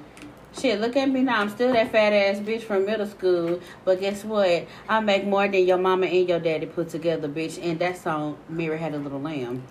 Shit, 0.59 0.81
look 0.81 0.97
at 0.97 1.09
me 1.09 1.23
now. 1.23 1.41
I'm 1.41 1.49
still 1.49 1.73
that 1.73 1.93
fat 1.93 2.13
ass 2.13 2.39
bitch 2.39 2.63
from 2.63 2.85
middle 2.85 3.07
school. 3.07 3.61
But 3.85 4.01
guess 4.01 4.25
what? 4.25 4.67
I 4.89 5.01
make 5.01 5.25
more 5.25 5.47
than 5.47 5.67
your 5.67 5.79
mama 5.79 6.07
and 6.07 6.29
your 6.29 6.41
daddy 6.41 6.67
put 6.67 6.89
together, 6.89 7.29
bitch. 7.29 7.63
And 7.63 7.79
that 7.79 7.99
song, 7.99 8.37
Mary 8.49 8.79
Had 8.79 8.95
a 8.95 8.99
Little 8.99 9.21
Lamb. 9.21 9.63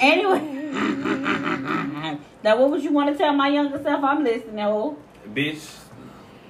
Anyway. 0.00 0.40
now, 2.42 2.58
what 2.58 2.70
would 2.70 2.82
you 2.82 2.92
want 2.92 3.12
to 3.12 3.18
tell 3.18 3.32
my 3.34 3.48
younger 3.48 3.82
self? 3.82 4.02
I'm 4.02 4.24
listening. 4.24 4.64
Oh. 4.64 4.96
Bitch, 5.28 5.78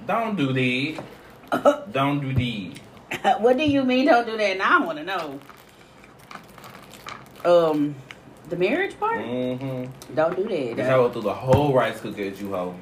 don't 0.07 0.37
do 0.37 0.53
that. 0.53 1.05
don't 1.93 2.21
do 2.21 2.33
that. 2.35 3.41
what 3.41 3.57
do 3.57 3.65
you 3.65 3.85
mean 3.85 4.07
don't 4.07 4.27
do 4.27 4.37
that? 4.37 4.59
Now 4.59 4.81
I 4.81 4.85
want 4.87 4.99
to 4.99 5.05
know. 5.05 5.41
Um, 7.45 7.95
the 8.49 8.57
marriage 8.57 8.99
part? 8.99 9.19
Mm-hmm. 9.19 10.15
Don't 10.15 10.37
do 10.37 10.45
Bitch, 10.45 10.73
I 10.73 10.75
that. 10.75 11.01
went 11.01 11.13
through 11.13 11.23
the 11.23 11.35
whole 11.35 11.73
rice 11.75 12.01
cooker 12.01 12.23
at 12.23 12.41
you, 12.41 12.53
hoe. 12.53 12.75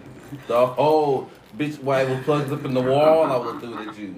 The 0.46 0.66
whole 0.66 1.30
bitch 1.56 1.78
it 1.78 1.82
was 1.84 2.24
plugged 2.24 2.52
up 2.52 2.64
in 2.64 2.74
the 2.74 2.80
wall, 2.80 3.24
I 3.24 3.36
would 3.36 3.60
through 3.60 3.78
it 3.78 3.88
at 3.88 3.98
you. 3.98 4.14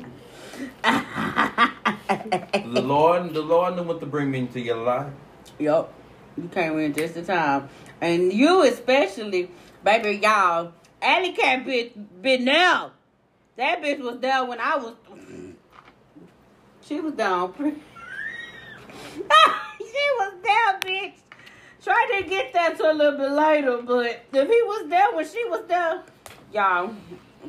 The 2.72 2.82
Lord, 2.82 3.32
the 3.32 3.42
Lord 3.42 3.76
knew 3.76 3.82
what 3.82 4.00
to 4.00 4.06
bring 4.06 4.30
me 4.30 4.40
into 4.40 4.60
your 4.60 4.76
life. 4.76 5.12
Yup. 5.58 5.92
You 6.36 6.48
came 6.48 6.78
in 6.78 6.92
just 6.92 7.16
in 7.16 7.24
time. 7.24 7.68
And 8.00 8.32
you 8.32 8.62
especially, 8.64 9.50
baby, 9.84 10.18
y'all. 10.22 10.72
Alley 11.00 11.32
Cat 11.32 11.64
bitch 11.64 11.92
been 12.20 12.44
there. 12.44 12.90
That 13.56 13.82
bitch 13.82 14.00
was 14.00 14.18
there 14.20 14.44
when 14.44 14.60
I 14.60 14.76
was 14.76 14.94
She 16.82 17.00
was 17.00 17.14
down. 17.14 17.54
she 17.58 17.74
was 20.18 20.34
there, 20.42 20.80
bitch. 20.80 21.12
Tried 21.82 22.20
to 22.20 22.28
get 22.28 22.52
that 22.52 22.76
to 22.78 22.90
a 22.90 22.94
little 22.94 23.18
bit 23.18 23.32
later, 23.32 23.82
but 23.82 24.24
if 24.32 24.48
he 24.48 24.62
was 24.62 24.88
there 24.88 25.12
when 25.12 25.26
she 25.26 25.44
was 25.46 25.64
there, 25.66 26.02
y'all, 26.52 26.94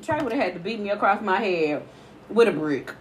Trey 0.02 0.20
would 0.22 0.34
have 0.34 0.42
had 0.42 0.54
to 0.56 0.60
beat 0.60 0.80
me 0.80 0.90
across 0.90 1.22
my 1.22 1.40
head 1.40 1.84
with 2.30 2.48
a 2.48 2.52
brick. 2.52 2.92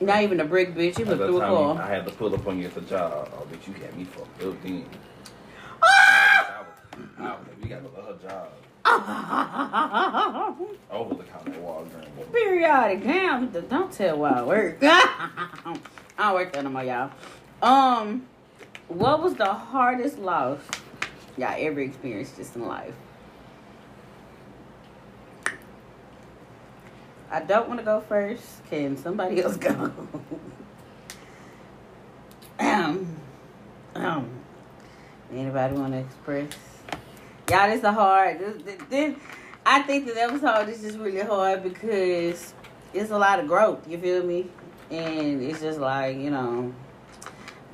Not 0.00 0.22
even 0.22 0.40
a 0.40 0.44
brick, 0.44 0.74
bitch. 0.74 0.98
He 0.98 1.04
was 1.04 1.16
through 1.16 1.40
a 1.40 1.46
car. 1.46 1.80
I 1.80 1.88
had 1.88 2.04
to 2.06 2.12
pull 2.12 2.34
up 2.34 2.46
on 2.46 2.58
you 2.58 2.66
at 2.66 2.74
the 2.74 2.82
job. 2.82 3.30
Oh, 3.32 3.46
bitch, 3.50 3.66
you 3.68 3.72
had 3.74 3.96
me 3.96 4.04
fucked 4.04 4.42
up 4.42 4.62
then. 4.62 4.84
Ah! 5.82 6.64
I 7.18 7.24
I 7.24 7.36
we 7.62 7.68
gotta 7.68 7.82
go 7.82 7.88
to 7.88 8.02
her 8.02 8.28
job. 8.28 8.48
Over 10.90 11.14
the 11.14 11.22
counter 11.22 11.52
Walgreens. 11.52 12.32
Periodic. 12.32 13.04
Damn, 13.04 13.48
don't 13.68 13.92
tell 13.92 14.18
where 14.18 14.34
I 14.34 14.42
work. 14.42 14.78
I 14.82 15.76
don't 16.18 16.34
work 16.34 16.52
there 16.52 16.64
no 16.64 16.70
more, 16.70 16.84
y'all. 16.84 17.10
Um, 17.62 18.26
what 18.94 19.22
was 19.22 19.34
the 19.34 19.52
hardest 19.52 20.18
loss 20.18 20.60
y'all 21.36 21.54
ever 21.56 21.80
experienced 21.80 22.36
just 22.36 22.56
in 22.56 22.66
life? 22.66 22.94
I 27.30 27.40
don't 27.40 27.66
want 27.68 27.80
to 27.80 27.84
go 27.84 28.00
first. 28.00 28.44
Can 28.68 28.96
somebody 28.98 29.42
else 29.42 29.56
go? 29.56 29.70
um, 32.58 33.16
um, 33.94 34.28
anybody 35.32 35.74
want 35.74 35.94
to 35.94 36.00
express? 36.00 36.52
Y'all, 37.50 37.68
this 37.68 37.80
is 37.80 37.86
hard. 37.86 38.38
This, 38.38 38.62
this, 38.62 38.78
this, 38.90 39.16
I 39.64 39.80
think 39.82 40.06
that 40.06 40.18
episode 40.18 40.68
is 40.68 40.82
just 40.82 40.98
really 40.98 41.22
hard 41.22 41.62
because 41.62 42.52
it's 42.92 43.10
a 43.10 43.18
lot 43.18 43.40
of 43.40 43.46
growth. 43.46 43.88
You 43.88 43.96
feel 43.96 44.22
me? 44.22 44.48
And 44.90 45.42
it's 45.42 45.60
just 45.62 45.78
like 45.78 46.18
you 46.18 46.28
know, 46.30 46.74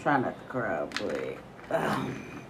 trying 0.08 0.22
not 0.22 0.34
to 0.34 0.46
cry, 0.48 0.86
but 1.68 1.76
um, 1.76 2.42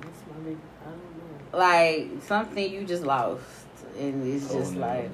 That's 0.00 0.22
my. 0.28 0.50
I 0.50 0.90
don't 0.90 1.14
know. 1.52 1.58
like 1.58 2.08
something 2.22 2.68
you 2.72 2.82
just 2.84 3.04
lost, 3.04 3.42
and 3.96 4.26
it's 4.26 4.50
Oh, 4.50 4.58
just 4.58 4.74
like 4.74 5.10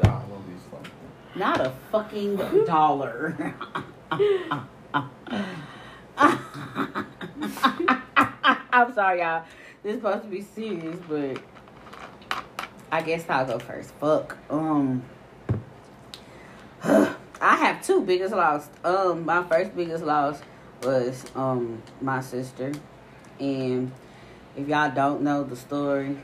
not 1.34 1.60
a 1.60 1.70
fucking 1.90 2.36
dollar. 2.64 3.36
I'm 8.74 8.94
sorry, 8.94 9.20
y'all. 9.20 9.44
This 9.82 9.96
is 9.96 10.00
supposed 10.00 10.22
to 10.22 10.28
be 10.30 10.40
serious, 10.40 10.98
but 11.08 11.36
I 12.90 13.02
guess 13.02 13.28
I'll 13.28 13.44
go 13.44 13.58
first. 13.58 13.90
Fuck. 13.96 14.38
Um, 14.48 15.02
I 16.82 17.56
have 17.56 17.84
two 17.84 18.00
biggest 18.00 18.34
loss. 18.34 18.70
Um, 18.82 19.26
my 19.26 19.42
first 19.42 19.76
biggest 19.76 20.04
loss 20.04 20.40
was 20.84 21.24
um 21.34 21.82
my 22.00 22.20
sister, 22.20 22.72
and 23.38 23.92
if 24.56 24.68
y'all 24.68 24.94
don't 24.94 25.22
know 25.22 25.44
the 25.44 25.56
story, 25.56 26.18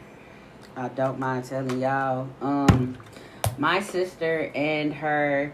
I 0.77 0.89
don't 0.89 1.19
mind 1.19 1.45
telling 1.45 1.81
y'all. 1.81 2.29
Um, 2.41 2.99
my 3.57 3.81
sister 3.81 4.51
and 4.55 4.95
her 4.95 5.53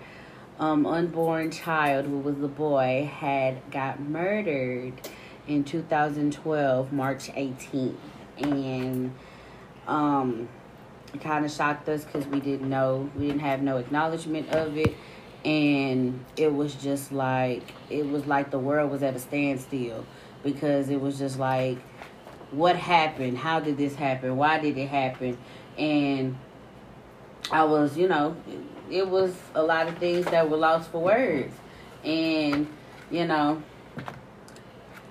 um, 0.59 0.87
unborn 0.87 1.51
child, 1.51 2.07
who 2.07 2.19
was 2.19 2.41
a 2.43 2.49
boy, 2.49 3.11
had 3.13 3.71
got 3.71 4.01
murdered 4.01 4.93
in 5.47 5.65
2012, 5.65 6.93
March 6.93 7.31
18th, 7.33 7.97
and 8.39 9.15
um, 9.87 10.49
kind 11.21 11.45
of 11.45 11.51
shocked 11.51 11.89
us 11.89 12.05
because 12.05 12.27
we 12.27 12.41
didn't 12.41 12.69
know, 12.69 13.11
we 13.17 13.27
didn't 13.27 13.41
have 13.41 13.63
no 13.63 13.79
acknowledgement 13.79 14.49
of 14.51 14.77
it, 14.77 14.95
and 15.45 16.25
it 16.37 16.53
was 16.53 16.75
just 16.75 17.13
like 17.13 17.75
it 17.91 18.09
was 18.09 18.27
like 18.27 18.51
the 18.51 18.59
world 18.59 18.91
was 18.91 19.03
at 19.03 19.15
a 19.15 19.19
standstill 19.19 20.05
because 20.43 20.91
it 20.91 21.01
was 21.01 21.19
just 21.19 21.39
like, 21.39 21.79
what 22.51 22.77
happened? 22.77 23.39
How 23.39 23.61
did 23.61 23.77
this 23.77 23.95
happen? 23.95 24.37
Why 24.37 24.59
did 24.59 24.79
it 24.79 24.89
happen? 24.89 25.39
And 25.77 26.37
I 27.51 27.65
was, 27.65 27.97
you 27.97 28.09
know, 28.09 28.37
it 28.91 29.09
was 29.09 29.35
a 29.55 29.63
lot 29.63 29.89
of 29.89 29.99
things 29.99 30.27
that 30.27 30.49
were 30.49 30.57
lost 30.57 30.91
for 30.91 31.03
words. 31.03 31.53
And, 32.05 32.69
you 33.11 33.27
know, 33.27 33.63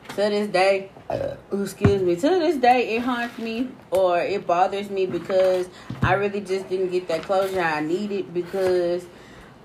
to 0.10 0.16
this 0.16 0.48
day, 0.48 0.92
uh, 1.10 1.36
excuse 1.52 2.02
me, 2.02 2.16
to 2.16 2.22
this 2.22 2.58
day, 2.58 2.96
it 2.96 3.02
haunts 3.02 3.38
me 3.38 3.70
or 3.92 4.20
it 4.20 4.46
bothers 4.46 4.90
me 4.90 5.06
because 5.06 5.68
I 6.02 6.14
really 6.14 6.42
just 6.42 6.70
didn't 6.70 6.92
get 6.92 7.08
that 7.08 7.24
closure 7.24 7.62
I 7.62 7.82
needed 7.82 8.34
because, 8.34 9.06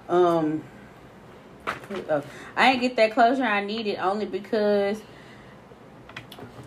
um, 0.09 0.62
I 2.56 2.72
didn't 2.72 2.80
get 2.80 2.96
that 2.96 3.12
closure 3.12 3.44
I 3.44 3.64
needed 3.64 3.96
only 3.96 4.26
because 4.26 5.00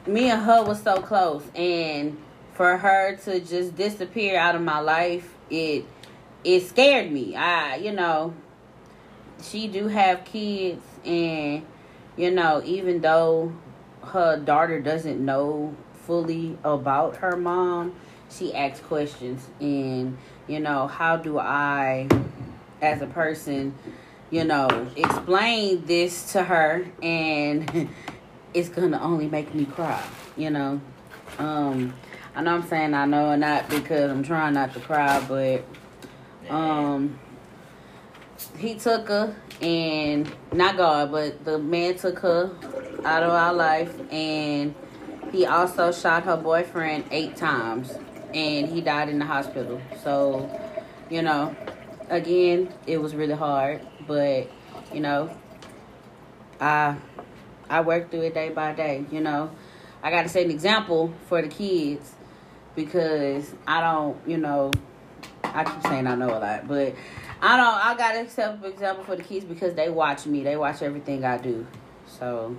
me 0.08 0.30
and 0.30 0.42
her 0.42 0.64
was 0.64 0.82
so 0.82 1.02
close. 1.02 1.44
And 1.56 2.18
for 2.54 2.78
her 2.78 3.16
to 3.16 3.40
just 3.40 3.76
disappear 3.76 4.38
out 4.38 4.56
of 4.56 4.62
my 4.62 4.80
life 4.80 5.34
it 5.50 5.86
it 6.44 6.62
scared 6.62 7.12
me. 7.12 7.36
I 7.36 7.78
you 7.78 7.92
know 7.92 8.34
she 9.42 9.68
do 9.68 9.88
have 9.88 10.24
kids 10.26 10.84
and 11.06 11.66
you 12.18 12.32
know 12.32 12.62
even 12.64 13.02
though 13.02 13.54
her 14.04 14.38
daughter 14.38 14.80
doesn't 14.80 15.24
know 15.24 15.76
fully 16.06 16.58
about 16.64 17.18
her 17.18 17.36
mom 17.36 17.96
she 18.30 18.54
asks 18.54 18.86
questions 18.86 19.48
and 19.60 20.18
you 20.48 20.60
know 20.60 20.88
how 20.88 21.16
do 21.16 21.38
i 21.38 22.08
as 22.82 23.02
a 23.02 23.08
person 23.08 23.74
you 24.30 24.44
know 24.44 24.68
explain 24.96 25.86
this 25.86 26.32
to 26.34 26.44
her 26.44 26.86
and 27.02 27.90
it's 28.54 28.70
gonna 28.70 29.00
only 29.02 29.28
make 29.28 29.54
me 29.54 29.66
cry 29.66 30.04
you 30.38 30.50
know? 30.50 30.82
Um 31.38 31.94
i 32.36 32.42
know 32.42 32.56
i'm 32.56 32.64
saying 32.64 32.94
i 32.94 33.06
know 33.06 33.36
not 33.36 33.70
because 33.70 34.10
i'm 34.10 34.24
trying 34.24 34.54
not 34.54 34.74
to 34.74 34.80
cry 34.80 35.24
but 35.28 35.64
um 36.50 37.20
he 38.58 38.76
took 38.76 39.08
her 39.08 39.36
and 39.62 40.32
not 40.54 40.78
god 40.78 41.12
but 41.12 41.44
the 41.46 41.58
man 41.60 41.96
took 41.96 42.20
her 42.20 42.52
out 43.06 43.24
of 43.24 43.32
our 43.32 43.54
life 43.54 43.94
and 44.12 44.74
he 45.32 45.46
also 45.46 45.92
shot 45.92 46.24
her 46.24 46.38
boyfriend 46.38 47.06
eight 47.12 47.36
times 47.36 47.94
and 48.34 48.68
he 48.68 48.82
died 48.82 49.10
in 49.10 49.20
the 49.20 49.26
hospital. 49.26 49.82
So 50.04 50.50
you 51.10 51.22
know 51.22 51.56
again 52.12 52.72
it 52.86 53.02
was 53.02 53.16
really 53.16 53.34
hard 53.34 53.82
but 54.06 54.48
you 54.94 55.00
know 55.00 55.36
i 56.60 56.96
i 57.70 57.82
work 57.82 58.12
through 58.12 58.22
it 58.22 58.36
day 58.36 58.50
by 58.50 58.72
day 58.74 59.04
you 59.12 59.22
know 59.22 59.50
i 60.04 60.12
gotta 60.12 60.30
set 60.30 60.46
an 60.46 60.52
example 60.52 61.12
for 61.28 61.42
the 61.42 61.48
kids 61.48 62.14
because 62.76 63.56
i 63.66 63.82
don't 63.82 64.16
you 64.28 64.38
know 64.38 64.72
I 65.54 65.64
keep 65.64 65.84
saying 65.84 66.08
I 66.08 66.16
know 66.16 66.30
a 66.30 66.40
lot, 66.40 66.68
but 66.68 66.96
I 67.42 67.58
don't. 67.58 67.86
I 67.86 67.96
got 67.98 68.14
to 68.14 68.30
set 68.30 68.56
an 68.56 68.64
example 68.64 69.04
for 69.04 69.16
the 69.16 69.24
kids 69.24 69.46
because 69.46 69.74
they 69.74 69.90
watch 69.90 70.26
me. 70.26 70.44
They 70.44 70.56
watch 70.56 70.82
everything 70.82 71.26
I 71.26 71.38
do. 71.38 71.66
So 72.08 72.56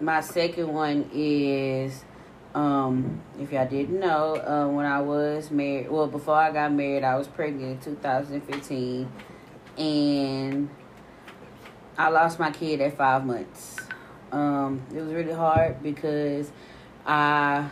my 0.00 0.20
second 0.20 0.72
one 0.72 1.08
is, 1.12 2.04
um, 2.56 3.20
if 3.38 3.52
y'all 3.52 3.68
didn't 3.68 4.00
know, 4.00 4.36
uh, 4.36 4.66
when 4.66 4.86
I 4.86 5.02
was 5.02 5.50
married, 5.50 5.90
well, 5.90 6.06
before 6.06 6.36
I 6.36 6.50
got 6.50 6.72
married, 6.72 7.04
I 7.04 7.16
was 7.16 7.28
pregnant 7.28 7.86
in 7.86 7.96
2015, 7.96 9.12
and 9.76 10.70
I 11.98 12.08
lost 12.08 12.38
my 12.38 12.50
kid 12.50 12.80
at 12.80 12.96
five 12.96 13.26
months. 13.26 13.76
Um, 14.32 14.82
it 14.90 15.02
was 15.02 15.12
really 15.12 15.34
hard 15.34 15.82
because 15.82 16.50
I 17.06 17.68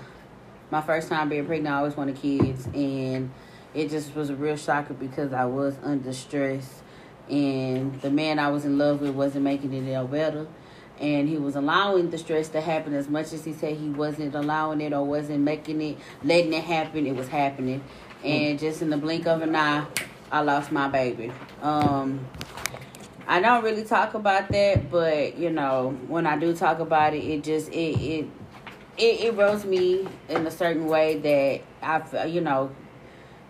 my 0.70 0.82
first 0.82 1.08
time 1.08 1.30
being 1.30 1.46
pregnant, 1.46 1.74
I 1.74 1.78
always 1.78 1.96
wanted 1.96 2.16
kids, 2.16 2.66
and 2.74 3.30
it 3.72 3.88
just 3.88 4.14
was 4.14 4.28
a 4.28 4.36
real 4.36 4.56
shocker 4.56 4.92
because 4.92 5.32
I 5.32 5.46
was 5.46 5.76
under 5.82 6.12
stress, 6.12 6.82
and 7.30 7.98
the 8.02 8.10
man 8.10 8.38
I 8.38 8.50
was 8.50 8.66
in 8.66 8.76
love 8.76 9.00
with 9.00 9.14
wasn't 9.14 9.44
making 9.44 9.72
it 9.72 9.90
any 9.90 10.06
better, 10.06 10.46
and 11.00 11.28
he 11.28 11.36
was 11.38 11.56
allowing 11.56 12.10
the 12.10 12.18
stress 12.18 12.48
to 12.50 12.60
happen 12.60 12.94
as 12.94 13.08
much 13.08 13.32
as 13.32 13.44
he 13.44 13.52
said 13.52 13.76
he 13.76 13.88
wasn't 13.88 14.34
allowing 14.34 14.80
it 14.80 14.92
or 14.92 15.04
wasn't 15.04 15.40
making 15.40 15.80
it, 15.80 15.98
letting 16.22 16.52
it 16.52 16.64
happen. 16.64 17.06
It 17.06 17.16
was 17.16 17.28
happening, 17.28 17.82
and 18.22 18.58
just 18.58 18.82
in 18.82 18.90
the 18.90 18.96
blink 18.96 19.26
of 19.26 19.42
an 19.42 19.54
eye, 19.56 19.86
I 20.30 20.40
lost 20.40 20.72
my 20.72 20.88
baby. 20.88 21.32
Um, 21.62 22.26
I 23.26 23.40
don't 23.40 23.64
really 23.64 23.84
talk 23.84 24.14
about 24.14 24.48
that, 24.48 24.90
but 24.90 25.38
you 25.38 25.50
know, 25.50 25.96
when 26.08 26.26
I 26.26 26.38
do 26.38 26.54
talk 26.54 26.78
about 26.78 27.14
it, 27.14 27.24
it 27.24 27.42
just 27.42 27.70
it 27.70 27.98
it 28.00 28.26
it, 28.96 29.20
it 29.20 29.36
rose 29.36 29.64
me 29.64 30.06
in 30.28 30.46
a 30.46 30.50
certain 30.50 30.86
way 30.86 31.18
that 31.18 31.62
I, 31.82 32.24
you 32.26 32.40
know, 32.40 32.70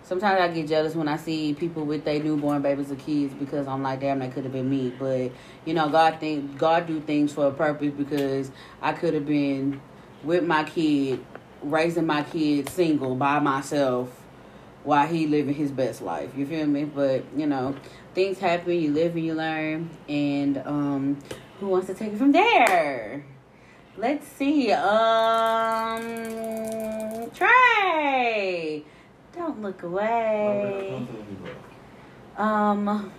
sometimes 0.05 0.41
I 0.41 0.49
get 0.49 0.69
jealous 0.69 0.95
when 0.95 1.09
I 1.09 1.17
see 1.17 1.55
people 1.55 1.85
with 1.85 2.05
their 2.05 2.23
newborn 2.23 2.63
babies 2.63 2.93
or 2.93 2.97
kids 2.97 3.35
because 3.35 3.67
I'm 3.67 3.83
like, 3.83 4.01
damn, 4.01 4.21
that 4.21 4.33
could 4.33 4.45
have 4.45 4.53
been 4.53 4.71
me. 4.71 4.93
But 4.97 5.33
you 5.65 5.75
know, 5.75 5.89
God 5.89 6.21
think 6.21 6.57
God 6.57 6.87
do 6.87 7.01
things 7.01 7.33
for 7.33 7.49
a 7.49 7.53
purpose 7.53 7.93
because 7.93 8.53
I 8.81 8.93
could 8.93 9.15
have 9.15 9.27
been 9.27 9.81
with 10.23 10.45
my 10.45 10.65
kid, 10.65 11.25
raising 11.63 12.07
my 12.07 12.23
kid 12.23 12.69
single 12.69 13.17
by 13.17 13.41
myself 13.41 14.11
while 14.85 15.07
he 15.07 15.27
living 15.27 15.55
his 15.55 15.73
best 15.73 16.03
life. 16.03 16.31
You 16.37 16.47
feel 16.47 16.67
me? 16.67 16.85
But 16.85 17.25
you 17.37 17.47
know, 17.47 17.75
things 18.15 18.39
happen. 18.39 18.73
You 18.73 18.93
live 18.93 19.17
and 19.17 19.25
you 19.25 19.35
learn. 19.35 19.91
And 20.09 20.59
um, 20.59 21.19
who 21.59 21.69
wants 21.69 21.87
to 21.89 21.95
take 21.95 22.13
it 22.13 22.19
from 22.19 22.33
there? 22.33 23.25
Let's 23.97 24.27
see. 24.27 24.73
Um, 24.73 26.03
Trey, 27.31 28.85
don't 29.45 29.61
look 29.63 29.83
away. 29.83 31.07
Um, 32.37 33.13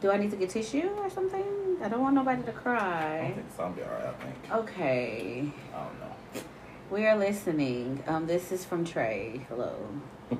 do 0.00 0.10
I 0.10 0.16
need 0.16 0.30
to 0.30 0.36
get 0.36 0.50
tissue 0.50 0.88
or 0.98 1.10
something? 1.10 1.44
I 1.82 1.88
don't 1.88 2.00
want 2.00 2.14
nobody 2.14 2.42
to 2.42 2.50
I 2.50 2.54
cry. 2.54 3.20
don't 3.22 3.34
think 3.34 3.46
some 3.56 3.72
be 3.74 3.82
alright. 3.82 4.06
I 4.06 4.12
think. 4.12 4.52
Okay, 4.52 5.52
I 5.74 5.84
don't 5.84 6.00
know. 6.00 6.42
we 6.90 7.06
are 7.06 7.16
listening. 7.16 8.02
Um, 8.06 8.26
this 8.26 8.52
is 8.52 8.64
from 8.64 8.84
Trey. 8.84 9.44
Hello. 9.48 9.74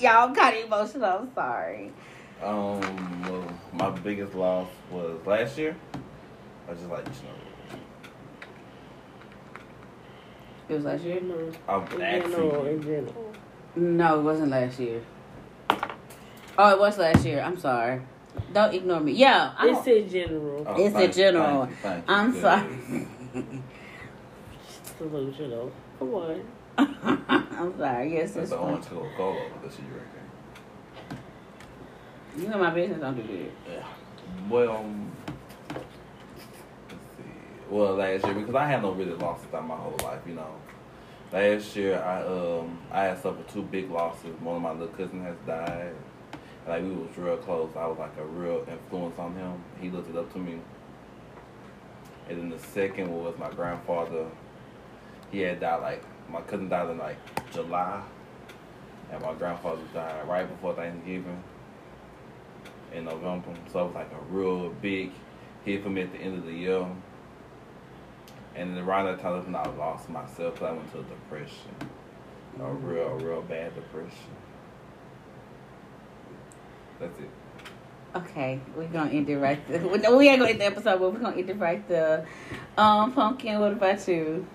Y'all 0.00 0.34
got 0.34 0.56
emotional. 0.56 1.04
I'm 1.04 1.34
sorry. 1.34 1.92
Um, 2.42 3.22
well, 3.22 3.46
my 3.74 3.90
biggest 3.90 4.34
loss 4.34 4.68
was 4.90 5.20
last 5.26 5.58
year. 5.58 5.76
I 6.68 6.72
just 6.72 6.88
like 6.88 7.04
you 7.06 7.12
know, 7.12 7.51
It 10.68 10.74
was 10.74 10.84
last 10.84 11.02
year. 11.02 11.20
general, 11.20 11.52
I'm 11.68 11.82
in 11.82 11.88
general, 11.98 12.54
actually 12.56 12.72
in 12.74 12.82
general. 12.82 13.32
No, 13.76 14.20
it 14.20 14.22
wasn't 14.22 14.50
last 14.50 14.78
year. 14.78 15.00
Oh, 16.58 16.70
it 16.70 16.78
was 16.78 16.98
last 16.98 17.24
year. 17.24 17.40
I'm 17.40 17.58
sorry. 17.58 18.00
Don't 18.52 18.74
ignore 18.74 19.00
me. 19.00 19.12
Yeah, 19.12 19.52
I 19.58 19.68
It's 19.70 19.86
in 19.86 20.08
general. 20.08 20.64
Oh, 20.66 20.74
It's 20.76 20.96
a 20.96 21.08
general. 21.08 21.66
thank 21.66 21.70
you, 21.70 21.76
thank 21.82 22.08
you. 22.08 22.14
I'm 22.14 22.32
Good. 22.32 22.40
sorry. 22.40 23.06
Delusional. 24.98 25.72
Come 25.98 26.14
on. 26.14 26.42
I'm 26.78 27.76
sorry. 27.78 28.14
Yes, 28.14 28.32
That's 28.32 28.36
it's 28.44 28.50
the 28.50 28.56
fine. 28.56 28.66
orange 28.66 28.86
Coca 28.86 29.08
Cola 29.16 29.40
that 29.62 29.72
you 29.78 29.84
reckon. 29.94 31.22
You 32.36 32.48
know 32.48 32.58
my 32.58 32.70
business. 32.70 33.00
Don't 33.00 33.14
do 33.16 33.22
that. 33.22 33.72
Yeah. 33.72 33.84
Well, 34.48 34.76
um, 34.76 34.86
let's 34.92 35.11
see. 35.11 35.11
Well, 37.72 37.94
last 37.94 38.22
year 38.26 38.34
because 38.34 38.54
I 38.54 38.66
had 38.66 38.82
no 38.82 38.92
really 38.92 39.14
losses 39.14 39.46
throughout 39.46 39.66
my 39.66 39.76
whole 39.76 39.96
life, 40.02 40.20
you 40.26 40.34
know. 40.34 40.56
Last 41.32 41.74
year 41.74 41.98
I 42.02 42.22
um 42.22 42.78
I 42.90 43.04
had 43.04 43.22
suffered 43.22 43.48
two 43.48 43.62
big 43.62 43.90
losses. 43.90 44.38
One 44.42 44.56
of 44.56 44.62
my 44.62 44.72
little 44.72 44.88
cousin 44.88 45.22
has 45.22 45.36
died. 45.46 45.94
Like 46.68 46.82
we 46.82 46.90
was 46.90 47.16
real 47.16 47.38
close. 47.38 47.70
I 47.74 47.86
was 47.86 47.98
like 47.98 48.14
a 48.18 48.26
real 48.26 48.66
influence 48.70 49.18
on 49.18 49.34
him. 49.36 49.54
He 49.80 49.88
looked 49.88 50.10
it 50.10 50.16
up 50.16 50.30
to 50.34 50.38
me. 50.38 50.58
And 52.28 52.38
then 52.38 52.50
the 52.50 52.58
second 52.58 53.10
was 53.10 53.38
my 53.38 53.48
grandfather. 53.48 54.26
He 55.30 55.40
had 55.40 55.60
died 55.60 55.80
like 55.80 56.04
my 56.28 56.42
cousin 56.42 56.68
died 56.68 56.90
in 56.90 56.98
like 56.98 57.16
July, 57.54 58.02
and 59.10 59.22
my 59.22 59.32
grandfather 59.32 59.80
died 59.94 60.28
right 60.28 60.46
before 60.46 60.74
Thanksgiving 60.74 61.42
in 62.92 63.06
November. 63.06 63.48
So 63.72 63.80
it 63.80 63.84
was 63.86 63.94
like 63.94 64.12
a 64.12 64.22
real 64.30 64.68
big 64.82 65.10
hit 65.64 65.82
for 65.82 65.88
me 65.88 66.02
at 66.02 66.12
the 66.12 66.18
end 66.18 66.36
of 66.36 66.44
the 66.44 66.52
year. 66.52 66.86
And 68.54 68.76
then 68.76 68.84
around 68.84 69.06
that 69.06 69.20
time, 69.20 69.44
when 69.44 69.54
I 69.56 69.66
lost 69.76 70.08
myself, 70.10 70.62
I 70.62 70.72
went 70.72 70.92
to 70.92 70.98
a 70.98 71.02
depression, 71.02 71.74
a 72.60 72.70
real, 72.70 73.08
a 73.08 73.16
real 73.16 73.42
bad 73.42 73.74
depression. 73.74 74.36
That's 77.00 77.18
it. 77.18 77.30
Okay, 78.14 78.60
we're 78.76 78.88
gonna 78.88 79.10
end 79.10 79.30
it 79.30 79.38
right 79.38 79.66
there. 79.68 79.86
We 79.86 79.98
no, 79.98 80.18
we 80.18 80.28
ain't 80.28 80.38
gonna 80.40 80.50
end 80.50 80.60
the 80.60 80.66
episode, 80.66 81.00
but 81.00 81.14
we're 81.14 81.18
gonna 81.18 81.36
end 81.36 81.48
it 81.48 81.58
right 81.58 81.86
there. 81.88 82.26
Um, 82.76 83.12
Pumpkin, 83.12 83.58
what 83.58 83.72
about 83.72 84.06
you? 84.06 84.46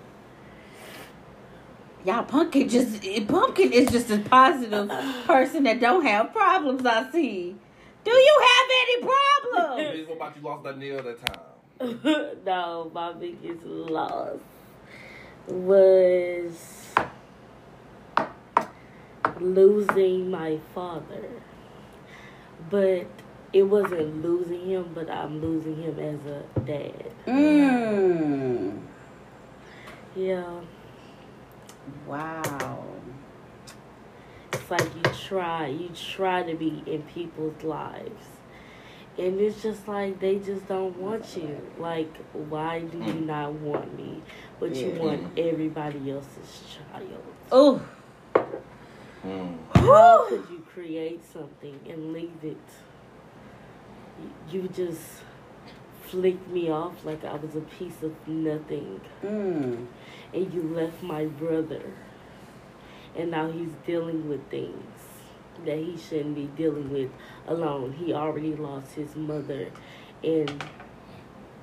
Y'all, 2.04 2.22
Pumpkin 2.22 2.68
just 2.68 3.02
Pumpkin 3.26 3.72
is 3.72 3.90
just 3.90 4.10
a 4.10 4.18
positive 4.18 4.88
person 5.26 5.64
that 5.64 5.80
don't 5.80 6.04
have 6.04 6.32
problems. 6.32 6.86
I 6.86 7.10
see. 7.10 7.56
Do 8.04 8.12
you 8.12 8.42
have 8.42 8.68
any 8.82 9.02
problems? 9.02 10.08
What 10.08 10.16
about 10.16 10.36
you 10.36 10.42
lost 10.42 10.64
that 10.64 10.78
nail 10.78 11.02
that 11.02 11.26
time? 11.26 11.47
no, 12.44 12.90
my 12.92 13.12
biggest 13.12 13.64
loss 13.64 14.38
was 15.46 16.88
losing 19.38 20.28
my 20.28 20.58
father. 20.74 21.28
But 22.68 23.06
it 23.52 23.62
wasn't 23.62 24.22
losing 24.22 24.66
him, 24.66 24.90
but 24.92 25.08
I'm 25.08 25.40
losing 25.40 25.80
him 25.80 25.98
as 26.00 26.26
a 26.26 26.60
dad. 26.60 27.12
Mm. 27.26 28.80
Yeah. 30.16 30.60
Wow. 32.08 32.84
It's 34.52 34.68
like 34.68 34.94
you 34.96 35.12
try, 35.12 35.68
you 35.68 35.90
try 35.90 36.42
to 36.42 36.56
be 36.56 36.82
in 36.86 37.02
people's 37.02 37.62
lives. 37.62 38.37
And 39.18 39.40
it's 39.40 39.60
just 39.62 39.88
like 39.88 40.20
they 40.20 40.38
just 40.38 40.68
don't 40.68 40.96
want 40.96 41.36
you. 41.36 41.60
Like, 41.78 42.14
why 42.32 42.80
do 42.80 42.98
you 42.98 43.14
not 43.14 43.52
want 43.54 43.96
me? 43.96 44.22
But 44.60 44.76
you 44.76 44.92
Yeah. 44.92 45.02
want 45.02 45.38
everybody 45.38 46.10
else's 46.12 46.76
child. 46.76 47.22
Oh. 47.50 47.82
Mm. 49.26 49.58
How 49.74 50.26
could 50.28 50.44
you 50.48 50.64
create 50.72 51.24
something 51.24 51.80
and 51.88 52.12
leave 52.12 52.44
it? 52.44 52.56
You 54.50 54.68
just 54.68 55.22
flicked 56.02 56.48
me 56.48 56.70
off 56.70 57.04
like 57.04 57.24
I 57.24 57.34
was 57.34 57.56
a 57.56 57.60
piece 57.60 58.02
of 58.04 58.14
nothing. 58.28 59.00
Mm. 59.24 59.86
And 60.32 60.54
you 60.54 60.62
left 60.62 61.02
my 61.02 61.24
brother. 61.26 61.82
And 63.16 63.32
now 63.32 63.50
he's 63.50 63.72
dealing 63.84 64.28
with 64.28 64.48
things 64.48 64.97
that 65.64 65.76
he 65.78 65.96
shouldn't 65.96 66.34
be 66.34 66.46
dealing 66.56 66.90
with 66.90 67.10
alone. 67.46 67.92
He 67.92 68.12
already 68.12 68.54
lost 68.54 68.92
his 68.92 69.14
mother. 69.16 69.70
And 70.22 70.64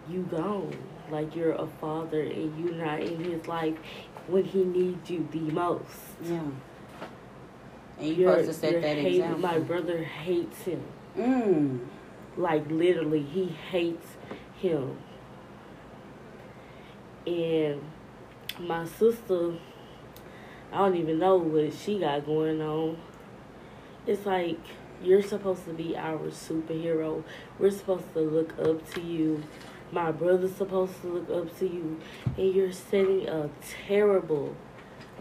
you 0.09 0.21
gone. 0.23 0.75
Like 1.11 1.35
you're 1.35 1.53
a 1.53 1.67
father 1.79 2.21
and 2.21 2.57
you're 2.59 2.75
not 2.75 2.99
in 3.01 3.23
his 3.23 3.47
life 3.47 3.77
when 4.27 4.43
he 4.43 4.63
needs 4.63 5.09
you 5.09 5.27
the 5.31 5.39
most. 5.39 5.83
Yeah. 6.23 6.41
And 7.99 8.07
you're, 8.07 8.31
You're- 8.31 8.43
supposed 8.43 8.61
to 8.61 8.71
set 8.71 8.81
that 8.81 8.97
example. 8.97 9.39
My 9.39 9.59
brother 9.59 10.03
hates 10.03 10.61
him. 10.63 10.83
Mm. 11.17 11.79
Like 12.37 12.69
literally, 12.69 13.21
he 13.23 13.45
hates 13.71 14.07
him. 14.57 14.97
And 17.25 17.81
my 18.59 18.85
sister, 18.85 19.53
I 20.71 20.77
don't 20.77 20.95
even 20.97 21.19
know 21.19 21.37
what 21.37 21.73
she 21.73 21.99
got 21.99 22.25
going 22.25 22.61
on. 22.61 22.97
It's 24.07 24.25
like 24.25 24.59
you're 25.01 25.23
supposed 25.23 25.65
to 25.65 25.73
be 25.73 25.97
our 25.97 26.29
superhero. 26.29 27.23
We're 27.57 27.71
supposed 27.71 28.13
to 28.13 28.19
look 28.19 28.57
up 28.59 28.87
to 28.93 29.01
you. 29.01 29.43
My 29.91 30.11
brother's 30.11 30.55
supposed 30.55 31.01
to 31.01 31.07
look 31.07 31.29
up 31.31 31.57
to 31.59 31.65
you. 31.65 31.99
And 32.37 32.53
you're 32.53 32.71
setting 32.71 33.27
a 33.27 33.49
terrible, 33.87 34.55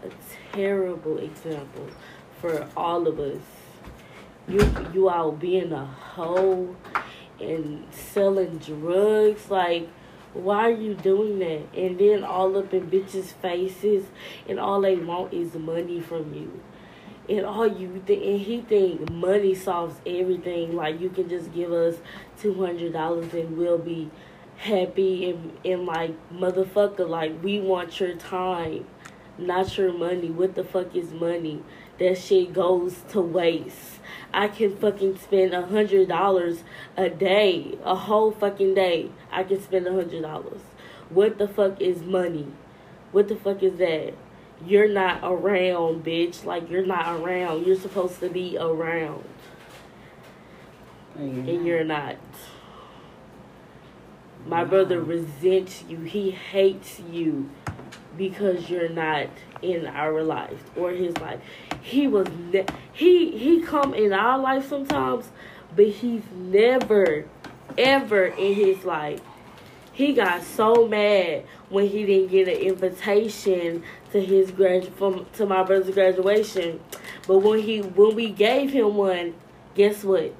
a 0.03 0.09
terrible 0.55 1.17
example 1.17 1.89
for 2.39 2.67
all 2.77 3.07
of 3.07 3.19
us. 3.19 3.41
You 4.47 4.61
you 4.93 5.09
out 5.09 5.39
being 5.39 5.71
a 5.71 5.85
hoe 5.85 6.75
and 7.41 7.91
selling 7.91 8.59
drugs, 8.59 9.49
like 9.49 9.89
why 10.33 10.67
are 10.67 10.71
you 10.71 10.93
doing 10.93 11.39
that? 11.39 11.63
And 11.75 11.97
then 11.97 12.23
all 12.23 12.55
up 12.57 12.71
in 12.71 12.91
bitches' 12.91 13.33
faces 13.33 14.05
and 14.47 14.59
all 14.59 14.81
they 14.81 14.95
want 14.95 15.33
is 15.33 15.55
money 15.55 16.01
from 16.01 16.33
you. 16.33 16.61
And 17.27 17.45
all 17.45 17.67
you 17.67 18.01
think 18.05 18.23
and 18.23 18.39
he 18.39 18.61
think 18.61 19.09
money 19.11 19.55
solves 19.55 19.95
everything. 20.05 20.75
Like 20.75 20.99
you 21.01 21.09
can 21.09 21.27
just 21.27 21.53
give 21.53 21.71
us 21.71 21.95
two 22.39 22.53
hundred 22.53 22.93
dollars 22.93 23.33
and 23.33 23.57
we'll 23.57 23.79
be 23.79 24.11
happy 24.57 25.29
and, 25.29 25.57
and 25.65 25.85
like 25.85 26.13
motherfucker, 26.31 27.07
like 27.07 27.43
we 27.43 27.59
want 27.59 27.99
your 27.99 28.15
time, 28.15 28.85
not 29.37 29.77
your 29.77 29.91
money. 29.91 30.29
What 30.29 30.55
the 30.55 30.63
fuck 30.63 30.95
is 30.95 31.11
money? 31.11 31.63
That 31.97 32.17
shit 32.17 32.53
goes 32.53 33.03
to 33.09 33.21
waste. 33.21 33.99
I 34.33 34.49
can 34.49 34.75
fucking 34.75 35.17
spend 35.17 35.53
a 35.53 35.65
hundred 35.65 36.09
dollars 36.09 36.63
a 36.97 37.09
day, 37.09 37.77
a 37.83 37.95
whole 37.95 38.31
fucking 38.31 38.75
day. 38.75 39.09
I 39.31 39.43
can 39.43 39.61
spend 39.61 39.87
a 39.87 39.93
hundred 39.93 40.21
dollars. 40.21 40.61
What 41.09 41.37
the 41.37 41.47
fuck 41.47 41.81
is 41.81 42.01
money? 42.01 42.47
What 43.11 43.29
the 43.29 43.35
fuck 43.35 43.63
is 43.63 43.77
that? 43.77 44.13
You're 44.65 44.89
not 44.89 45.19
around, 45.23 46.03
bitch. 46.05 46.45
Like 46.45 46.69
you're 46.69 46.85
not 46.85 47.19
around. 47.21 47.65
You're 47.65 47.75
supposed 47.79 48.19
to 48.21 48.29
be 48.29 48.57
around, 48.57 49.23
and 51.47 51.65
you're 51.65 51.83
not. 51.83 52.17
My 54.47 54.63
brother 54.63 55.01
resents 55.01 55.83
you. 55.87 55.99
He 55.99 56.31
hates 56.31 56.99
you 56.99 57.49
because 58.17 58.69
you're 58.69 58.89
not 58.89 59.27
in 59.61 59.87
our 59.87 60.23
life 60.23 60.63
or 60.75 60.91
his 60.91 61.17
life. 61.17 61.41
He 61.81 62.07
was 62.07 62.27
ne- 62.51 62.65
he 62.93 63.37
he 63.37 63.61
come 63.61 63.93
in 63.93 64.13
our 64.13 64.37
life 64.39 64.67
sometimes, 64.69 65.29
but 65.75 65.87
he's 65.87 66.23
never 66.33 67.25
ever 67.77 68.25
in 68.25 68.53
his 68.53 68.85
life. 68.85 69.21
He 69.95 70.11
got 70.11 70.43
so 70.43 70.85
mad 70.89 71.45
when 71.69 71.87
he 71.87 72.05
didn't 72.05 72.27
get 72.29 72.49
an 72.49 72.55
invitation 72.55 73.81
to 74.11 74.19
his 74.19 74.51
gradu- 74.51 74.91
from 74.95 75.25
to 75.33 75.45
my 75.45 75.63
brother's 75.63 75.93
graduation. 75.93 76.81
But 77.25 77.37
when 77.39 77.59
he 77.59 77.79
when 77.79 78.13
we 78.13 78.29
gave 78.29 78.71
him 78.71 78.95
one, 78.95 79.35
guess 79.73 80.03
what? 80.03 80.35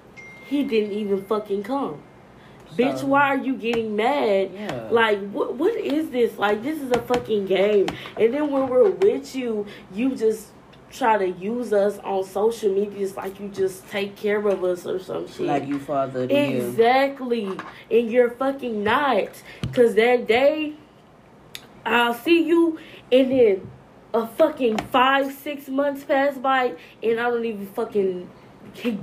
He 0.46 0.64
didn't 0.64 0.92
even 0.92 1.24
fucking 1.24 1.64
come. 1.64 2.04
Bitch, 2.76 3.04
why 3.04 3.30
are 3.30 3.38
you 3.38 3.56
getting 3.56 3.96
mad? 3.96 4.52
Yeah. 4.54 4.90
Like, 4.92 5.20
what 5.30 5.56
what 5.56 5.74
is 5.76 6.10
this? 6.10 6.38
Like, 6.38 6.62
this 6.62 6.82
is 6.82 6.92
a 6.92 7.02
fucking 7.02 7.46
game. 7.46 7.88
And 8.18 8.34
then 8.34 8.52
when 8.52 8.68
we're 8.68 8.90
with 8.90 9.34
you, 9.38 9.66
you 9.94 10.18
just 10.18 10.50
try 10.92 11.18
to 11.18 11.28
use 11.28 11.74
us 11.74 12.00
on 12.00 12.24
social 12.24 12.74
media. 12.74 13.06
It's 13.06 13.18
like 13.18 13.40
you 13.40 13.50
just 13.50 13.88
take 13.90 14.16
care 14.16 14.46
of 14.48 14.64
us 14.64 14.86
or 14.86 15.00
some 15.00 15.28
shit. 15.28 15.48
Like 15.48 15.68
you 15.68 15.80
father 15.80 16.28
to 16.28 16.34
you. 16.34 16.68
Exactly. 16.68 17.52
And 17.92 18.12
you're 18.12 18.32
fucking 18.32 18.84
not. 18.84 19.30
Because 19.62 19.96
that 19.96 20.28
day, 20.28 20.74
I'll 21.86 22.14
see 22.14 22.44
you, 22.44 22.80
and 23.12 23.32
then 23.32 23.72
a 24.14 24.26
fucking 24.26 24.78
five, 24.92 25.32
six 25.34 25.68
months 25.68 26.04
pass 26.04 26.38
by, 26.38 26.74
and 27.04 27.20
I 27.20 27.30
don't 27.30 27.46
even 27.46 27.68
fucking 27.68 28.30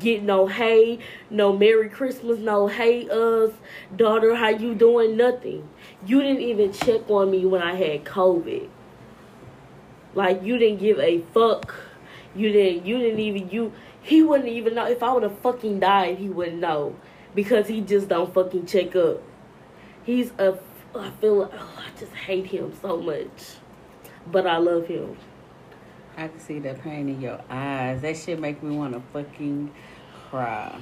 get 0.01 0.23
no 0.23 0.47
hey, 0.47 0.99
no 1.31 1.57
Merry 1.57 1.89
Christmas, 1.89 2.39
no 2.39 2.67
hey 2.67 3.09
us, 3.09 3.53
daughter, 3.95 4.35
how 4.35 4.49
you 4.49 4.75
doing? 4.75 5.17
Nothing. 5.17 5.69
You 6.05 6.21
didn't 6.23 6.43
even 6.43 6.73
check 6.73 7.09
on 7.09 7.31
me 7.31 7.45
when 7.47 7.63
I 7.63 7.75
had 7.75 8.05
COVID. 8.05 8.69
Like 10.15 10.43
you 10.43 10.59
didn't 10.59 10.81
give 10.81 10.99
a 10.99 11.21
fuck. 11.33 11.75
You 12.35 12.53
didn't. 12.53 12.87
You 12.87 12.99
didn't 12.99 13.21
even. 13.21 13.51
You. 13.51 13.73
He 14.03 14.23
wouldn't 14.23 14.49
even 14.49 14.75
know 14.75 14.87
if 14.87 15.03
I 15.03 15.13
would 15.13 15.23
have 15.23 15.39
fucking 15.39 15.81
died. 15.81 16.19
He 16.19 16.29
wouldn't 16.29 16.59
know 16.59 16.97
because 17.35 17.69
he 17.69 17.81
just 17.81 18.09
don't 18.09 18.33
fucking 18.33 18.67
check 18.67 18.97
up. 18.97 19.23
He's 20.05 20.33
a. 20.39 20.59
I 20.95 21.11
feel. 21.21 21.51
Oh, 21.53 21.79
I 21.79 21.99
just 21.99 22.13
hate 22.13 22.47
him 22.47 22.73
so 22.83 22.99
much, 22.99 23.57
but 24.27 24.47
I 24.47 24.59
love 24.59 24.87
him. 24.87 25.17
I 26.17 26.29
can 26.29 26.41
see 26.41 26.59
the 26.59 26.75
pain 26.75 27.09
in 27.09 27.21
your 27.21 27.41
eyes. 27.49 28.03
That 28.03 28.17
shit 28.17 28.39
make 28.39 28.63
me 28.63 28.77
want 28.77 28.93
to 28.93 29.03
fucking 29.13 29.73
cry. 30.29 30.79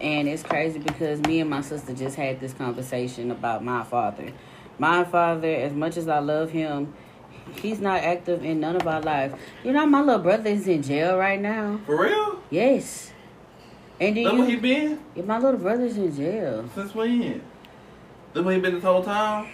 And 0.00 0.28
it's 0.28 0.42
crazy 0.42 0.78
because 0.78 1.20
me 1.20 1.40
and 1.40 1.50
my 1.50 1.60
sister 1.60 1.94
just 1.94 2.16
had 2.16 2.40
this 2.40 2.52
conversation 2.54 3.30
about 3.30 3.64
my 3.64 3.84
father. 3.84 4.32
My 4.78 5.04
father, 5.04 5.48
as 5.48 5.72
much 5.72 5.96
as 5.96 6.08
I 6.08 6.18
love 6.18 6.50
him, 6.50 6.94
he's 7.56 7.80
not 7.80 8.02
active 8.02 8.44
in 8.44 8.60
none 8.60 8.76
of 8.76 8.86
our 8.86 9.00
lives. 9.00 9.34
You 9.62 9.72
know, 9.72 9.86
my 9.86 10.00
little 10.00 10.22
brother 10.22 10.50
is 10.50 10.66
in 10.68 10.82
jail 10.82 11.16
right 11.16 11.40
now. 11.40 11.80
For 11.86 12.02
real? 12.02 12.42
Yes. 12.50 13.12
And 14.00 14.14
do 14.14 14.24
That's 14.24 14.36
where 14.36 14.46
he 14.46 14.52
you? 14.52 14.60
been? 14.60 15.00
Yeah, 15.14 15.22
my 15.24 15.38
little 15.38 15.60
brother's 15.60 15.96
in 15.96 16.14
jail. 16.14 16.68
Since 16.74 16.94
when? 16.94 17.42
That's 18.32 18.44
where 18.44 18.54
he 18.54 18.60
been 18.60 18.74
this 18.74 18.82
whole 18.84 19.04
time? 19.04 19.48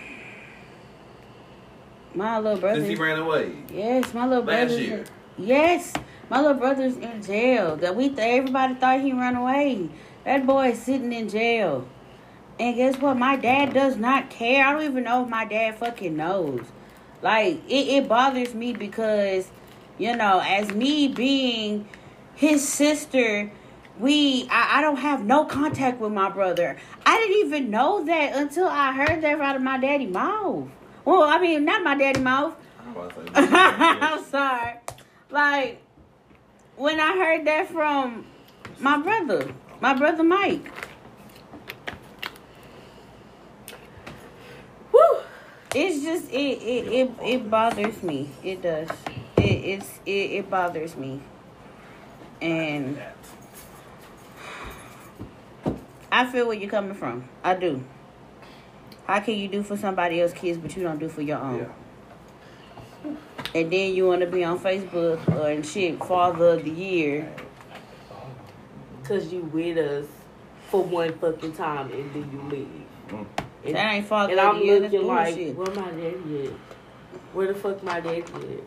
My 2.14 2.38
little 2.38 2.58
brother. 2.58 2.80
Since 2.80 2.88
he 2.88 2.96
ran 2.96 3.18
away. 3.18 3.52
Yes, 3.72 4.12
my 4.14 4.26
little 4.26 4.44
Last 4.44 4.68
brother's. 4.68 4.80
year. 4.80 5.04
Yes, 5.38 5.92
my 6.28 6.40
little 6.40 6.56
brother's 6.56 6.96
in 6.96 7.22
jail. 7.22 7.76
That 7.76 7.94
we 7.94 8.14
everybody 8.18 8.74
thought 8.74 9.00
he 9.00 9.12
ran 9.12 9.36
away. 9.36 9.88
That 10.24 10.46
boy 10.46 10.70
is 10.70 10.82
sitting 10.82 11.12
in 11.12 11.28
jail. 11.28 11.86
And 12.58 12.76
guess 12.76 12.98
what? 12.98 13.16
My 13.16 13.36
dad 13.36 13.72
does 13.72 13.96
not 13.96 14.28
care. 14.28 14.66
I 14.66 14.72
don't 14.72 14.82
even 14.82 15.04
know 15.04 15.22
if 15.22 15.28
my 15.28 15.44
dad 15.46 15.78
fucking 15.78 16.16
knows. 16.16 16.60
Like 17.22 17.62
it, 17.68 17.88
it 17.88 18.08
bothers 18.08 18.54
me 18.54 18.72
because, 18.72 19.50
you 19.98 20.16
know, 20.16 20.40
as 20.44 20.70
me 20.72 21.08
being 21.08 21.88
his 22.34 22.66
sister, 22.66 23.50
we 23.98 24.48
I, 24.50 24.78
I 24.78 24.80
don't 24.80 24.96
have 24.96 25.24
no 25.24 25.44
contact 25.44 26.00
with 26.00 26.12
my 26.12 26.30
brother. 26.30 26.76
I 27.04 27.16
didn't 27.18 27.46
even 27.46 27.70
know 27.70 28.04
that 28.04 28.34
until 28.36 28.68
I 28.68 28.92
heard 28.92 29.22
that 29.22 29.40
out 29.40 29.56
of 29.56 29.62
my 29.62 29.78
daddy 29.78 30.06
mouth. 30.06 30.68
Well, 31.04 31.22
I 31.22 31.38
mean, 31.38 31.64
not 31.64 31.82
my 31.82 31.94
daddy 31.94 32.20
mouth. 32.20 32.54
I'm 33.34 34.24
sorry. 34.24 34.74
Like 35.30 35.82
when 36.76 36.98
I 36.98 37.12
heard 37.12 37.46
that 37.46 37.68
from 37.68 38.24
my 38.78 38.96
brother, 38.96 39.52
my 39.80 39.94
brother 39.94 40.22
Mike. 40.22 40.72
It's 45.74 46.02
just 46.02 46.30
it 46.30 46.62
it, 46.62 46.86
it 46.88 47.10
it 47.22 47.50
bothers 47.50 48.02
me. 48.02 48.28
It 48.42 48.62
does. 48.62 48.88
It 49.36 49.42
it's 49.42 50.00
it, 50.04 50.10
it 50.10 50.50
bothers 50.50 50.96
me. 50.96 51.20
And 52.40 53.00
I 56.10 56.26
feel 56.26 56.46
where 56.46 56.56
you're 56.56 56.70
coming 56.70 56.94
from. 56.94 57.28
I 57.44 57.54
do. 57.54 57.84
How 59.06 59.20
can 59.20 59.34
you 59.34 59.48
do 59.48 59.62
for 59.62 59.76
somebody 59.76 60.20
else's 60.20 60.38
kids 60.38 60.58
but 60.58 60.76
you 60.76 60.82
don't 60.82 60.98
do 60.98 61.08
for 61.08 61.22
your 61.22 61.38
own? 61.38 61.58
Yeah. 61.58 63.14
And 63.54 63.70
then 63.70 63.94
you 63.94 64.06
want 64.06 64.20
to 64.20 64.26
be 64.26 64.44
on 64.44 64.58
Facebook 64.58 65.26
uh, 65.28 65.46
and 65.46 65.66
shit, 65.66 65.98
Father 65.98 66.50
of 66.50 66.64
the 66.64 66.70
Year. 66.70 67.32
Cause 69.04 69.32
you 69.32 69.40
with 69.40 69.76
us 69.76 70.06
for 70.68 70.84
one 70.84 71.18
fucking 71.18 71.52
time 71.54 71.90
and 71.90 72.14
then 72.14 72.30
you 72.32 72.42
leave. 72.48 72.86
Mm. 73.08 73.26
And, 73.64 73.74
That 73.74 73.92
ain't 73.92 74.06
Father 74.06 74.32
and 74.32 74.40
I'm 74.40 74.58
the 74.58 74.64
Year. 74.64 74.80
That's 74.80 74.92
looking 74.92 75.08
like, 75.08 75.34
bullshit. 75.34 75.56
where 75.56 75.74
my 75.74 75.90
daddy 75.90 76.46
at? 76.46 76.52
Where 77.32 77.52
the 77.52 77.54
fuck 77.54 77.82
my 77.82 78.00
daddy 78.00 78.20
at? 78.22 78.64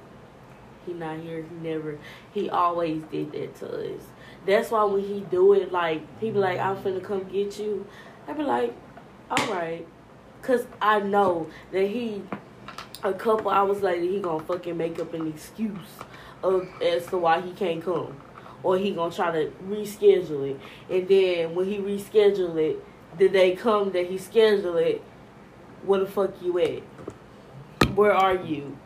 He 0.86 0.94
not 0.94 1.20
here. 1.20 1.46
He 1.50 1.68
never. 1.68 1.98
He 2.34 2.50
always 2.50 3.04
did 3.04 3.32
that 3.32 3.56
to 3.60 3.96
us. 3.96 4.02
That's 4.46 4.72
why 4.72 4.84
when 4.84 5.04
he 5.04 5.22
do 5.22 5.54
it, 5.54 5.72
like 5.72 6.20
people 6.20 6.42
like, 6.42 6.60
I'm 6.60 6.76
finna 6.78 7.04
come 7.04 7.24
get 7.24 7.58
you. 7.58 7.88
I 8.28 8.34
be 8.34 8.44
like, 8.44 8.74
all 9.30 9.54
right, 9.54 9.86
cause 10.42 10.66
I 10.82 11.00
know 11.00 11.48
that 11.72 11.88
he, 11.88 12.22
a 13.04 13.14
couple 13.14 13.50
hours 13.50 13.82
later, 13.82 14.02
he 14.02 14.20
gonna 14.20 14.44
fucking 14.44 14.78
make 14.78 15.00
up 15.00 15.14
an 15.14 15.28
excuse 15.28 15.78
of 16.44 16.68
as 16.82 17.06
to 17.08 17.18
why 17.18 17.42
he 17.42 17.52
can't 17.54 17.84
come, 17.84 18.16
or 18.64 18.78
he 18.78 18.92
gonna 18.92 19.14
try 19.14 19.32
to 19.32 19.52
reschedule 19.68 20.52
it. 20.52 20.60
And 20.90 21.08
then 21.08 21.56
when 21.56 21.66
he 21.66 21.78
reschedule 21.78 22.58
it, 22.58 22.84
the 23.18 23.30
day 23.30 23.56
come 23.56 23.92
that 23.92 24.08
he 24.08 24.18
schedule 24.18 24.78
it, 24.78 25.04
where 25.84 26.00
the 26.00 26.08
fuck 26.08 26.34
you 26.42 26.60
at? 26.60 26.84
Where 27.96 28.14
are 28.14 28.36
you? 28.36 28.78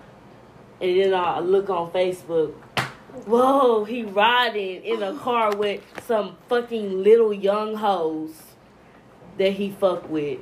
And 0.82 1.00
then 1.00 1.14
I 1.14 1.40
look 1.40 1.70
on 1.70 1.92
Facebook. 1.92 2.54
Whoa, 3.26 3.84
he 3.84 4.04
riding 4.04 4.84
in 4.84 5.02
a 5.02 5.16
car 5.16 5.56
with 5.56 5.82
some 6.06 6.38
fucking 6.50 7.04
little 7.04 7.34
young 7.34 7.76
hoes 7.76 8.44
that 9.38 9.54
he 9.54 9.72
fuck 9.72 10.10
with. 10.10 10.40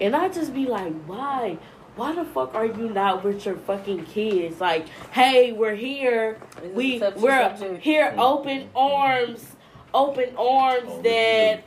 And 0.00 0.16
I 0.16 0.28
just 0.28 0.52
be 0.52 0.66
like, 0.66 0.92
why? 1.04 1.58
Why 1.94 2.14
the 2.14 2.24
fuck 2.24 2.54
are 2.54 2.66
you 2.66 2.88
not 2.88 3.22
with 3.22 3.44
your 3.46 3.56
fucking 3.56 4.06
kids? 4.06 4.60
Like, 4.60 4.88
hey, 5.12 5.52
we're 5.52 5.74
here. 5.74 6.38
We 6.74 6.98
this 6.98 7.02
a 7.02 7.04
subject, 7.04 7.22
we're 7.22 7.58
subject? 7.58 7.82
here 7.82 8.14
open 8.18 8.70
arms. 8.74 9.56
Open 9.94 10.34
arms 10.36 11.02
that 11.02 11.64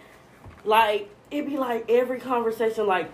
like 0.64 1.15
it 1.32 1.46
be 1.46 1.58
like 1.58 1.90
every 1.90 2.20
conversation 2.20 2.88
like 2.88 3.12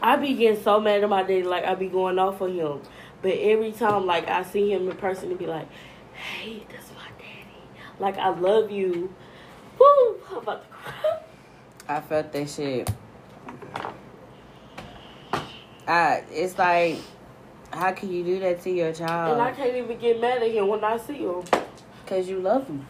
I 0.00 0.16
be 0.16 0.34
getting 0.34 0.62
so 0.62 0.80
mad 0.80 1.02
at 1.02 1.08
my 1.08 1.22
daddy, 1.22 1.42
like 1.44 1.64
I 1.64 1.74
be 1.74 1.86
going 1.86 2.18
off 2.18 2.42
on 2.42 2.54
him. 2.54 2.80
But 3.20 3.34
every 3.34 3.72
time 3.72 4.06
like 4.06 4.28
I 4.28 4.42
see 4.42 4.72
him 4.72 4.88
in 4.88 4.96
person 4.96 5.30
it 5.30 5.38
be 5.38 5.46
like, 5.46 5.68
Hey, 6.14 6.66
that's 6.70 6.90
my 6.90 7.08
daddy. 7.18 7.56
Like 7.98 8.18
I 8.18 8.30
love 8.30 8.70
you. 8.70 9.14
Woo! 9.78 10.20
I'm 10.30 10.36
about 10.38 10.62
to 10.62 10.68
cry. 10.68 11.18
I 11.88 12.00
felt 12.00 12.32
that 12.32 12.48
shit. 12.48 12.90
I, 15.86 16.22
it's 16.30 16.56
like, 16.58 16.98
how 17.72 17.92
can 17.92 18.12
you 18.12 18.22
do 18.22 18.38
that 18.40 18.60
to 18.62 18.70
your 18.70 18.92
child? 18.92 19.32
And 19.32 19.42
I 19.42 19.52
can't 19.52 19.74
even 19.76 19.98
get 19.98 20.20
mad 20.20 20.42
at 20.42 20.50
him 20.50 20.68
when 20.68 20.84
I 20.84 20.96
see 20.96 21.18
him. 21.18 21.42
Because 22.04 22.28
you 22.28 22.40
love 22.40 22.66
him. 22.66 22.86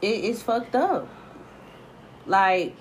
It, 0.00 0.24
it's 0.24 0.42
fucked 0.42 0.76
up. 0.76 1.08
Like, 2.26 2.74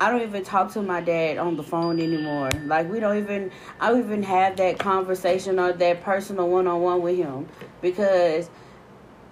I 0.00 0.10
don't 0.10 0.22
even 0.22 0.44
talk 0.44 0.72
to 0.72 0.82
my 0.82 1.00
dad 1.00 1.38
on 1.38 1.56
the 1.56 1.62
phone 1.62 2.00
anymore. 2.00 2.50
Like, 2.64 2.90
we 2.90 3.00
don't 3.00 3.18
even, 3.18 3.50
I 3.80 3.90
don't 3.90 4.00
even 4.00 4.22
have 4.22 4.56
that 4.56 4.78
conversation 4.78 5.58
or 5.58 5.72
that 5.72 6.02
personal 6.02 6.48
one 6.48 6.66
on 6.66 6.80
one 6.80 7.02
with 7.02 7.16
him. 7.16 7.48
Because 7.82 8.48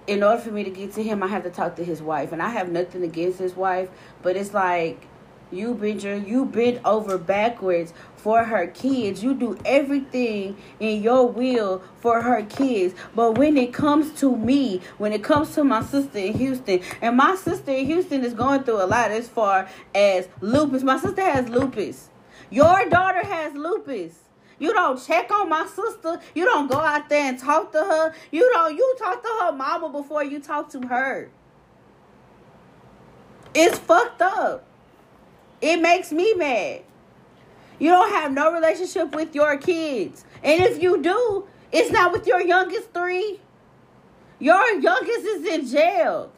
in 0.07 0.23
order 0.23 0.41
for 0.41 0.51
me 0.51 0.65
to 0.65 0.71
get 0.71 0.93
to 0.93 1.03
him, 1.03 1.23
I 1.23 1.27
have 1.27 1.45
to 1.45 1.51
talk 1.51 1.77
to 1.77 1.85
his 1.85 2.03
wife, 2.03 2.33
and 2.33 2.43
I 2.43 2.49
have 2.49 2.71
nothing 2.71 3.03
against 3.03 3.39
his 3.39 3.55
wife, 3.55 3.91
but 4.23 4.37
it's 4.37 4.55
like 4.55 5.07
you 5.51 5.75
bent 5.75 6.03
your 6.03 6.17
you 6.17 6.45
bent 6.45 6.81
over 6.85 7.17
backwards 7.17 7.93
for 8.19 8.45
her 8.45 8.67
kids. 8.67 9.23
You 9.23 9.35
do 9.35 9.59
everything 9.65 10.57
in 10.81 11.03
your 11.03 11.29
will 11.29 11.83
for 12.01 12.23
her 12.23 12.43
kids, 12.43 12.95
but 13.15 13.39
when 13.39 13.57
it 13.57 13.73
comes 13.73 14.13
to 14.21 14.37
me, 14.37 14.81
when 14.99 15.13
it 15.13 15.23
comes 15.23 15.55
to 15.55 15.65
my 15.65 15.83
sister 15.83 16.19
in 16.19 16.35
Houston, 16.35 16.81
and 17.01 17.17
my 17.17 17.37
sister 17.37 17.73
in 17.73 17.87
Houston 17.87 18.25
is 18.25 18.35
going 18.35 18.65
through 18.65 18.83
a 18.83 18.87
lot 18.87 19.11
as 19.11 19.29
far 19.29 19.69
as 19.95 20.29
lupus. 20.41 20.83
My 20.83 20.99
sister 20.99 21.23
has 21.23 21.49
lupus. 21.49 22.11
Your 22.51 22.89
daughter 22.89 23.25
has 23.25 23.55
lupus. 23.55 24.15
You 24.59 24.73
don't 24.73 25.05
check 25.05 25.31
on 25.31 25.49
my 25.49 25.67
sister. 25.67 26.21
You 26.35 26.45
don't 26.45 26.71
go 26.71 26.79
out 26.79 27.09
there 27.09 27.29
and 27.29 27.39
talk 27.39 27.73
to 27.73 27.79
her. 27.79 28.15
You 28.33 28.51
don't 28.53 28.77
you 28.77 28.97
talk 28.99 29.23
to 29.23 29.29
her 29.43 29.53
mama 29.53 29.89
before 29.91 30.25
you 30.25 30.41
talk 30.41 30.71
to 30.71 30.81
her. 30.89 31.31
It's 33.55 33.79
fucked 33.79 34.21
up. 34.21 34.65
It 35.61 35.81
makes 35.81 36.13
me 36.13 36.35
mad. 36.35 36.83
You 37.79 37.91
don't 37.91 38.11
have 38.11 38.33
no 38.33 38.53
relationship 38.53 39.15
with 39.15 39.35
your 39.35 39.57
kids. 39.57 40.25
And 40.43 40.63
if 40.63 40.83
you 40.83 41.03
do, 41.03 41.47
it's 41.71 41.91
not 41.91 42.13
with 42.13 42.27
your 42.27 42.41
youngest 42.41 42.93
three. 42.93 43.41
Your 44.39 44.81
youngest 44.81 45.25
is 45.25 45.47
in 45.47 45.67
jail. 45.67 46.33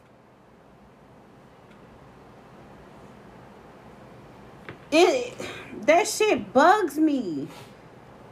It 4.91 5.37
that 5.85 6.07
shit 6.07 6.53
bugs 6.53 6.97
me. 6.97 7.47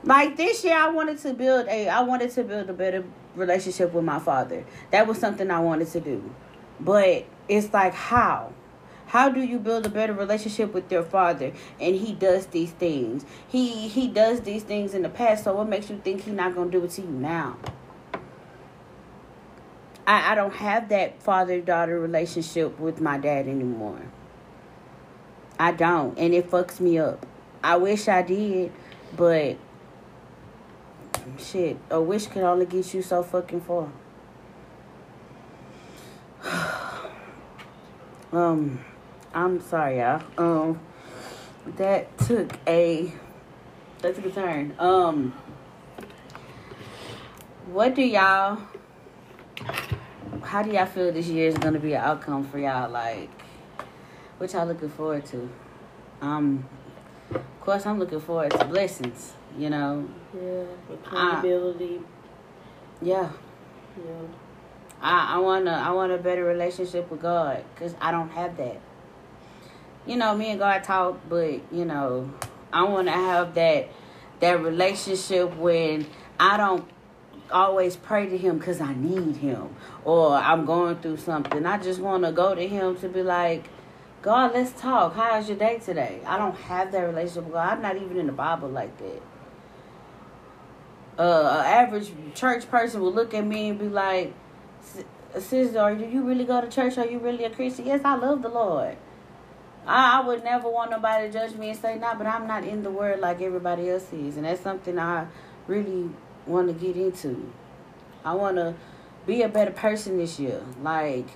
Like 0.03 0.37
this 0.37 0.63
year, 0.63 0.77
I 0.77 0.89
wanted 0.89 1.17
to 1.19 1.33
build 1.33 1.67
a, 1.67 1.89
I 1.89 2.01
wanted 2.01 2.31
to 2.31 2.43
build 2.43 2.69
a 2.69 2.73
better 2.73 3.03
relationship 3.35 3.93
with 3.93 4.03
my 4.03 4.19
father. 4.19 4.65
That 4.91 5.07
was 5.07 5.17
something 5.17 5.49
I 5.51 5.59
wanted 5.59 5.89
to 5.89 5.99
do, 5.99 6.33
but 6.79 7.25
it's 7.47 7.73
like 7.73 7.93
how, 7.93 8.53
how 9.09 9.27
do 9.27 9.41
you 9.41 9.57
build 9.57 9.87
a 9.87 9.89
better 9.89 10.13
relationship 10.13 10.71
with 10.71 10.91
your 10.91 11.01
father? 11.01 11.51
And 11.79 11.95
he 11.95 12.13
does 12.13 12.45
these 12.47 12.69
things. 12.69 13.25
He 13.47 13.87
he 13.87 14.07
does 14.07 14.41
these 14.41 14.61
things 14.61 14.93
in 14.93 15.01
the 15.01 15.09
past. 15.09 15.45
So 15.45 15.55
what 15.55 15.67
makes 15.67 15.89
you 15.89 15.97
think 15.97 16.21
he's 16.21 16.33
not 16.33 16.53
gonna 16.53 16.69
do 16.69 16.83
it 16.83 16.91
to 16.91 17.01
you 17.01 17.07
now? 17.07 17.57
I 20.05 20.33
I 20.33 20.35
don't 20.35 20.53
have 20.53 20.89
that 20.89 21.23
father 21.23 21.59
daughter 21.59 21.99
relationship 21.99 22.79
with 22.79 23.01
my 23.01 23.17
dad 23.17 23.47
anymore. 23.47 23.99
I 25.57 25.71
don't, 25.71 26.17
and 26.19 26.31
it 26.35 26.49
fucks 26.49 26.79
me 26.79 26.99
up. 26.99 27.25
I 27.63 27.77
wish 27.77 28.07
I 28.07 28.21
did, 28.21 28.71
but 29.17 29.57
shit, 31.39 31.77
a 31.89 31.99
wish 31.99 32.27
can 32.27 32.43
only 32.43 32.67
get 32.67 32.93
you 32.93 33.01
so 33.01 33.23
fucking 33.23 33.61
far. 33.61 33.91
um, 38.31 38.79
I'm 39.33 39.61
sorry, 39.61 39.99
y'all. 39.99 40.23
Um, 40.37 40.79
that 41.77 42.17
took 42.17 42.51
a 42.67 43.11
that 44.01 44.15
took 44.15 44.25
a 44.25 44.31
turn. 44.31 44.73
Um, 44.79 45.33
what 47.67 47.93
do 47.93 48.01
y'all? 48.01 48.59
How 50.41 50.63
do 50.63 50.71
y'all 50.71 50.85
feel 50.87 51.11
this 51.11 51.27
year 51.27 51.47
is 51.47 51.57
gonna 51.57 51.79
be 51.79 51.93
an 51.93 52.01
outcome 52.01 52.43
for 52.47 52.57
y'all? 52.57 52.89
Like, 52.89 53.29
what 54.39 54.51
y'all 54.53 54.65
looking 54.65 54.89
forward 54.89 55.25
to? 55.27 55.49
Um, 56.21 56.67
of 57.31 57.61
course, 57.61 57.85
I'm 57.85 57.99
looking 57.99 58.19
forward 58.19 58.51
to 58.51 58.65
blessings. 58.65 59.33
You 59.57 59.69
know, 59.69 60.07
Yeah. 60.33 60.63
Accountability. 60.93 62.01
yeah. 63.01 63.29
yeah. 63.97 64.11
I, 65.01 65.35
I 65.35 65.37
wanna 65.37 65.71
I 65.71 65.91
want 65.91 66.11
a 66.11 66.17
better 66.17 66.43
relationship 66.43 67.09
with 67.11 67.21
God 67.21 67.63
because 67.73 67.95
I 68.01 68.11
don't 68.11 68.29
have 68.31 68.57
that. 68.57 68.79
You 70.05 70.17
know, 70.17 70.35
me 70.35 70.51
and 70.51 70.59
God 70.59 70.83
talk, 70.83 71.19
but 71.29 71.59
you 71.71 71.85
know, 71.85 72.31
I 72.73 72.83
want 72.83 73.07
to 73.07 73.13
have 73.13 73.53
that 73.55 73.89
that 74.39 74.63
relationship 74.63 75.55
when 75.57 76.07
I 76.39 76.57
don't 76.57 76.89
always 77.51 77.95
pray 77.95 78.27
to 78.27 78.37
Him 78.37 78.57
because 78.57 78.79
I 78.81 78.93
need 78.93 79.37
Him 79.37 79.75
or 80.05 80.33
I'm 80.35 80.65
going 80.65 80.97
through 80.97 81.17
something. 81.17 81.65
I 81.65 81.77
just 81.77 81.99
want 81.99 82.23
to 82.23 82.31
go 82.31 82.55
to 82.55 82.67
Him 82.67 82.95
to 82.97 83.09
be 83.09 83.21
like, 83.21 83.65
God, 84.21 84.53
let's 84.53 84.71
talk. 84.79 85.15
How's 85.15 85.49
your 85.49 85.57
day 85.57 85.79
today? 85.79 86.21
I 86.25 86.37
don't 86.37 86.55
have 86.55 86.91
that 86.91 87.01
relationship 87.01 87.45
with 87.45 87.53
God. 87.53 87.73
I'm 87.73 87.81
not 87.81 87.97
even 87.97 88.17
in 88.17 88.27
the 88.27 88.33
Bible 88.33 88.69
like 88.69 88.97
that 88.99 89.21
uh, 91.19 91.63
an 91.65 91.65
average 91.65 92.11
church 92.33 92.69
person 92.71 93.01
will 93.01 93.13
look 93.13 93.33
at 93.33 93.45
me 93.45 93.69
and 93.69 93.77
be 93.77 93.89
like, 93.89 94.33
"S- 94.81 95.43
"Sister, 95.43 95.91
you, 95.91 96.07
you 96.07 96.23
really 96.23 96.45
go 96.45 96.61
to 96.61 96.69
church? 96.69 96.97
Are 96.97 97.05
you 97.05 97.19
really 97.19 97.43
a 97.43 97.49
Christian?" 97.49 97.85
Yes, 97.85 98.01
I 98.05 98.15
love 98.15 98.41
the 98.41 98.49
Lord. 98.49 98.95
I, 99.85 100.19
I 100.19 100.27
would 100.27 100.43
never 100.43 100.69
want 100.69 100.91
nobody 100.91 101.27
to 101.27 101.33
judge 101.33 101.55
me 101.55 101.69
and 101.69 101.79
say, 101.79 101.97
"Nah," 101.97 102.15
but 102.15 102.27
I'm 102.27 102.47
not 102.47 102.63
in 102.63 102.83
the 102.83 102.91
word 102.91 103.19
like 103.19 103.41
everybody 103.41 103.89
else 103.89 104.11
is, 104.13 104.37
and 104.37 104.45
that's 104.45 104.61
something 104.61 104.99
I 104.99 105.27
really 105.67 106.09
want 106.45 106.67
to 106.67 106.73
get 106.73 106.95
into. 106.95 107.51
I 108.23 108.33
want 108.33 108.57
to 108.57 108.75
be 109.25 109.41
a 109.41 109.49
better 109.49 109.71
person 109.71 110.17
this 110.17 110.39
year. 110.39 110.61
Like, 110.81 111.27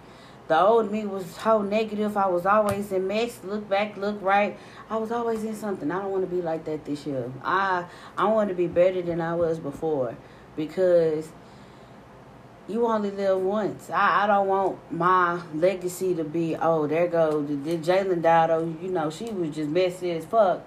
The 0.47 0.59
old 0.59 0.91
me 0.91 1.05
was 1.05 1.25
so 1.25 1.61
negative. 1.61 2.17
I 2.17 2.27
was 2.27 2.45
always 2.45 2.91
in 2.91 3.07
mess. 3.07 3.39
Look 3.43 3.69
back, 3.69 3.95
look 3.95 4.21
right. 4.21 4.57
I 4.89 4.97
was 4.97 5.11
always 5.11 5.43
in 5.43 5.55
something. 5.55 5.89
I 5.89 6.01
don't 6.01 6.11
want 6.11 6.29
to 6.29 6.35
be 6.35 6.41
like 6.41 6.65
that 6.65 6.83
this 6.85 7.05
year. 7.07 7.31
I 7.43 7.85
I 8.17 8.25
want 8.25 8.49
to 8.49 8.55
be 8.55 8.67
better 8.67 9.01
than 9.01 9.21
I 9.21 9.35
was 9.35 9.57
before 9.59 10.17
because 10.57 11.29
you 12.68 12.86
only 12.88 13.11
live 13.11 13.41
once. 13.41 13.89
I, 13.89 14.24
I 14.24 14.28
don't 14.28 14.47
want 14.47 14.91
my 14.91 15.41
legacy 15.53 16.16
to 16.16 16.24
be 16.24 16.55
oh 16.55 16.88
there 16.88 17.07
go 17.07 17.41
did 17.41 17.84
Jalen 17.84 18.22
died 18.22 18.49
oh 18.49 18.76
you 18.82 18.89
know 18.89 19.09
she 19.09 19.26
was 19.26 19.55
just 19.55 19.70
messy 19.70 20.11
as 20.11 20.26
fuck. 20.26 20.66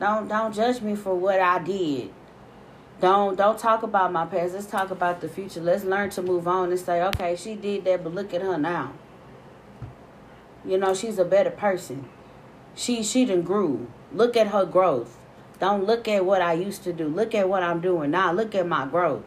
Don't 0.00 0.28
don't 0.28 0.54
judge 0.54 0.80
me 0.80 0.96
for 0.96 1.14
what 1.14 1.40
I 1.40 1.58
did. 1.60 2.10
Don't 3.00 3.36
don't 3.36 3.58
talk 3.58 3.82
about 3.82 4.12
my 4.12 4.26
past. 4.26 4.54
Let's 4.54 4.66
talk 4.66 4.90
about 4.90 5.20
the 5.20 5.28
future. 5.28 5.60
Let's 5.60 5.84
learn 5.84 6.10
to 6.10 6.22
move 6.22 6.48
on 6.48 6.70
and 6.70 6.80
say 6.80 7.02
okay 7.04 7.36
she 7.36 7.54
did 7.54 7.84
that 7.84 8.02
but 8.02 8.14
look 8.14 8.34
at 8.34 8.42
her 8.42 8.58
now. 8.58 8.92
You 10.64 10.78
know 10.78 10.94
she's 10.94 11.18
a 11.18 11.24
better 11.24 11.50
person. 11.50 12.08
She 12.74 13.04
she 13.04 13.24
done 13.24 13.42
grew. 13.42 13.86
Look 14.12 14.36
at 14.36 14.48
her 14.48 14.64
growth. 14.64 15.16
Don't 15.60 15.84
look 15.84 16.08
at 16.08 16.24
what 16.24 16.42
I 16.42 16.54
used 16.54 16.82
to 16.84 16.92
do. 16.92 17.06
Look 17.06 17.34
at 17.34 17.48
what 17.48 17.62
I'm 17.62 17.80
doing 17.80 18.10
now. 18.10 18.32
Look 18.32 18.54
at 18.54 18.66
my 18.66 18.86
growth. 18.86 19.22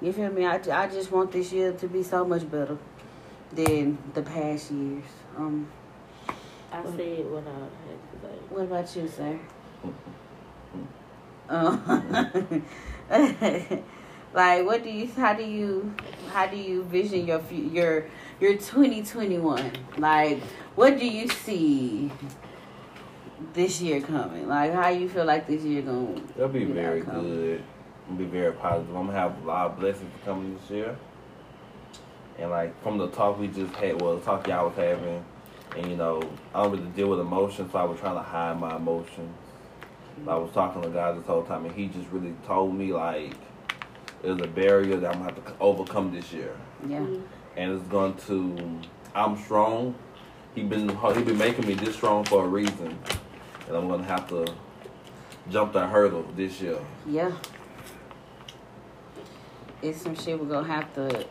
You 0.00 0.12
feel 0.12 0.30
me? 0.30 0.46
I, 0.46 0.54
I 0.54 0.86
just 0.88 1.12
want 1.12 1.30
this 1.30 1.52
year 1.52 1.72
to 1.72 1.88
be 1.88 2.02
so 2.02 2.24
much 2.24 2.50
better 2.50 2.78
than 3.52 3.98
the 4.14 4.22
past 4.22 4.70
years. 4.70 5.04
Um, 5.36 5.68
I 6.72 6.82
said 6.84 7.30
what 7.30 7.44
I 7.46 7.50
had 7.50 7.70
to 8.12 8.20
say. 8.22 8.34
what 8.48 8.62
about 8.64 8.96
you, 8.96 9.08
sir? 9.08 9.38
Uh, 11.50 11.76
like, 14.32 14.64
what 14.64 14.84
do 14.84 14.88
you? 14.88 15.08
How 15.16 15.34
do 15.34 15.42
you? 15.42 15.92
How 16.32 16.46
do 16.46 16.56
you 16.56 16.84
vision 16.84 17.26
your 17.26 17.40
fu- 17.40 17.56
your 17.56 18.06
your 18.38 18.56
twenty 18.56 19.02
twenty 19.02 19.38
one? 19.38 19.72
Like, 19.98 20.40
what 20.76 20.96
do 20.96 21.04
you 21.04 21.26
see 21.26 22.12
this 23.52 23.80
year 23.80 24.00
coming? 24.00 24.46
Like, 24.46 24.72
how 24.72 24.90
you 24.90 25.08
feel 25.08 25.24
like 25.24 25.48
this 25.48 25.62
year 25.64 25.82
going? 25.82 26.24
That'll 26.36 26.50
be 26.50 26.66
very 26.66 27.02
come? 27.02 27.58
Good. 28.16 28.24
It'll 28.24 28.30
be 28.30 28.38
very 28.38 28.52
positive. 28.52 28.94
I'm 28.94 29.06
gonna 29.06 29.18
have 29.18 29.42
a 29.42 29.46
lot 29.46 29.66
of 29.70 29.78
blessings 29.80 30.10
coming 30.24 30.56
this 30.60 30.70
year. 30.70 30.96
And 32.38 32.50
like 32.50 32.80
from 32.82 32.98
the 32.98 33.08
talk 33.08 33.38
we 33.38 33.48
just 33.48 33.74
had, 33.74 34.00
well, 34.00 34.16
the 34.16 34.24
talk 34.24 34.46
y'all 34.46 34.68
was 34.68 34.76
having, 34.76 35.24
and 35.76 35.86
you 35.90 35.96
know, 35.96 36.22
I 36.54 36.62
don't 36.62 36.72
really 36.72 36.90
deal 36.90 37.08
with 37.08 37.20
emotions, 37.20 37.72
so 37.72 37.78
I 37.78 37.84
was 37.84 38.00
trying 38.00 38.16
to 38.16 38.22
hide 38.22 38.58
my 38.58 38.76
emotions. 38.76 39.36
I 40.28 40.34
was 40.36 40.50
talking 40.52 40.82
to 40.82 40.88
God 40.88 41.18
this 41.18 41.26
whole 41.26 41.44
time, 41.44 41.64
and 41.64 41.74
He 41.74 41.86
just 41.86 42.08
really 42.10 42.34
told 42.46 42.74
me 42.74 42.92
like 42.92 43.34
there's 44.22 44.40
a 44.40 44.46
barrier 44.46 44.96
that 44.96 45.06
I'm 45.14 45.22
gonna 45.22 45.32
have 45.32 45.44
to 45.46 45.52
overcome 45.60 46.12
this 46.12 46.32
year, 46.32 46.54
Yeah. 46.86 47.04
and 47.56 47.72
it's 47.72 47.88
going 47.88 48.14
to. 48.28 48.80
I'm 49.14 49.36
strong. 49.36 49.94
He 50.54 50.62
been 50.62 50.88
he 50.88 51.22
been 51.22 51.38
making 51.38 51.66
me 51.66 51.74
this 51.74 51.94
strong 51.96 52.24
for 52.24 52.44
a 52.44 52.48
reason, 52.48 52.98
and 53.66 53.76
I'm 53.76 53.88
gonna 53.88 54.04
have 54.04 54.28
to 54.30 54.46
jump 55.50 55.72
that 55.72 55.88
hurdle 55.88 56.24
this 56.36 56.60
year. 56.60 56.78
Yeah. 57.06 57.32
It's 59.82 60.02
some 60.02 60.14
shit 60.14 60.38
we're 60.38 60.46
gonna 60.46 60.66
have 60.66 60.92
to 60.94 61.26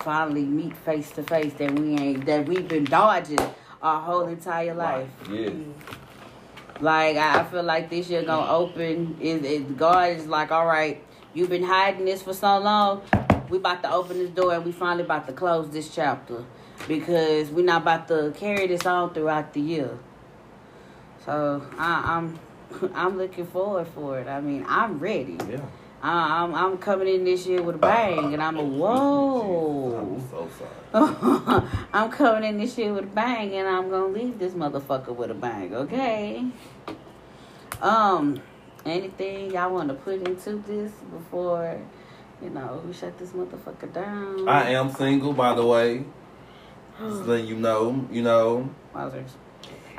finally 0.00 0.44
meet 0.44 0.76
face 0.76 1.10
to 1.12 1.22
face 1.22 1.52
that 1.54 1.78
we 1.78 1.94
ain't 1.94 2.26
that 2.26 2.46
we've 2.46 2.66
been 2.66 2.84
dodging 2.84 3.38
our 3.82 4.00
whole 4.00 4.26
entire 4.28 4.74
life. 4.74 5.08
Yeah. 5.30 5.50
Like 6.80 7.16
I 7.16 7.40
I 7.40 7.44
feel 7.44 7.62
like 7.62 7.90
this 7.90 8.08
year 8.08 8.22
gonna 8.22 8.50
open. 8.50 9.18
Is 9.20 9.44
it 9.44 9.76
God 9.76 10.16
is 10.16 10.26
like, 10.26 10.50
all 10.50 10.66
right, 10.66 11.02
you've 11.34 11.50
been 11.50 11.64
hiding 11.64 12.04
this 12.06 12.22
for 12.22 12.32
so 12.32 12.58
long. 12.58 13.02
We 13.48 13.58
about 13.58 13.82
to 13.82 13.92
open 13.92 14.18
this 14.18 14.30
door 14.30 14.54
and 14.54 14.64
we 14.64 14.72
finally 14.72 15.04
about 15.04 15.26
to 15.26 15.32
close 15.32 15.70
this 15.70 15.94
chapter 15.94 16.44
because 16.88 17.50
we're 17.50 17.64
not 17.64 17.82
about 17.82 18.08
to 18.08 18.32
carry 18.36 18.66
this 18.66 18.84
on 18.86 19.12
throughout 19.14 19.52
the 19.52 19.60
year. 19.60 19.98
So 21.24 21.66
I, 21.78 22.16
I'm 22.16 22.38
I'm 22.94 23.18
looking 23.18 23.46
forward 23.46 23.88
for 23.88 24.18
it. 24.18 24.28
I 24.28 24.40
mean, 24.40 24.64
I'm 24.68 24.98
ready. 24.98 25.38
Yeah. 25.48 25.60
I'm 26.08 26.54
I'm 26.54 26.78
coming 26.78 27.08
in 27.08 27.24
this 27.24 27.46
year 27.46 27.62
with 27.62 27.74
a 27.74 27.78
bang, 27.78 28.32
and 28.32 28.40
I'm 28.40 28.56
a 28.58 28.62
whoa. 28.62 30.20
I'm 30.32 30.50
so. 31.50 31.68
I'm 31.92 32.10
coming 32.10 32.44
in 32.48 32.58
this 32.58 32.78
year 32.78 32.92
with 32.92 33.04
a 33.04 33.08
bang, 33.08 33.52
and 33.54 33.66
I'm 33.68 33.90
gonna 33.90 34.06
leave 34.06 34.38
this 34.38 34.52
motherfucker 34.52 35.14
with 35.14 35.32
a 35.32 35.34
bang. 35.34 35.74
Okay. 35.74 36.46
Um, 37.82 38.40
anything 38.84 39.52
y'all 39.52 39.72
want 39.72 39.88
to 39.88 39.94
put 39.94 40.26
into 40.26 40.56
this 40.66 40.92
before, 41.10 41.80
you 42.40 42.50
know, 42.50 42.82
we 42.86 42.92
shut 42.92 43.18
this 43.18 43.30
motherfucker 43.30 43.92
down? 43.92 44.48
I 44.48 44.70
am 44.70 44.92
single, 44.92 45.32
by 45.32 45.54
the 45.54 45.66
way. 45.66 46.04
Just 47.00 47.22
letting 47.22 47.46
you 47.46 47.56
know, 47.56 48.06
you 48.12 48.22
know, 48.22 48.70
Wowzers. 48.94 49.30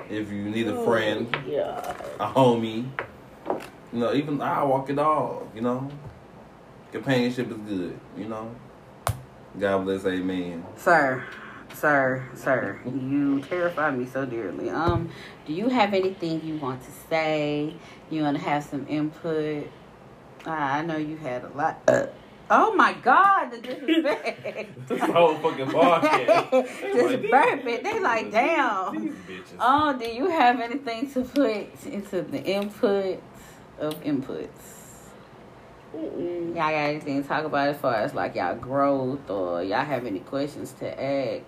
if 0.09 0.31
you 0.31 0.45
need 0.49 0.67
a 0.67 0.83
friend, 0.85 1.35
Yeah. 1.45 1.93
a 2.19 2.27
homie, 2.31 2.87
you 3.97 4.03
know, 4.03 4.13
even 4.13 4.39
I 4.39 4.63
walk 4.63 4.91
it 4.91 4.99
off, 4.99 5.41
you 5.55 5.61
know. 5.61 5.89
Companionship 6.91 7.49
is 7.49 7.57
good, 7.57 7.99
you 8.15 8.25
know. 8.25 8.53
God 9.59 9.85
bless, 9.85 10.05
amen. 10.05 10.63
Sir, 10.75 11.23
sir, 11.73 12.23
sir, 12.35 12.79
you 12.85 13.41
terrify 13.41 13.89
me 13.89 14.05
so 14.05 14.23
dearly. 14.23 14.69
Um, 14.69 15.09
do 15.47 15.53
you 15.53 15.69
have 15.69 15.95
anything 15.95 16.45
you 16.45 16.57
want 16.57 16.83
to 16.83 16.91
say? 17.09 17.73
You 18.11 18.21
want 18.21 18.37
to 18.37 18.43
have 18.43 18.65
some 18.65 18.85
input? 18.87 19.67
Uh, 20.45 20.51
I 20.51 20.83
know 20.83 20.97
you 20.97 21.17
had 21.17 21.43
a 21.45 21.49
lot. 21.57 21.81
oh 22.51 22.75
my 22.75 22.93
God, 23.01 23.49
the 23.49 23.57
disrespect. 23.61 24.87
This 24.87 25.01
whole 25.01 25.33
fucking 25.39 25.65
podcast. 25.65 26.51
Just 26.51 27.23
burping. 27.33 27.83
They 27.83 27.99
like, 27.99 28.25
These 28.25 28.33
damn. 28.33 28.95
bitches. 29.25 29.57
Oh, 29.59 29.97
do 29.97 30.05
you 30.05 30.29
have 30.29 30.59
anything 30.59 31.09
to 31.13 31.23
put 31.23 31.83
into 31.83 32.21
the 32.21 32.43
input 32.43 33.23
of 33.79 34.01
inputs? 34.03 34.47
Mm-mm. 35.95 36.47
Y'all 36.47 36.55
got 36.55 36.73
anything 36.73 37.21
to 37.21 37.27
talk 37.27 37.45
about 37.45 37.69
as 37.69 37.77
far 37.77 37.95
as 37.95 38.13
like 38.13 38.35
y'all 38.35 38.55
growth 38.55 39.29
or 39.29 39.63
y'all 39.63 39.85
have 39.85 40.05
any 40.05 40.19
questions 40.19 40.73
to 40.73 41.01
ask? 41.03 41.45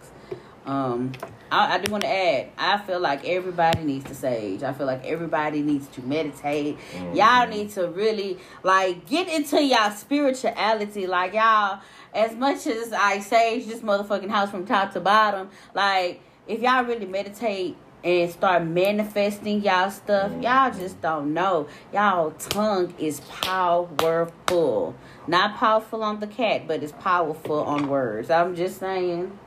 Um, 0.66 1.12
I, 1.52 1.76
I 1.76 1.78
do 1.80 1.92
want 1.92 2.04
to 2.04 2.10
add. 2.10 2.50
I 2.58 2.78
feel 2.80 3.00
like 3.00 3.26
everybody 3.28 3.84
needs 3.84 4.06
to 4.06 4.16
sage. 4.16 4.62
I 4.64 4.72
feel 4.74 4.86
like 4.86 5.06
everybody 5.06 5.62
needs 5.62 5.88
to 5.90 6.02
meditate. 6.02 6.78
Y'all 7.14 7.48
Mhm. 7.48 7.50
need 7.50 7.70
to 7.72 7.88
really 7.90 8.38
like 8.64 9.06
get 9.08 9.28
into 9.28 9.62
y'all 9.64 9.92
spirituality. 9.92 11.08
Like 11.08 11.34
y'all, 11.34 11.80
as 12.14 12.36
much 12.36 12.68
as 12.68 12.94
I 12.94 13.20
sage 13.20 13.66
this 13.66 13.80
motherfucking 13.82 14.30
house 14.30 14.52
from 14.52 14.66
top 14.66 14.94
to 14.94 15.00
bottom, 15.00 15.50
like 15.74 16.22
if 16.48 16.62
y'all 16.62 16.84
really 16.86 17.06
meditate 17.08 17.76
and 18.04 18.32
start 18.32 18.64
manifesting 18.64 19.62
y'all 19.62 19.92
stuff, 19.92 20.32
y'all 20.42 20.72
just 20.72 21.02
don't 21.02 21.34
know. 21.34 21.68
Y'all 21.94 22.32
tongue 22.32 22.94
is 22.98 23.20
powerful. 23.22 24.96
Not 25.28 25.58
powerful 25.58 26.04
on 26.04 26.20
the 26.20 26.28
cat, 26.28 26.68
but 26.68 26.82
it's 26.82 26.94
powerful 26.94 27.64
on 27.64 27.88
words. 27.88 28.30
I'm 28.30 28.56
just 28.56 28.80
saying, 28.80 29.38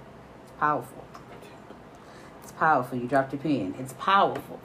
it's 0.42 0.52
powerful. 0.58 1.04
It's 2.42 2.52
powerful. 2.52 2.98
You 2.98 3.08
dropped 3.08 3.32
your 3.32 3.40
pen. 3.40 3.74
It's 3.78 3.94
powerful. 3.94 4.60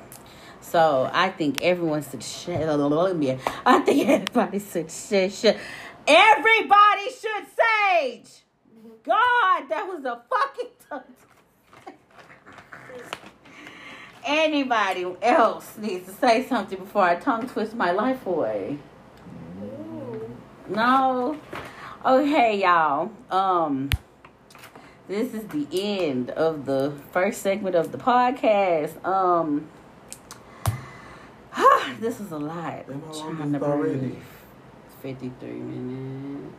So 0.59 1.09
I 1.13 1.29
think 1.29 1.61
everyone 1.61 2.03
should 2.03 2.23
share. 2.23 2.69
I 3.65 3.79
think 3.79 4.09
everybody 4.09 4.59
should 4.59 4.91
share. 4.91 5.59
Everybody 6.05 7.09
should 7.09 7.45
sage. 7.45 8.43
God, 9.03 9.69
that 9.69 9.88
was 9.88 10.03
a 10.03 10.21
fucking. 10.29 10.67
Anybody 14.30 15.05
else 15.21 15.78
needs 15.78 16.05
to 16.07 16.13
say 16.13 16.45
something 16.45 16.78
before 16.78 17.03
I 17.03 17.15
tongue 17.15 17.47
twist 17.47 17.73
my 17.75 17.91
life 17.91 18.25
away. 18.25 18.78
No. 20.67 21.38
Okay, 22.05 22.61
y'all. 22.61 23.09
Um 23.32 23.89
this 25.07 25.34
is 25.34 25.45
the 25.47 25.65
end 25.71 26.32
of 26.32 26.65
the 26.65 26.93
first 27.11 27.41
segment 27.41 27.75
of 27.75 27.93
the 27.93 27.97
podcast. 27.97 29.03
Um 29.05 29.69
this 32.01 32.19
is 32.19 32.32
a 32.32 32.38
lot. 32.38 32.89
Long 32.89 33.38
Trying 33.38 33.53
to 33.53 33.63
already? 33.63 33.97
breathe. 33.97 34.15
53 35.01 35.49
minutes. 35.51 36.53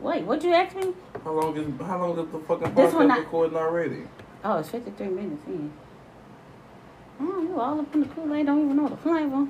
Wait, 0.00 0.24
what'd 0.24 0.42
you 0.42 0.52
ask 0.52 0.74
me? 0.74 0.92
How 1.22 1.30
long 1.32 1.56
is 1.56 1.80
how 1.86 1.98
long 2.00 2.18
is 2.18 2.32
the 2.32 2.38
fucking 2.40 2.74
This 2.74 2.92
one 2.92 3.08
podcast 3.08 3.12
I- 3.12 3.18
recording 3.18 3.56
already? 3.56 4.02
Oh, 4.44 4.58
it's 4.58 4.68
53 4.70 5.06
minutes 5.08 5.46
in. 5.46 5.72
Oh, 7.20 7.42
you 7.42 7.58
all 7.60 7.80
up 7.80 7.94
in 7.94 8.00
the 8.02 8.06
Kool-Aid, 8.08 8.46
don't 8.46 8.64
even 8.64 8.76
know 8.76 8.88
the 8.88 8.96
flavor. 8.96 9.46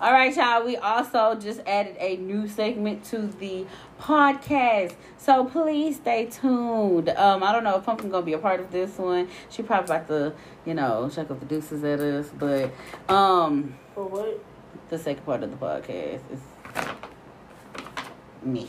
All 0.00 0.12
right, 0.12 0.34
y'all. 0.34 0.64
We 0.64 0.76
also 0.76 1.36
just 1.36 1.60
added 1.66 1.94
a 2.00 2.16
new 2.16 2.48
segment 2.48 3.04
to 3.06 3.18
the 3.38 3.64
podcast, 4.00 4.94
so 5.16 5.44
please 5.44 5.96
stay 5.96 6.26
tuned. 6.26 7.08
Um, 7.10 7.44
I 7.44 7.52
don't 7.52 7.62
know 7.62 7.76
if 7.78 7.84
Pumpkin 7.84 8.10
gonna 8.10 8.26
be 8.26 8.32
a 8.32 8.38
part 8.38 8.58
of 8.58 8.72
this 8.72 8.98
one. 8.98 9.28
She 9.48 9.62
probably 9.62 9.94
about 9.94 10.08
to, 10.08 10.32
you 10.66 10.74
know, 10.74 11.08
check 11.14 11.30
up 11.30 11.38
the 11.38 11.46
deuces 11.46 11.84
at 11.84 12.00
us, 12.00 12.30
but 12.36 12.72
um, 13.08 13.76
For 13.94 14.04
what? 14.08 14.44
the 14.88 14.98
second 14.98 15.24
part 15.24 15.44
of 15.44 15.50
the 15.52 15.56
podcast 15.56 16.20
is 16.32 16.40
me. 18.42 18.68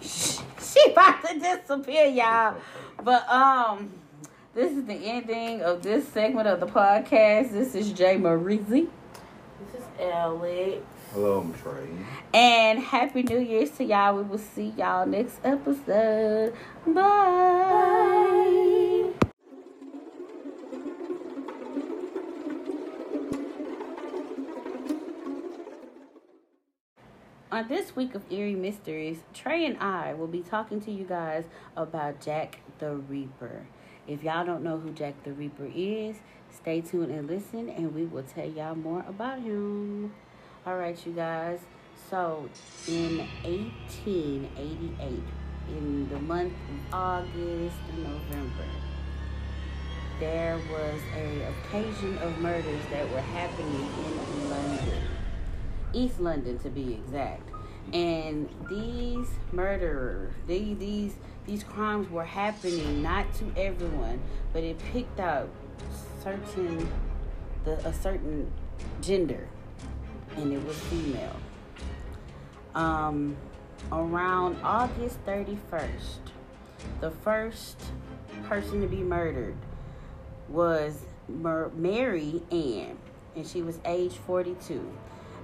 She 0.70 0.92
about 0.92 1.26
to 1.26 1.38
disappear, 1.38 2.06
y'all. 2.06 2.54
But 3.02 3.28
um, 3.28 3.90
this 4.54 4.72
is 4.72 4.84
the 4.84 4.94
ending 4.94 5.62
of 5.62 5.82
this 5.82 6.08
segment 6.08 6.48
of 6.48 6.60
the 6.60 6.66
podcast. 6.66 7.52
This 7.52 7.74
is 7.74 7.92
Jay 7.92 8.16
Marizzi. 8.16 8.88
This 9.72 9.82
is 9.82 9.88
Alex. 10.00 10.78
Hello, 11.12 11.40
I'm 11.40 11.54
Trey. 11.54 11.88
And 12.34 12.78
happy 12.80 13.22
New 13.22 13.38
Year's 13.38 13.70
to 13.72 13.84
y'all. 13.84 14.16
We 14.16 14.22
will 14.22 14.38
see 14.38 14.74
y'all 14.76 15.06
next 15.06 15.38
episode. 15.44 16.54
Bye. 16.86 17.40
On 27.52 27.66
this 27.68 27.94
week 27.96 28.14
of 28.14 28.22
Eerie 28.30 28.54
Mysteries, 28.54 29.18
Trey 29.34 29.64
and 29.66 29.76
I 29.78 30.14
will 30.14 30.28
be 30.28 30.40
talking 30.40 30.80
to 30.82 30.90
you 30.90 31.04
guys 31.04 31.44
about 31.76 32.20
Jack 32.20 32.60
the 32.78 32.94
Ripper. 32.94 33.66
If 34.06 34.22
y'all 34.22 34.44
don't 34.44 34.62
know 34.62 34.78
who 34.78 34.90
Jack 34.90 35.22
the 35.24 35.32
Ripper 35.32 35.70
is, 35.74 36.16
stay 36.50 36.80
tuned 36.80 37.10
and 37.10 37.28
listen, 37.28 37.68
and 37.68 37.94
we 37.94 38.04
will 38.04 38.22
tell 38.22 38.48
y'all 38.48 38.74
more 38.74 39.04
about 39.08 39.40
him. 39.40 40.12
All 40.66 40.76
right, 40.76 40.98
you 41.06 41.12
guys. 41.12 41.60
So, 42.10 42.48
in 42.88 43.18
1888, 43.44 45.22
in 45.68 46.08
the 46.08 46.18
month 46.18 46.52
of 46.52 46.94
August 46.94 47.76
and 47.92 48.02
November, 48.02 48.66
there 50.18 50.58
was 50.70 51.00
a 51.16 51.48
occasion 51.48 52.18
of 52.18 52.36
murders 52.38 52.82
that 52.90 53.08
were 53.10 53.20
happening 53.20 53.88
in 54.04 54.50
London. 54.50 55.02
East 55.92 56.20
London 56.20 56.58
to 56.58 56.68
be 56.68 56.94
exact. 56.94 57.48
And 57.92 58.48
these 58.68 59.28
murderers, 59.52 60.32
they, 60.46 60.74
these 60.74 61.14
these 61.46 61.64
crimes 61.64 62.10
were 62.10 62.24
happening 62.24 63.02
not 63.02 63.32
to 63.34 63.52
everyone, 63.56 64.20
but 64.52 64.62
it 64.62 64.78
picked 64.92 65.20
out 65.20 65.48
certain 66.22 66.88
the 67.64 67.72
a 67.86 67.92
certain 67.92 68.50
gender, 69.00 69.48
and 70.36 70.52
it 70.52 70.64
was 70.64 70.78
female. 70.78 71.36
Um, 72.74 73.36
around 73.92 74.56
August 74.62 75.18
thirty 75.26 75.58
first, 75.68 76.20
the 77.00 77.10
first 77.10 77.80
person 78.44 78.80
to 78.80 78.86
be 78.86 79.02
murdered 79.02 79.56
was 80.48 81.04
Mer- 81.28 81.70
Mary 81.74 82.42
Ann, 82.50 82.96
and 83.36 83.46
she 83.46 83.62
was 83.62 83.78
age 83.84 84.14
forty 84.14 84.56
two 84.66 84.90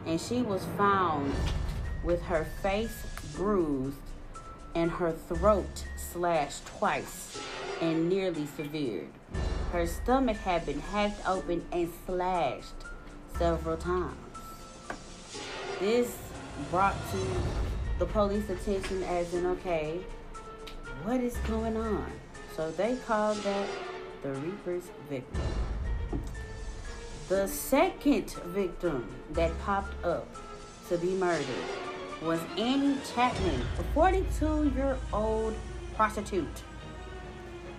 and 0.06 0.20
she 0.20 0.40
was 0.42 0.64
found 0.78 1.34
with 2.04 2.22
her 2.22 2.46
face 2.62 3.04
bruised 3.34 3.98
and 4.76 4.90
her 4.90 5.10
throat 5.10 5.84
slashed 5.96 6.66
twice 6.66 7.40
and 7.80 8.10
nearly 8.10 8.46
severed. 8.46 9.08
Her 9.72 9.86
stomach 9.86 10.36
had 10.36 10.66
been 10.66 10.80
hacked 10.80 11.26
open 11.26 11.64
and 11.72 11.90
slashed 12.04 12.74
several 13.38 13.78
times. 13.78 14.16
This 15.80 16.18
brought 16.70 16.94
to 17.10 17.26
the 17.98 18.04
police 18.04 18.48
attention 18.50 19.02
as 19.04 19.32
in, 19.32 19.46
okay, 19.46 19.98
what 21.04 21.20
is 21.20 21.36
going 21.48 21.78
on? 21.78 22.12
So 22.54 22.70
they 22.70 22.96
called 23.06 23.38
that 23.38 23.68
the 24.22 24.32
Ripper's 24.32 24.90
victim. 25.08 25.42
The 27.28 27.48
second 27.48 28.30
victim 28.48 29.08
that 29.32 29.58
popped 29.60 30.04
up 30.04 30.28
to 30.90 30.98
be 30.98 31.14
murdered 31.14 31.85
was 32.22 32.40
Annie 32.56 32.96
Chapman, 33.14 33.60
a 33.78 33.82
42 33.94 34.72
year 34.74 34.96
old 35.12 35.54
prostitute. 35.94 36.62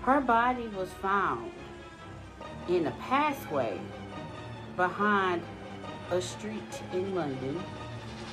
Her 0.04 0.22
body 0.22 0.68
was 0.70 0.90
found 1.02 1.52
in 2.70 2.88
a 2.88 2.92
pathway 2.92 3.80
behind 4.76 5.42
a 6.12 6.22
street 6.22 6.84
in 6.94 7.16
London. 7.16 7.62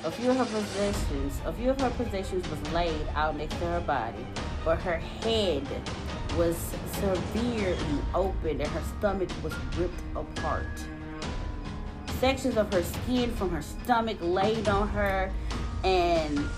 A 0.04 0.10
few 0.10 0.30
of 0.30 0.36
her 0.36 0.44
possessions, 0.44 1.40
a 1.46 1.52
few 1.52 1.70
of 1.70 1.80
her 1.80 1.90
possessions 1.90 2.48
was 2.50 2.72
laid 2.72 3.06
out 3.14 3.36
next 3.36 3.58
to 3.58 3.66
her 3.66 3.80
body, 3.80 4.26
but 4.64 4.78
her 4.80 4.98
head 4.98 5.66
was 6.36 6.56
severely 6.92 7.76
opened 8.14 8.60
and 8.60 8.70
her 8.70 8.82
stomach 8.98 9.30
was 9.42 9.54
ripped 9.78 10.00
apart 10.14 10.68
sections 12.24 12.56
of 12.56 12.72
her 12.72 12.82
skin 12.82 13.30
from 13.32 13.50
her 13.50 13.60
stomach 13.60 14.16
laid 14.22 14.66
on 14.66 14.88
her, 14.88 15.30
and 15.84 16.48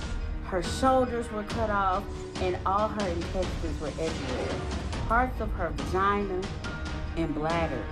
her 0.44 0.62
shoulders 0.62 1.30
were 1.32 1.42
cut 1.44 1.68
off, 1.68 2.04
and 2.40 2.56
all 2.64 2.88
her 2.88 3.08
intestines 3.08 3.80
were 3.80 3.88
everywhere. 3.88 4.60
Parts 5.08 5.40
of 5.40 5.50
her 5.52 5.70
vagina 5.70 6.40
and 7.16 7.34
bladder 7.34 7.82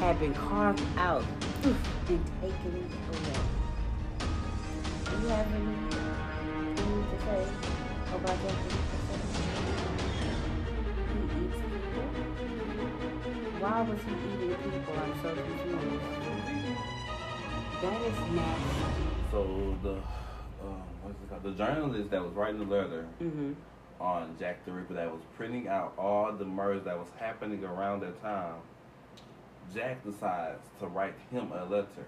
had 0.00 0.18
been 0.18 0.34
carved 0.34 0.82
out 0.96 1.24
and 1.64 1.76
taken 2.40 2.72
away. 2.74 3.38
Do 5.04 5.12
you 5.22 5.28
have 5.28 5.46
anything 5.54 5.88
to 7.10 7.16
say 7.24 7.46
about 8.14 8.26
that? 8.26 8.56
Why 13.60 13.82
was 13.82 14.00
he 14.00 14.10
eating 14.10 14.56
people? 14.56 14.94
I'm 14.98 15.14
so 15.22 15.28
confused. 15.34 16.02
That 17.82 18.00
is 18.02 18.18
nasty. 18.34 19.06
So 19.30 19.40
the 19.82 19.96
what's 21.02 21.20
it 21.22 21.28
called? 21.28 21.42
The 21.42 21.52
journalist 21.52 22.10
that 22.10 22.22
was 22.22 22.32
writing 22.34 22.58
the 22.58 22.74
letter 22.74 23.06
Mm-hmm. 23.22 23.52
on 24.00 24.36
Jack 24.38 24.64
the 24.64 24.72
Ripper 24.72 24.94
that 24.94 25.10
was 25.10 25.20
printing 25.36 25.68
out 25.68 25.92
all 25.98 26.32
the 26.32 26.44
murders 26.44 26.84
that 26.84 26.98
was 26.98 27.08
happening 27.18 27.64
around 27.64 28.00
that 28.00 28.20
time. 28.22 28.56
Jack 29.74 30.04
decides 30.04 30.60
to 30.80 30.86
write 30.86 31.14
him 31.30 31.50
a 31.52 31.64
letter, 31.64 32.06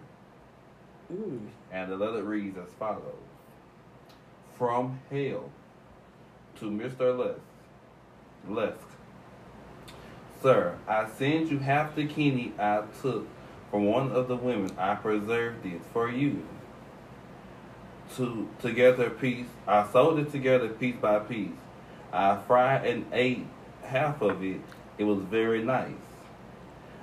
Mm. 1.13 1.49
and 1.71 1.93
the 1.93 1.97
letter 1.97 2.23
reads 2.23 2.57
as 2.57 2.73
follows: 2.79 3.03
From 4.57 5.01
hell 5.11 5.51
to 6.57 6.65
Mr. 6.71 7.17
Lusk, 7.17 7.41
Lusk. 8.49 8.87
Sir, 10.43 10.77
I 10.89 11.09
send 11.09 11.51
you 11.51 11.59
half 11.59 11.95
the 11.95 12.07
kidney 12.07 12.53
I 12.59 12.83
took 13.03 13.27
from 13.71 13.87
one 13.87 14.13
of 14.13 14.29
the 14.29 14.37
women. 14.37 14.71
I 14.79 14.95
preserved 14.95 15.65
it 15.67 15.81
for 15.93 16.11
you. 16.11 16.47
To 18.17 18.49
together 18.63 19.11
piece, 19.11 19.49
I 19.67 19.89
sold 19.91 20.21
it 20.21 20.31
together 20.31 20.69
piece 20.69 20.95
by 20.95 21.19
piece. 21.19 21.49
I 22.13 22.37
fried 22.47 22.87
and 22.87 23.07
ate 23.13 23.45
half 23.83 24.23
of 24.23 24.45
it. 24.45 24.61
It 24.99 25.03
was 25.05 25.19
very 25.19 25.65
nice. 25.65 25.91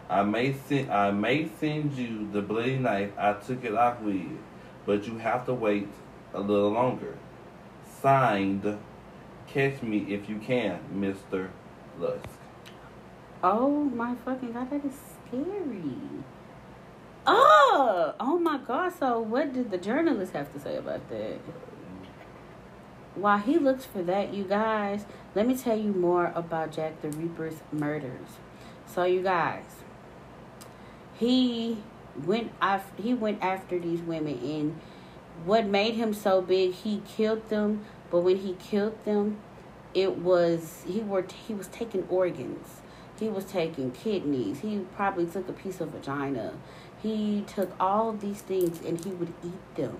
I 0.09 0.23
may 0.23 0.53
send 0.53 0.89
I 0.89 1.11
may 1.11 1.49
send 1.59 1.93
you 1.93 2.29
the 2.31 2.41
bloody 2.41 2.77
knife 2.77 3.11
I 3.17 3.33
took 3.33 3.65
it 3.65 3.75
off 3.75 3.99
with, 3.99 4.39
but 4.85 5.05
you 5.05 5.17
have 5.17 5.45
to 5.47 5.53
wait 5.53 5.89
a 6.33 6.39
little 6.39 6.69
longer. 6.71 7.17
Signed, 8.01 8.77
catch 9.47 9.81
me 9.81 10.13
if 10.13 10.29
you 10.29 10.37
can, 10.37 10.79
Mister 10.93 11.51
Lusk. 11.99 12.23
Oh 13.43 13.83
my 13.83 14.15
fucking 14.23 14.53
god, 14.53 14.69
that 14.69 14.85
is 14.85 14.95
scary. 15.27 15.93
Oh, 17.25 18.13
oh 18.19 18.39
my 18.39 18.57
god. 18.57 18.93
So, 18.97 19.19
what 19.19 19.53
did 19.53 19.71
the 19.71 19.77
journalist 19.77 20.33
have 20.33 20.51
to 20.53 20.59
say 20.59 20.77
about 20.77 21.07
that? 21.09 21.39
While 23.15 23.39
he 23.39 23.57
looks 23.57 23.85
for 23.85 24.01
that, 24.03 24.33
you 24.33 24.45
guys, 24.45 25.05
let 25.35 25.45
me 25.45 25.55
tell 25.55 25.77
you 25.77 25.91
more 25.91 26.31
about 26.33 26.71
Jack 26.71 27.01
the 27.01 27.09
Ripper's 27.09 27.61
murders. 27.71 28.27
So, 28.87 29.03
you 29.03 29.21
guys, 29.21 29.65
he 31.13 31.77
went 32.25 32.51
after 32.61 33.01
he 33.01 33.13
went 33.13 33.41
after 33.41 33.77
these 33.79 34.01
women, 34.01 34.39
and 34.43 34.79
what 35.45 35.65
made 35.65 35.95
him 35.95 36.13
so 36.13 36.41
big, 36.41 36.73
he 36.73 37.01
killed 37.07 37.49
them. 37.49 37.85
But 38.09 38.21
when 38.21 38.37
he 38.37 38.53
killed 38.53 39.05
them, 39.05 39.37
it 39.93 40.17
was 40.17 40.83
he 40.87 41.01
were 41.01 41.25
he 41.47 41.53
was 41.53 41.67
taking 41.67 42.05
organs. 42.09 42.81
He 43.19 43.29
was 43.29 43.45
taking 43.45 43.91
kidneys. 43.91 44.61
He 44.61 44.79
probably 44.95 45.27
took 45.27 45.47
a 45.47 45.53
piece 45.53 45.79
of 45.79 45.89
vagina. 45.89 46.53
He 47.01 47.43
took 47.47 47.71
all 47.79 48.13
these 48.13 48.41
things 48.41 48.79
and 48.85 49.03
he 49.03 49.11
would 49.11 49.33
eat 49.43 49.75
them. 49.75 49.97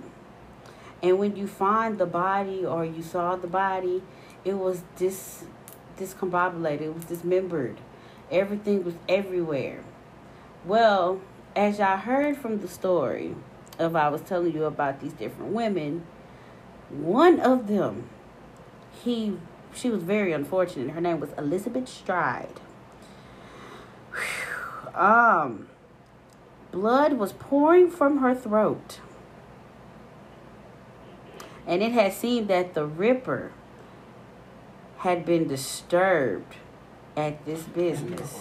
And 1.01 1.17
when 1.17 1.35
you 1.35 1.47
find 1.47 1.97
the 1.97 2.05
body 2.05 2.63
or 2.63 2.85
you 2.85 3.01
saw 3.01 3.35
the 3.35 3.47
body, 3.47 4.03
it 4.45 4.53
was 4.53 4.83
dis 4.97 5.45
discombobulated. 5.97 6.81
It 6.81 6.95
was 6.95 7.05
dismembered. 7.05 7.77
Everything 8.29 8.83
was 8.83 8.95
everywhere. 9.09 9.83
Well, 10.63 11.21
as 11.55 11.79
y'all 11.79 11.97
heard 11.97 12.37
from 12.37 12.59
the 12.59 12.67
story 12.67 13.35
of 13.79 13.95
I 13.95 14.09
was 14.09 14.21
telling 14.21 14.53
you 14.53 14.65
about 14.65 15.01
these 15.01 15.13
different 15.13 15.51
women, 15.51 16.05
one 16.89 17.39
of 17.39 17.67
them, 17.67 18.09
he 19.03 19.37
she 19.73 19.89
was 19.89 20.03
very 20.03 20.33
unfortunate. 20.33 20.91
Her 20.91 21.01
name 21.01 21.19
was 21.19 21.31
Elizabeth 21.37 21.87
Stride. 21.87 22.59
Um, 24.93 25.69
blood 26.71 27.13
was 27.13 27.33
pouring 27.33 27.89
from 27.89 28.19
her 28.19 28.33
throat. 28.33 28.99
And 31.67 31.83
it 31.83 31.91
had 31.91 32.13
seemed 32.13 32.47
that 32.47 32.73
the 32.73 32.85
Ripper 32.85 33.51
had 34.99 35.25
been 35.25 35.47
disturbed 35.47 36.55
at 37.15 37.45
this 37.45 37.63
business. 37.63 38.39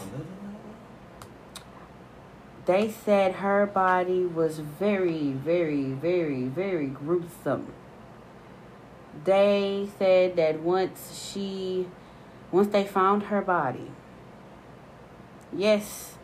They 2.66 2.90
said 2.90 3.36
her 3.36 3.66
body 3.66 4.24
was 4.24 4.58
very, 4.58 5.32
very, 5.32 5.86
very, 5.86 6.44
very 6.44 6.86
gruesome. 6.86 7.72
They 9.24 9.88
said 9.98 10.36
that 10.36 10.60
once 10.60 11.30
she, 11.32 11.88
once 12.52 12.68
they 12.68 12.84
found 12.84 13.24
her 13.24 13.42
body, 13.42 13.90
yes, 15.52 16.16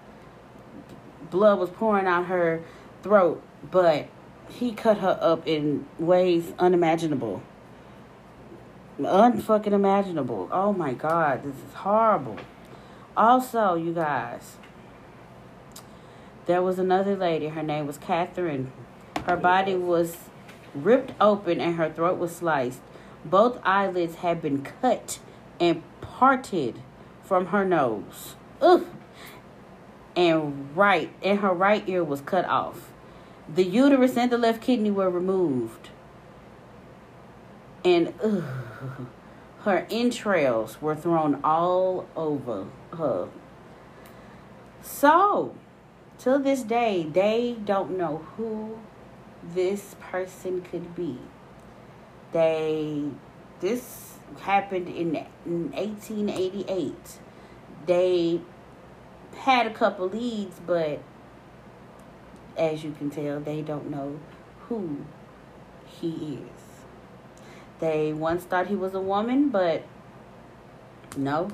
blood 1.30 1.58
was 1.58 1.70
pouring 1.70 2.06
out 2.06 2.26
her 2.26 2.62
throat, 3.02 3.42
but 3.70 4.08
he 4.48 4.72
cut 4.72 4.98
her 4.98 5.18
up 5.20 5.46
in 5.46 5.86
ways 5.98 6.52
unimaginable. 6.58 7.42
Unfucking 9.00 9.72
imaginable. 9.72 10.48
Oh 10.50 10.72
my 10.72 10.94
god, 10.94 11.42
this 11.44 11.56
is 11.56 11.74
horrible. 11.74 12.38
Also, 13.16 13.74
you 13.74 13.92
guys, 13.92 14.56
there 16.46 16.62
was 16.62 16.78
another 16.78 17.16
lady. 17.16 17.48
Her 17.48 17.62
name 17.62 17.86
was 17.86 17.98
Catherine. 17.98 18.72
Her 19.26 19.36
body 19.36 19.74
was 19.74 20.16
ripped 20.74 21.12
open 21.20 21.60
and 21.60 21.76
her 21.76 21.90
throat 21.90 22.18
was 22.18 22.36
sliced. 22.36 22.80
Both 23.24 23.58
eyelids 23.64 24.16
had 24.16 24.40
been 24.40 24.62
cut 24.62 25.18
and 25.58 25.82
parted 26.00 26.80
from 27.24 27.46
her 27.46 27.64
nose. 27.64 28.36
Ugh. 28.60 28.86
And 30.16 30.74
right, 30.74 31.12
and 31.22 31.40
her 31.40 31.52
right 31.52 31.86
ear 31.86 32.02
was 32.02 32.22
cut 32.22 32.46
off. 32.46 32.90
The 33.48 33.64
uterus 33.64 34.16
and 34.16 34.32
the 34.32 34.38
left 34.38 34.62
kidney 34.62 34.90
were 34.90 35.10
removed. 35.10 35.90
And 37.84 38.14
ugh, 38.22 38.42
her 39.60 39.86
entrails 39.90 40.80
were 40.80 40.96
thrown 40.96 41.40
all 41.44 42.08
over 42.16 42.66
her. 42.96 43.28
So, 44.82 45.54
till 46.18 46.38
this 46.38 46.62
day, 46.62 47.06
they 47.10 47.56
don't 47.64 47.98
know 47.98 48.26
who 48.36 48.78
this 49.42 49.96
person 50.00 50.62
could 50.62 50.94
be. 50.96 51.18
They, 52.32 53.10
this 53.60 54.14
happened 54.40 54.88
in, 54.88 55.26
in 55.44 55.70
1888. 55.72 56.94
They 57.86 58.40
had 59.38 59.66
a 59.66 59.72
couple 59.72 60.08
leads, 60.08 60.58
but 60.66 61.00
as 62.56 62.84
you 62.84 62.92
can 62.92 63.10
tell, 63.10 63.40
they 63.40 63.62
don't 63.62 63.90
know 63.90 64.18
who 64.68 65.04
he 65.86 66.40
is. 66.42 66.62
They 67.78 68.12
once 68.12 68.44
thought 68.44 68.68
he 68.68 68.74
was 68.74 68.94
a 68.94 69.00
woman, 69.00 69.50
but 69.50 69.84
no, 71.16 71.50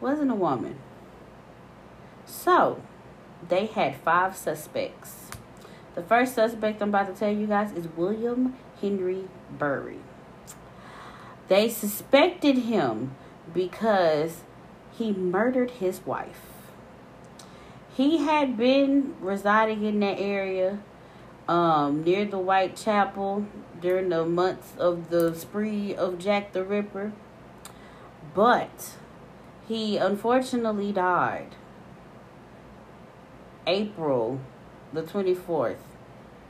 wasn't 0.00 0.30
a 0.30 0.34
woman. 0.34 0.78
So, 2.26 2.82
they 3.48 3.66
had 3.66 3.96
five 3.96 4.36
suspects. 4.36 5.30
The 5.94 6.02
first 6.02 6.34
suspect 6.34 6.82
I'm 6.82 6.90
about 6.90 7.06
to 7.06 7.14
tell 7.14 7.32
you 7.32 7.46
guys 7.46 7.72
is 7.72 7.88
William 7.96 8.56
Henry 8.80 9.28
Bury. 9.50 9.98
They 11.48 11.68
suspected 11.68 12.58
him 12.58 13.16
because 13.54 14.42
he 14.92 15.12
murdered 15.12 15.72
his 15.72 16.04
wife. 16.04 16.47
He 17.98 18.18
had 18.18 18.56
been 18.56 19.16
residing 19.20 19.84
in 19.84 19.98
that 19.98 20.20
area 20.20 20.78
um, 21.48 22.04
near 22.04 22.24
the 22.24 22.38
Whitechapel 22.38 23.44
during 23.80 24.10
the 24.10 24.24
months 24.24 24.72
of 24.78 25.10
the 25.10 25.34
spree 25.34 25.96
of 25.96 26.20
Jack 26.20 26.52
the 26.52 26.62
Ripper. 26.62 27.10
But 28.36 28.92
he 29.66 29.96
unfortunately 29.96 30.92
died 30.92 31.56
April 33.66 34.40
the 34.92 35.02
24th, 35.02 35.78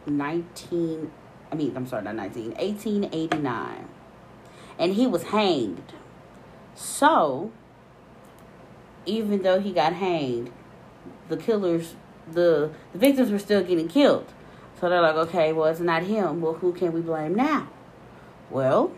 19, 0.05 1.11
I 1.51 1.55
mean, 1.55 1.74
I'm 1.74 1.86
sorry, 1.86 2.05
not 2.05 2.16
19, 2.16 2.51
1889. 2.57 3.88
And 4.78 4.92
he 4.92 5.07
was 5.07 5.22
hanged. 5.22 5.94
So, 6.74 7.53
even 9.07 9.40
though 9.40 9.61
he 9.61 9.72
got 9.72 9.94
hanged, 9.94 10.53
the 11.29 11.37
killers, 11.37 11.95
the, 12.31 12.70
the 12.93 12.99
victims 12.99 13.31
were 13.31 13.39
still 13.39 13.62
getting 13.62 13.89
killed. 13.89 14.33
So 14.81 14.89
they're 14.89 15.03
like, 15.03 15.16
okay, 15.16 15.53
well, 15.53 15.66
it's 15.66 15.81
not 15.81 16.05
him. 16.05 16.41
Well, 16.41 16.55
who 16.55 16.72
can 16.72 16.93
we 16.93 17.01
blame 17.01 17.35
now? 17.35 17.68
Well, 18.51 18.93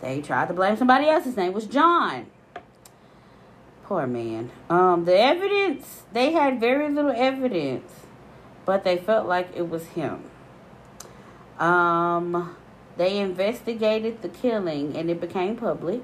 they 0.00 0.20
tried 0.20 0.48
to 0.48 0.54
blame 0.54 0.76
somebody 0.76 1.08
else. 1.08 1.24
His 1.24 1.36
name 1.36 1.52
was 1.52 1.66
John. 1.66 2.26
Poor 3.84 4.06
man. 4.06 4.50
Um, 4.68 5.04
the 5.04 5.18
evidence, 5.18 6.02
they 6.12 6.32
had 6.32 6.60
very 6.60 6.92
little 6.92 7.12
evidence, 7.14 7.90
but 8.64 8.84
they 8.84 8.98
felt 8.98 9.26
like 9.26 9.48
it 9.54 9.68
was 9.68 9.86
him. 9.88 10.24
Um, 11.58 12.56
they 12.96 13.18
investigated 13.18 14.22
the 14.22 14.28
killing 14.28 14.96
and 14.96 15.08
it 15.10 15.20
became 15.20 15.56
public. 15.56 16.02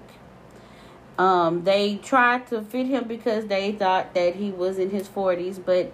Um, 1.19 1.63
they 1.63 1.97
tried 1.97 2.49
to 2.49 2.63
fit 2.63 2.87
him 2.87 3.07
because 3.07 3.47
they 3.47 3.73
thought 3.73 4.15
that 4.15 4.37
he 4.37 4.51
was 4.51 4.79
in 4.79 4.91
his 4.91 5.09
40s, 5.09 5.65
but 5.65 5.93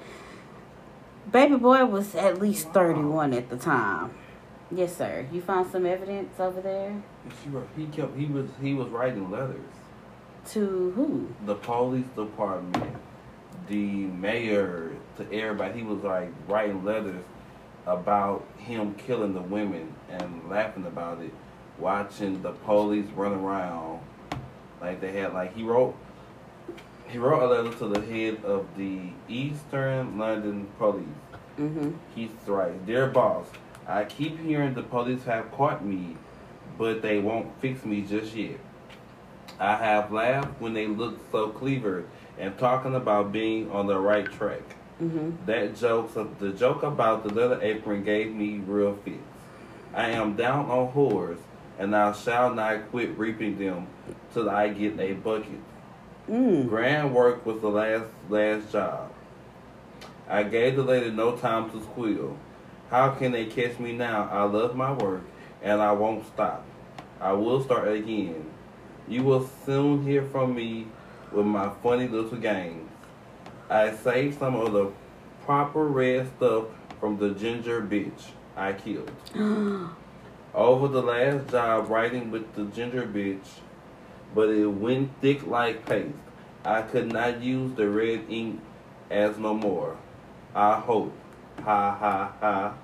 baby 1.30 1.56
boy 1.56 1.84
was 1.84 2.14
at 2.14 2.40
least 2.40 2.70
31 2.70 3.34
at 3.34 3.50
the 3.50 3.56
time. 3.56 4.14
Yes, 4.72 4.96
sir. 4.96 5.26
You 5.32 5.42
found 5.42 5.70
some 5.70 5.84
evidence 5.84 6.38
over 6.38 6.60
there? 6.60 7.02
He 7.76 7.86
kept. 7.86 8.16
He 8.16 8.26
was. 8.26 8.48
He 8.62 8.72
was 8.72 8.88
writing 8.88 9.30
letters. 9.30 9.60
To 10.50 10.92
who? 10.92 11.28
The 11.44 11.56
police 11.56 12.06
department, 12.16 12.96
the 13.68 14.06
mayor, 14.06 14.92
to 15.16 15.32
everybody. 15.32 15.80
He 15.80 15.84
was 15.84 16.02
like 16.04 16.30
writing 16.46 16.84
letters 16.84 17.24
about 17.86 18.46
him 18.58 18.94
killing 18.94 19.34
the 19.34 19.40
women 19.40 19.92
and 20.08 20.48
laughing 20.48 20.86
about 20.86 21.20
it. 21.20 21.32
Watching 21.78 22.40
the 22.42 22.52
police 22.52 23.06
run 23.16 23.32
around 23.32 24.00
like 24.80 25.00
they 25.00 25.12
had. 25.12 25.32
Like 25.34 25.54
he 25.54 25.62
wrote. 25.62 25.94
He 27.08 27.18
wrote 27.18 27.42
a 27.42 27.46
letter 27.46 27.76
to 27.78 27.88
the 27.88 28.00
head 28.06 28.44
of 28.44 28.66
the 28.76 29.10
Eastern 29.28 30.16
London 30.16 30.68
Police. 30.78 31.06
Mm-hmm. 31.58 31.90
He's 32.14 32.30
right. 32.46 32.86
Dear 32.86 33.08
boss, 33.08 33.46
I 33.86 34.04
keep 34.04 34.38
hearing 34.40 34.74
the 34.74 34.82
police 34.82 35.24
have 35.24 35.50
caught 35.50 35.84
me, 35.84 36.16
but 36.78 37.02
they 37.02 37.18
won't 37.18 37.60
fix 37.60 37.84
me 37.84 38.02
just 38.02 38.34
yet. 38.36 38.60
I 39.58 39.76
have 39.76 40.12
laughed 40.12 40.60
when 40.60 40.72
they 40.72 40.86
look 40.86 41.18
so 41.32 41.48
clever 41.48 42.04
and 42.38 42.56
talking 42.56 42.94
about 42.94 43.32
being 43.32 43.70
on 43.72 43.88
the 43.88 43.98
right 43.98 44.24
track. 44.24 44.62
Mm-hmm. 45.02 45.46
That 45.46 45.76
joke, 45.76 46.38
the 46.38 46.52
joke 46.52 46.82
about 46.82 47.24
the 47.24 47.34
little 47.34 47.60
apron 47.60 48.04
gave 48.04 48.32
me 48.32 48.58
real 48.58 48.96
fits. 49.04 49.18
I 49.92 50.10
am 50.10 50.36
down 50.36 50.70
on 50.70 50.92
whores, 50.92 51.38
and 51.80 51.96
I 51.96 52.12
shall 52.12 52.54
not 52.54 52.90
quit 52.90 53.16
reaping 53.16 53.58
them 53.58 53.86
till 54.34 54.50
I 54.50 54.68
get 54.68 55.00
a 55.00 55.14
bucket. 55.14 55.60
Mm. 56.28 56.68
Grand 56.68 57.14
work 57.14 57.46
was 57.46 57.62
the 57.62 57.70
last 57.70 58.04
last 58.28 58.70
job. 58.70 59.10
I 60.28 60.42
gave 60.42 60.76
the 60.76 60.82
lady 60.82 61.10
no 61.10 61.36
time 61.36 61.70
to 61.70 61.82
squeal. 61.82 62.36
How 62.90 63.10
can 63.12 63.32
they 63.32 63.46
catch 63.46 63.78
me 63.78 63.92
now? 63.92 64.28
I 64.30 64.42
love 64.42 64.76
my 64.76 64.92
work 64.92 65.22
and 65.62 65.80
I 65.80 65.92
won't 65.92 66.26
stop. 66.26 66.66
I 67.18 67.32
will 67.32 67.64
start 67.64 67.88
again. 67.88 68.44
You 69.08 69.22
will 69.22 69.48
soon 69.64 70.02
hear 70.02 70.22
from 70.22 70.54
me 70.54 70.86
with 71.32 71.46
my 71.46 71.70
funny 71.82 72.06
little 72.06 72.38
games. 72.38 72.90
I 73.70 73.94
saved 73.94 74.38
some 74.38 74.54
of 74.54 74.72
the 74.72 74.92
proper 75.46 75.86
red 75.86 76.28
stuff 76.36 76.66
from 77.00 77.16
the 77.16 77.30
ginger 77.30 77.80
bitch 77.80 78.32
I 78.54 78.74
killed. 78.74 79.10
Over 80.54 80.88
the 80.88 81.02
last 81.02 81.50
job 81.50 81.88
writing 81.88 82.32
with 82.32 82.54
the 82.54 82.64
ginger 82.64 83.06
bitch, 83.06 83.60
but 84.34 84.48
it 84.48 84.66
went 84.66 85.10
thick 85.20 85.46
like 85.46 85.86
paste. 85.86 86.14
I 86.64 86.82
could 86.82 87.12
not 87.12 87.40
use 87.40 87.72
the 87.74 87.88
red 87.88 88.24
ink 88.28 88.60
as 89.10 89.38
no 89.38 89.54
more. 89.54 89.96
I 90.54 90.80
hope. 90.80 91.12
Ha 91.62 91.96
ha 91.96 92.32
ha. 92.40 92.74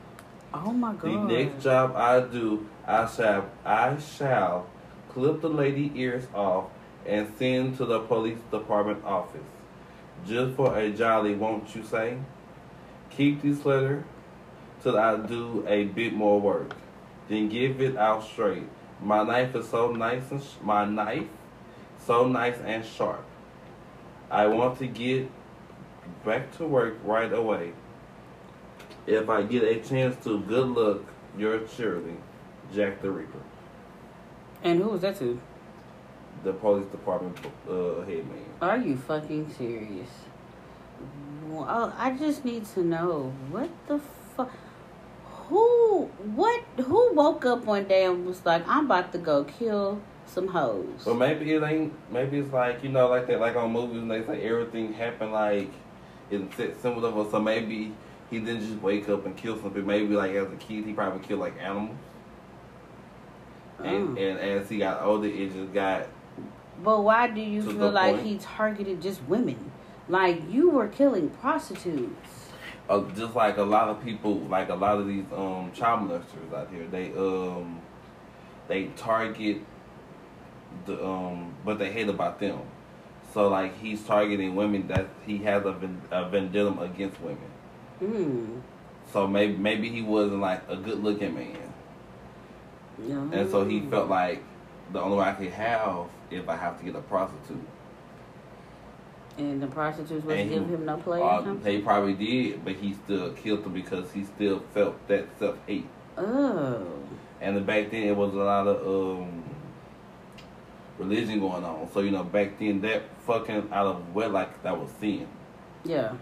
Oh 0.55 0.73
my 0.73 0.93
god. 0.93 1.03
The 1.03 1.35
next 1.35 1.65
job 1.65 1.97
I 1.97 2.21
do, 2.21 2.69
I 2.87 3.07
shall 3.07 3.51
I 3.65 3.97
shall 3.99 4.67
clip 5.09 5.41
the 5.41 5.49
lady 5.49 5.91
ears 5.97 6.27
off 6.35 6.67
and 7.05 7.33
send 7.37 7.77
to 7.79 7.85
the 7.85 8.01
police 8.01 8.39
department 8.51 9.05
office. 9.05 9.41
Just 10.27 10.55
for 10.55 10.77
a 10.79 10.91
jolly, 10.91 11.35
won't 11.35 11.75
you 11.75 11.83
say? 11.83 12.19
Keep 13.11 13.43
this 13.43 13.65
letter 13.65 14.05
till 14.83 14.97
I 14.97 15.17
do 15.17 15.65
a 15.67 15.85
bit 15.85 16.13
more 16.13 16.41
work. 16.41 16.75
Then 17.29 17.49
give 17.49 17.81
it 17.81 17.97
out 17.97 18.25
straight. 18.25 18.69
My 19.03 19.23
knife 19.25 19.55
is 19.55 19.69
so 19.69 19.93
nice 19.93 20.31
and 20.31 20.43
sh- 20.43 20.55
my 20.63 20.85
knife 20.85 21.27
so 21.99 22.27
nice 22.27 22.59
and 22.65 22.85
sharp. 22.85 23.25
I 24.31 24.47
want 24.47 24.79
to 24.79 24.87
get 24.87 25.29
back 26.25 26.57
to 26.59 26.65
work 26.65 26.97
right 27.05 27.33
away. 27.33 27.73
If 29.07 29.29
I 29.29 29.43
get 29.43 29.63
a 29.65 29.81
chance 29.81 30.23
to, 30.25 30.41
good 30.41 30.69
luck. 30.69 31.03
Yours 31.37 31.71
surely, 31.77 32.17
Jack 32.75 33.03
the 33.03 33.11
Ripper. 33.11 33.43
And 34.63 34.81
who 34.83 34.89
was 34.89 35.03
that 35.03 35.19
to? 35.19 35.41
the 36.45 36.53
police 36.53 36.87
department 36.87 37.37
uh, 37.69 38.01
head 38.03 38.27
man. 38.29 38.45
Are 38.63 38.79
you 38.79 38.97
fucking 38.97 39.53
serious? 39.55 40.09
Well, 41.49 41.93
I 41.99 42.13
just 42.13 42.45
need 42.45 42.65
to 42.75 42.85
know 42.85 43.33
what 43.51 43.71
the 43.89 43.99
fuck. 44.37 44.53
Who, 45.49 46.07
what, 46.35 46.63
who 46.85 47.15
woke 47.15 47.45
up 47.47 47.65
one 47.65 47.85
day 47.85 48.05
and 48.05 48.27
was 48.27 48.45
like, 48.45 48.67
I'm 48.67 48.87
about 48.87 49.13
to 49.13 49.19
go 49.19 49.45
kill 49.45 50.01
some 50.27 50.49
hoes? 50.49 51.05
Well, 51.05 51.15
maybe 51.15 51.53
it 51.53 51.63
ain't. 51.63 51.93
Maybe 52.11 52.39
it's 52.39 52.53
like 52.53 52.83
you 52.83 52.89
know, 52.91 53.09
like 53.09 53.27
that, 53.29 53.41
like 53.41 53.55
on 53.57 53.73
movies, 53.73 54.03
and 54.03 54.11
they 54.11 54.25
say 54.25 54.43
everything 54.43 54.93
happened 54.93 55.33
like 55.33 55.71
in 56.31 56.51
set 56.57 56.81
similar 56.83 57.09
level. 57.09 57.31
So 57.31 57.41
maybe 57.41 57.93
he 58.29 58.41
didn't 58.41 58.63
just 58.63 58.83
wake 58.83 59.09
up 59.09 59.25
and 59.25 59.37
kill 59.37 59.57
something. 59.61 59.87
Maybe 59.87 60.15
like 60.15 60.33
as 60.33 60.53
a 60.53 60.57
kid, 60.57 60.85
he 60.85 60.93
probably 60.93 61.25
killed 61.27 61.41
like 61.41 61.55
animals. 61.61 61.97
And 63.85 64.19
Oh. 64.19 64.21
and 64.21 64.39
as 64.39 64.69
he 64.69 64.79
got 64.79 65.03
older, 65.03 65.29
it 65.29 65.53
just 65.53 65.73
got 65.73 66.07
But 66.83 67.03
why 67.03 67.29
do 67.29 67.41
you 67.41 67.63
feel 67.63 67.91
like 67.91 68.17
point. 68.17 68.27
he 68.27 68.39
targeted 68.39 69.01
just 69.01 69.23
women? 69.29 69.71
Like 70.09 70.43
you 70.51 70.71
were 70.71 70.89
killing 70.89 71.31
prostitutes. 71.31 72.36
Uh, 72.89 73.01
just 73.17 73.35
like 73.35 73.57
a 73.57 73.63
lot 73.63 73.89
of 73.89 74.05
people, 74.05 74.35
like 74.41 74.69
a 74.69 74.75
lot 74.75 74.99
of 74.99 75.07
these 75.07 75.25
um 75.35 75.71
child 75.73 76.09
molesters 76.09 76.53
out 76.55 76.69
here, 76.71 76.87
they 76.87 77.13
um 77.13 77.81
they 78.69 78.87
target 78.97 79.59
the 80.85 81.05
um 81.05 81.55
what 81.65 81.79
they 81.79 81.91
hate 81.93 82.09
about 82.09 82.39
them. 82.39 82.61
So 83.33 83.49
like 83.49 83.79
he's 83.79 84.03
targeting 84.05 84.55
women 84.55 84.89
that 84.89 85.07
he 85.27 85.39
has 85.39 85.65
a, 85.65 85.77
a 86.11 86.29
vendetta 86.29 86.79
against 86.81 87.21
women. 87.21 87.51
Hmm. 87.99 88.61
So 89.13 89.27
maybe 89.27 89.57
maybe 89.57 89.89
he 89.89 90.03
wasn't 90.03 90.41
like 90.41 90.63
a 90.69 90.77
good 90.77 91.03
looking 91.03 91.35
man, 91.35 91.73
Yeah. 93.07 93.29
and 93.33 93.51
so 93.51 93.65
he 93.65 93.81
felt 93.81 94.09
like 94.09 94.43
the 94.93 95.01
only 95.01 95.19
way 95.19 95.25
I 95.25 95.33
could 95.33 95.51
have 95.53 96.07
if 96.31 96.49
I 96.49 96.57
have 96.57 96.79
to 96.79 96.85
get 96.85 96.95
a 96.97 97.01
prostitute. 97.01 97.67
And 99.39 99.63
the 99.63 99.67
prostitutes 99.67 100.25
he- 100.25 100.45
giving 100.45 100.69
him 100.69 100.85
no 100.87 100.97
play. 100.97 101.21
or 101.21 101.31
Uh, 101.31 101.43
something? 101.45 101.63
they 101.63 101.81
probably 101.81 102.15
did, 102.15 102.65
but 102.65 102.75
he 102.75 102.95
still 102.95 103.33
killed 103.33 103.65
them 103.65 103.73
because 103.75 104.11
he 104.13 104.25
still 104.25 104.61
felt 104.73 104.95
that 105.09 105.27
self 105.39 105.57
hate. 105.67 105.87
Oh. 106.17 106.87
And 107.41 107.67
back 107.67 107.91
then 107.91 108.05
it 108.05 108.17
was 108.17 108.33
a 108.33 108.39
lot 108.39 108.67
of 108.67 108.87
um 109.23 109.45
religion 110.99 111.39
going 111.41 111.65
on. 111.65 111.89
So 111.93 112.01
you 112.01 112.11
know 112.11 112.25
back 112.25 112.59
then 112.59 112.81
that 112.81 113.03
fucking 113.27 113.69
out 113.73 113.87
of 113.87 114.15
wedlock 114.15 114.63
that 114.63 114.79
was 114.79 114.89
sin. 115.01 115.27
Yeah. 115.85 116.13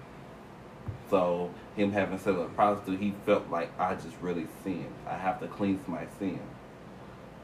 So 1.08 1.50
him 1.76 1.92
having 1.92 2.18
sex 2.18 2.36
with 2.36 2.46
a 2.46 2.50
prostitute, 2.50 2.98
he 3.00 3.14
felt 3.24 3.48
like 3.50 3.70
I 3.78 3.94
just 3.94 4.16
really 4.20 4.46
sinned. 4.64 4.92
I 5.08 5.14
have 5.14 5.38
to 5.40 5.46
cleanse 5.46 5.86
my 5.86 6.06
sin. 6.18 6.40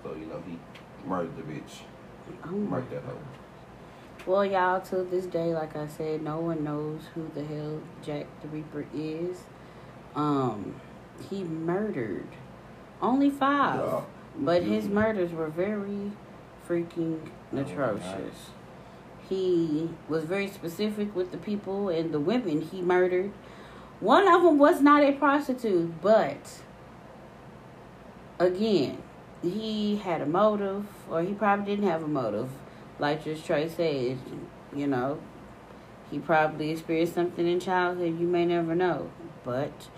So 0.03 0.15
you 0.15 0.27
know 0.27 0.43
he 0.47 0.59
murdered 1.09 1.37
the 1.37 1.43
bitch, 1.43 1.83
Oh 2.45 2.49
murdered 2.49 2.91
that 2.91 3.03
hoe. 3.05 3.19
Well, 4.27 4.45
y'all, 4.45 4.81
to 4.83 4.97
this 5.03 5.27
day, 5.27 5.55
like 5.55 5.75
I 5.77 5.87
said, 5.87 6.23
no 6.23 6.39
one 6.39 6.63
knows 6.63 7.01
who 7.15 7.31
the 7.35 7.45
hell 7.45 7.81
Jack 8.03 8.27
the 8.43 8.49
Ripper 8.49 8.87
is. 8.95 9.39
Um, 10.15 10.75
he 11.31 11.43
murdered 11.43 12.27
only 13.01 13.31
five, 13.31 13.81
Yeah. 13.81 14.01
but 14.39 14.63
his 14.63 14.89
murders 14.89 15.33
were 15.33 15.49
very 15.49 16.13
freaking 16.69 17.21
Oh, 17.53 17.59
atrocious. 17.59 18.05
nice. 18.05 18.51
He 19.29 19.91
was 20.09 20.25
very 20.25 20.49
specific 20.49 21.15
with 21.15 21.31
the 21.33 21.39
people 21.39 21.89
and 21.89 22.13
the 22.13 22.21
women 22.21 22.61
he 22.61 22.83
murdered. 22.83 23.31
One 24.01 24.29
of 24.29 24.43
them 24.43 24.59
was 24.59 24.81
not 24.81 25.03
a 25.03 25.13
prostitute, 25.13 26.01
but 26.03 26.61
again, 28.39 28.99
he 29.43 29.97
had 29.97 30.21
a 30.21 30.27
motive, 30.27 30.87
or 31.11 31.23
he 31.23 31.33
probably 31.33 31.65
didn't 31.65 31.89
have 31.89 32.03
a 32.03 32.09
motive. 32.09 32.51
Like 33.01 33.24
just 33.24 33.47
Trey 33.47 33.66
said, 33.66 34.18
you 34.77 34.86
know, 34.86 35.18
he 36.10 36.18
probably 36.18 36.70
experienced 36.70 37.14
something 37.14 37.47
in 37.47 37.59
childhood 37.59 38.20
you 38.20 38.27
may 38.27 38.44
never 38.44 38.74
know. 38.74 39.10
But 39.43 39.89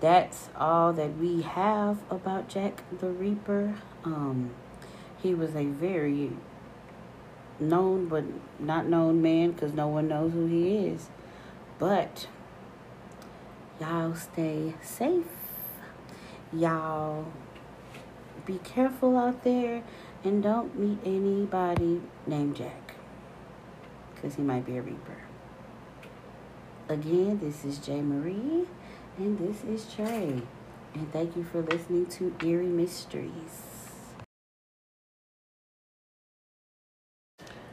that's 0.00 0.48
all 0.56 0.92
that 0.94 1.16
we 1.16 1.42
have 1.42 1.98
about 2.10 2.48
Jack 2.48 2.82
the 2.98 3.08
Ripper. 3.08 3.76
Um, 4.04 4.50
he 5.22 5.32
was 5.32 5.54
a 5.54 5.66
very 5.66 6.32
known 7.60 8.06
but 8.06 8.24
not 8.58 8.86
known 8.86 9.22
man 9.22 9.52
because 9.52 9.72
no 9.72 9.86
one 9.86 10.08
knows 10.08 10.32
who 10.32 10.46
he 10.46 10.86
is. 10.86 11.10
But 11.78 12.26
y'all 13.80 14.16
stay 14.16 14.74
safe. 14.82 15.24
Y'all 16.52 17.26
be 18.44 18.58
careful 18.64 19.16
out 19.16 19.44
there 19.44 19.84
and 20.24 20.42
don't 20.42 20.78
meet 20.78 20.98
anybody 21.04 22.00
named 22.26 22.56
Jack 22.56 22.94
because 24.14 24.34
he 24.34 24.42
might 24.42 24.66
be 24.66 24.76
a 24.76 24.82
reaper. 24.82 25.16
Again, 26.88 27.38
this 27.40 27.64
is 27.64 27.78
J. 27.78 28.00
Marie 28.00 28.66
and 29.18 29.38
this 29.38 29.62
is 29.64 29.92
Trey. 29.94 30.42
And 30.94 31.12
thank 31.12 31.36
you 31.36 31.44
for 31.44 31.60
listening 31.60 32.06
to 32.06 32.34
Eerie 32.42 32.66
Mysteries. 32.66 33.78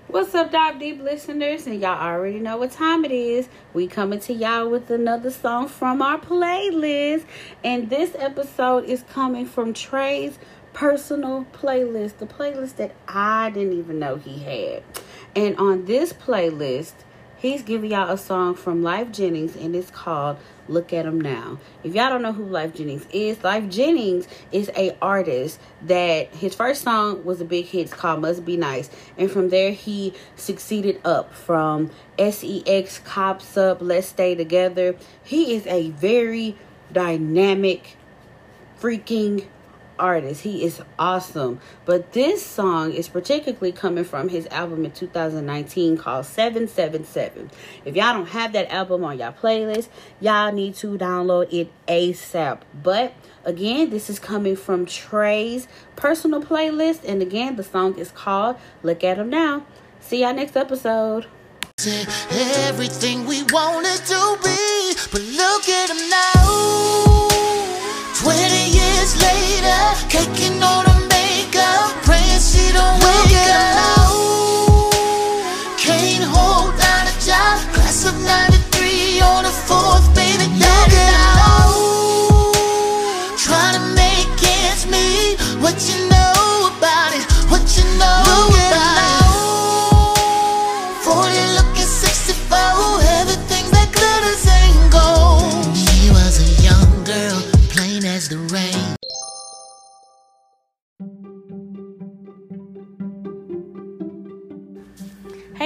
What's 0.07 0.33
up, 0.33 0.51
Dive 0.51 0.79
Deep 0.79 1.01
listeners? 1.01 1.67
And 1.67 1.81
y'all 1.81 2.01
already 2.01 2.39
know 2.39 2.57
what 2.57 2.71
time 2.71 3.03
it 3.03 3.11
is. 3.11 3.49
We 3.73 3.87
coming 3.87 4.19
to 4.21 4.33
y'all 4.33 4.69
with 4.69 4.89
another 4.89 5.29
song 5.29 5.67
from 5.67 6.01
our 6.01 6.17
playlist. 6.17 7.25
And 7.63 7.89
this 7.89 8.15
episode 8.17 8.85
is 8.85 9.03
coming 9.11 9.45
from 9.45 9.73
Trey's 9.73 10.39
personal 10.75 11.47
playlist, 11.53 12.17
the 12.17 12.25
playlist 12.25 12.75
that 12.75 12.93
I 13.07 13.49
didn't 13.49 13.79
even 13.79 13.97
know 13.97 14.17
he 14.17 14.39
had. 14.39 14.83
And 15.33 15.55
on 15.55 15.85
this 15.85 16.11
playlist, 16.11 16.93
he's 17.37 17.61
giving 17.61 17.91
y'all 17.91 18.11
a 18.11 18.17
song 18.17 18.55
from 18.55 18.83
Lyfe 18.83 19.13
Jennings, 19.13 19.55
and 19.55 19.73
it's 19.73 19.89
called 19.89 20.37
Look 20.67 20.91
at 20.91 21.05
Him 21.05 21.21
Now. 21.21 21.59
If 21.85 21.95
y'all 21.95 22.09
don't 22.09 22.21
know 22.21 22.33
who 22.33 22.45
Lyfe 22.45 22.75
Jennings 22.75 23.07
is, 23.13 23.37
Lyfe 23.37 23.71
Jennings 23.71 24.27
is 24.51 24.69
a 24.75 24.97
artist 25.01 25.61
that 25.83 26.35
his 26.35 26.53
first 26.53 26.81
song 26.81 27.23
was 27.23 27.39
a 27.39 27.45
big 27.45 27.67
hit. 27.67 27.83
It's 27.83 27.93
called 27.93 28.19
Must 28.19 28.43
Be 28.43 28.57
Nice. 28.57 28.89
And 29.17 29.31
from 29.31 29.49
there, 29.49 29.71
he 29.71 30.13
succeeded 30.35 30.99
up 31.05 31.33
from 31.33 31.89
SEX, 32.19 32.99
Cops 32.99 33.55
Up, 33.55 33.77
Let's 33.79 34.07
Stay 34.07 34.35
Together. 34.35 34.97
He 35.23 35.55
is 35.55 35.65
a 35.67 35.91
very 35.91 36.57
dynamic, 36.91 37.95
freaking 38.77 39.47
artist. 39.97 40.41
He 40.41 40.63
is 40.63 40.81
awesome. 40.99 41.59
But 41.85 42.13
this 42.13 42.45
song 42.45 42.91
is 42.91 43.07
particularly 43.07 43.71
coming 43.71 44.03
from 44.03 44.29
his 44.29 44.47
album 44.47 44.85
in 44.85 44.91
2019 44.91 45.97
called 45.97 46.25
777. 46.25 47.51
If 47.85 47.95
y'all 47.95 48.13
don't 48.13 48.29
have 48.29 48.53
that 48.53 48.71
album 48.71 49.03
on 49.03 49.17
y'all 49.17 49.33
playlist, 49.33 49.89
y'all 50.19 50.51
need 50.51 50.75
to 50.75 50.97
download 50.97 51.51
it 51.53 51.71
ASAP. 51.87 52.61
But 52.81 53.13
again, 53.43 53.89
this 53.89 54.09
is 54.09 54.19
coming 54.19 54.55
from 54.55 54.85
Trey's 54.85 55.67
personal 55.95 56.41
playlist. 56.41 57.07
And 57.07 57.21
again, 57.21 57.55
the 57.55 57.63
song 57.63 57.97
is 57.97 58.11
called 58.11 58.57
Look 58.83 59.03
at 59.03 59.17
Him 59.17 59.29
Now. 59.29 59.65
See 59.99 60.21
y'all 60.21 60.33
next 60.33 60.55
episode. 60.55 61.25
Everything 62.67 63.25
we 63.25 63.43
wanted 63.51 63.99
to 64.05 64.37
be, 64.43 64.93
but 65.11 65.21
look 65.21 65.67
at 65.67 65.89
him 65.89 66.09
now. 66.09 67.27
20 68.15 68.64
minutes 69.05 69.21
later, 69.21 70.09
taking 70.09 70.63
on 70.63 70.85
a 70.87 70.94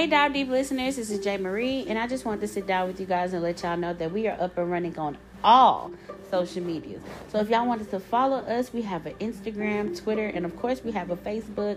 Hey, 0.00 0.06
Dive 0.06 0.32
Deep 0.32 0.48
listeners, 0.48 0.96
this 0.96 1.10
is 1.10 1.22
Jay 1.22 1.36
Marie, 1.36 1.84
and 1.86 1.98
I 1.98 2.06
just 2.06 2.24
wanted 2.24 2.40
to 2.40 2.48
sit 2.48 2.66
down 2.66 2.86
with 2.86 2.98
you 3.00 3.04
guys 3.04 3.34
and 3.34 3.42
let 3.42 3.62
y'all 3.62 3.76
know 3.76 3.92
that 3.92 4.10
we 4.10 4.26
are 4.28 4.40
up 4.40 4.56
and 4.56 4.70
running 4.70 4.98
on 4.98 5.18
all 5.44 5.90
social 6.30 6.62
medias. 6.62 7.02
So 7.28 7.38
if 7.40 7.50
y'all 7.50 7.66
wanted 7.66 7.90
to 7.90 8.00
follow 8.00 8.38
us, 8.38 8.72
we 8.72 8.80
have 8.80 9.04
an 9.04 9.12
Instagram, 9.16 9.94
Twitter, 10.02 10.24
and 10.26 10.46
of 10.46 10.56
course 10.56 10.82
we 10.82 10.92
have 10.92 11.10
a 11.10 11.16
Facebook. 11.16 11.76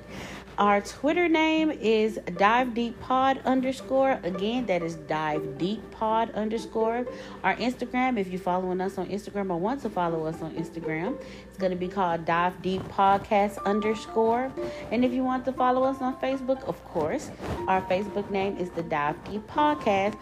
Our 0.59 0.81
Twitter 0.81 1.27
name 1.27 1.71
is 1.71 2.19
Dive 2.37 2.75
Deep 2.75 2.99
Pod 2.99 3.39
underscore. 3.43 4.19
Again, 4.21 4.67
that 4.67 4.83
is 4.83 4.95
Dive 4.95 5.57
Deep 5.57 5.81
Pod 5.89 6.29
underscore. 6.35 7.07
Our 7.43 7.55
Instagram, 7.55 8.19
if 8.19 8.27
you're 8.27 8.39
following 8.39 8.79
us 8.79 8.99
on 8.99 9.07
Instagram 9.07 9.49
or 9.49 9.57
want 9.57 9.81
to 9.81 9.89
follow 9.89 10.27
us 10.27 10.43
on 10.43 10.51
Instagram, 10.53 11.19
it's 11.47 11.57
going 11.57 11.71
to 11.71 11.75
be 11.75 11.87
called 11.87 12.25
Dive 12.25 12.61
Deep 12.61 12.83
Podcast 12.83 13.63
underscore. 13.65 14.51
And 14.91 15.03
if 15.03 15.11
you 15.11 15.23
want 15.23 15.43
to 15.45 15.53
follow 15.53 15.85
us 15.85 15.99
on 16.03 16.17
Facebook, 16.17 16.63
of 16.65 16.83
course, 16.85 17.31
our 17.67 17.81
Facebook 17.81 18.29
name 18.29 18.55
is 18.57 18.69
the 18.69 18.83
Dive 18.83 19.15
Deep 19.23 19.47
Podcast. 19.47 20.15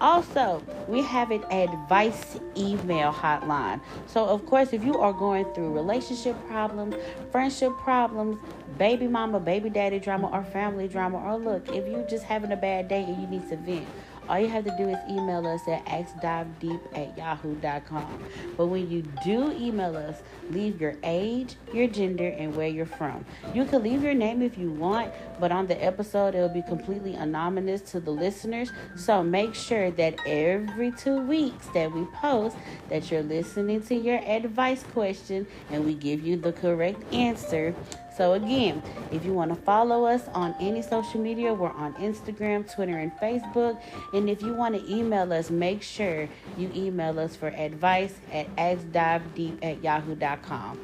Also, 0.00 0.62
we 0.86 1.02
have 1.02 1.32
an 1.32 1.42
advice 1.50 2.38
email 2.56 3.12
hotline. 3.12 3.80
So, 4.06 4.24
of 4.24 4.46
course, 4.46 4.72
if 4.72 4.84
you 4.84 4.96
are 4.98 5.12
going 5.12 5.52
through 5.54 5.72
relationship 5.72 6.36
problems, 6.46 6.94
friendship 7.32 7.72
problems, 7.78 8.38
baby 8.78 9.08
mama, 9.08 9.40
baby 9.40 9.70
daddy 9.70 9.98
drama, 9.98 10.28
or 10.28 10.44
family 10.44 10.88
drama, 10.88 11.18
or 11.18 11.36
look, 11.36 11.68
if 11.68 11.86
you're 11.88 12.06
just 12.06 12.24
having 12.24 12.52
a 12.52 12.56
bad 12.56 12.88
day 12.88 13.02
and 13.02 13.20
you 13.20 13.26
need 13.26 13.48
to 13.48 13.56
vent, 13.56 13.86
all 14.28 14.38
you 14.38 14.48
have 14.48 14.64
to 14.64 14.76
do 14.76 14.88
is 14.88 14.98
email 15.08 15.46
us 15.46 15.66
at 15.68 15.84
axdivedeep 15.86 16.80
at 16.94 17.16
yahoo.com. 17.16 18.22
But 18.58 18.66
when 18.66 18.90
you 18.90 19.02
do 19.24 19.52
email 19.52 19.96
us, 19.96 20.22
leave 20.50 20.80
your 20.80 20.96
age, 21.02 21.56
your 21.72 21.86
gender, 21.86 22.28
and 22.28 22.54
where 22.54 22.68
you're 22.68 22.84
from. 22.84 23.24
You 23.54 23.64
can 23.64 23.82
leave 23.82 24.02
your 24.02 24.12
name 24.12 24.42
if 24.42 24.58
you 24.58 24.70
want, 24.70 25.12
but 25.40 25.50
on 25.50 25.66
the 25.66 25.82
episode, 25.82 26.34
it 26.34 26.40
will 26.40 26.48
be 26.50 26.62
completely 26.62 27.14
anonymous 27.14 27.80
to 27.92 28.00
the 28.00 28.10
listeners. 28.10 28.70
So 28.96 29.22
make 29.22 29.54
sure 29.54 29.90
that 29.92 30.18
every 30.26 30.92
two 30.92 31.22
weeks 31.22 31.66
that 31.72 31.90
we 31.90 32.04
post, 32.20 32.56
that 32.90 33.10
you're 33.10 33.22
listening 33.22 33.82
to 33.84 33.94
your 33.94 34.18
advice 34.18 34.82
question 34.92 35.46
and 35.70 35.86
we 35.86 35.94
give 35.94 36.22
you 36.22 36.36
the 36.36 36.52
correct 36.52 37.02
answer. 37.14 37.74
So, 38.18 38.32
again, 38.32 38.82
if 39.12 39.24
you 39.24 39.32
want 39.32 39.54
to 39.54 39.62
follow 39.62 40.04
us 40.04 40.26
on 40.34 40.52
any 40.60 40.82
social 40.82 41.20
media, 41.20 41.54
we're 41.54 41.70
on 41.70 41.94
Instagram, 41.94 42.70
Twitter, 42.70 42.98
and 42.98 43.12
Facebook. 43.12 43.80
And 44.12 44.28
if 44.28 44.42
you 44.42 44.54
want 44.54 44.74
to 44.74 44.92
email 44.92 45.32
us, 45.32 45.50
make 45.50 45.82
sure 45.82 46.28
you 46.56 46.68
email 46.74 47.20
us 47.20 47.36
for 47.36 47.46
advice 47.46 48.14
at 48.32 48.54
axdivedeep 48.56 49.58
at 49.62 49.84
yahoo.com. 49.84 50.80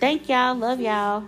Thank 0.00 0.28
y'all. 0.28 0.56
Love 0.56 0.80
y'all. 0.80 1.24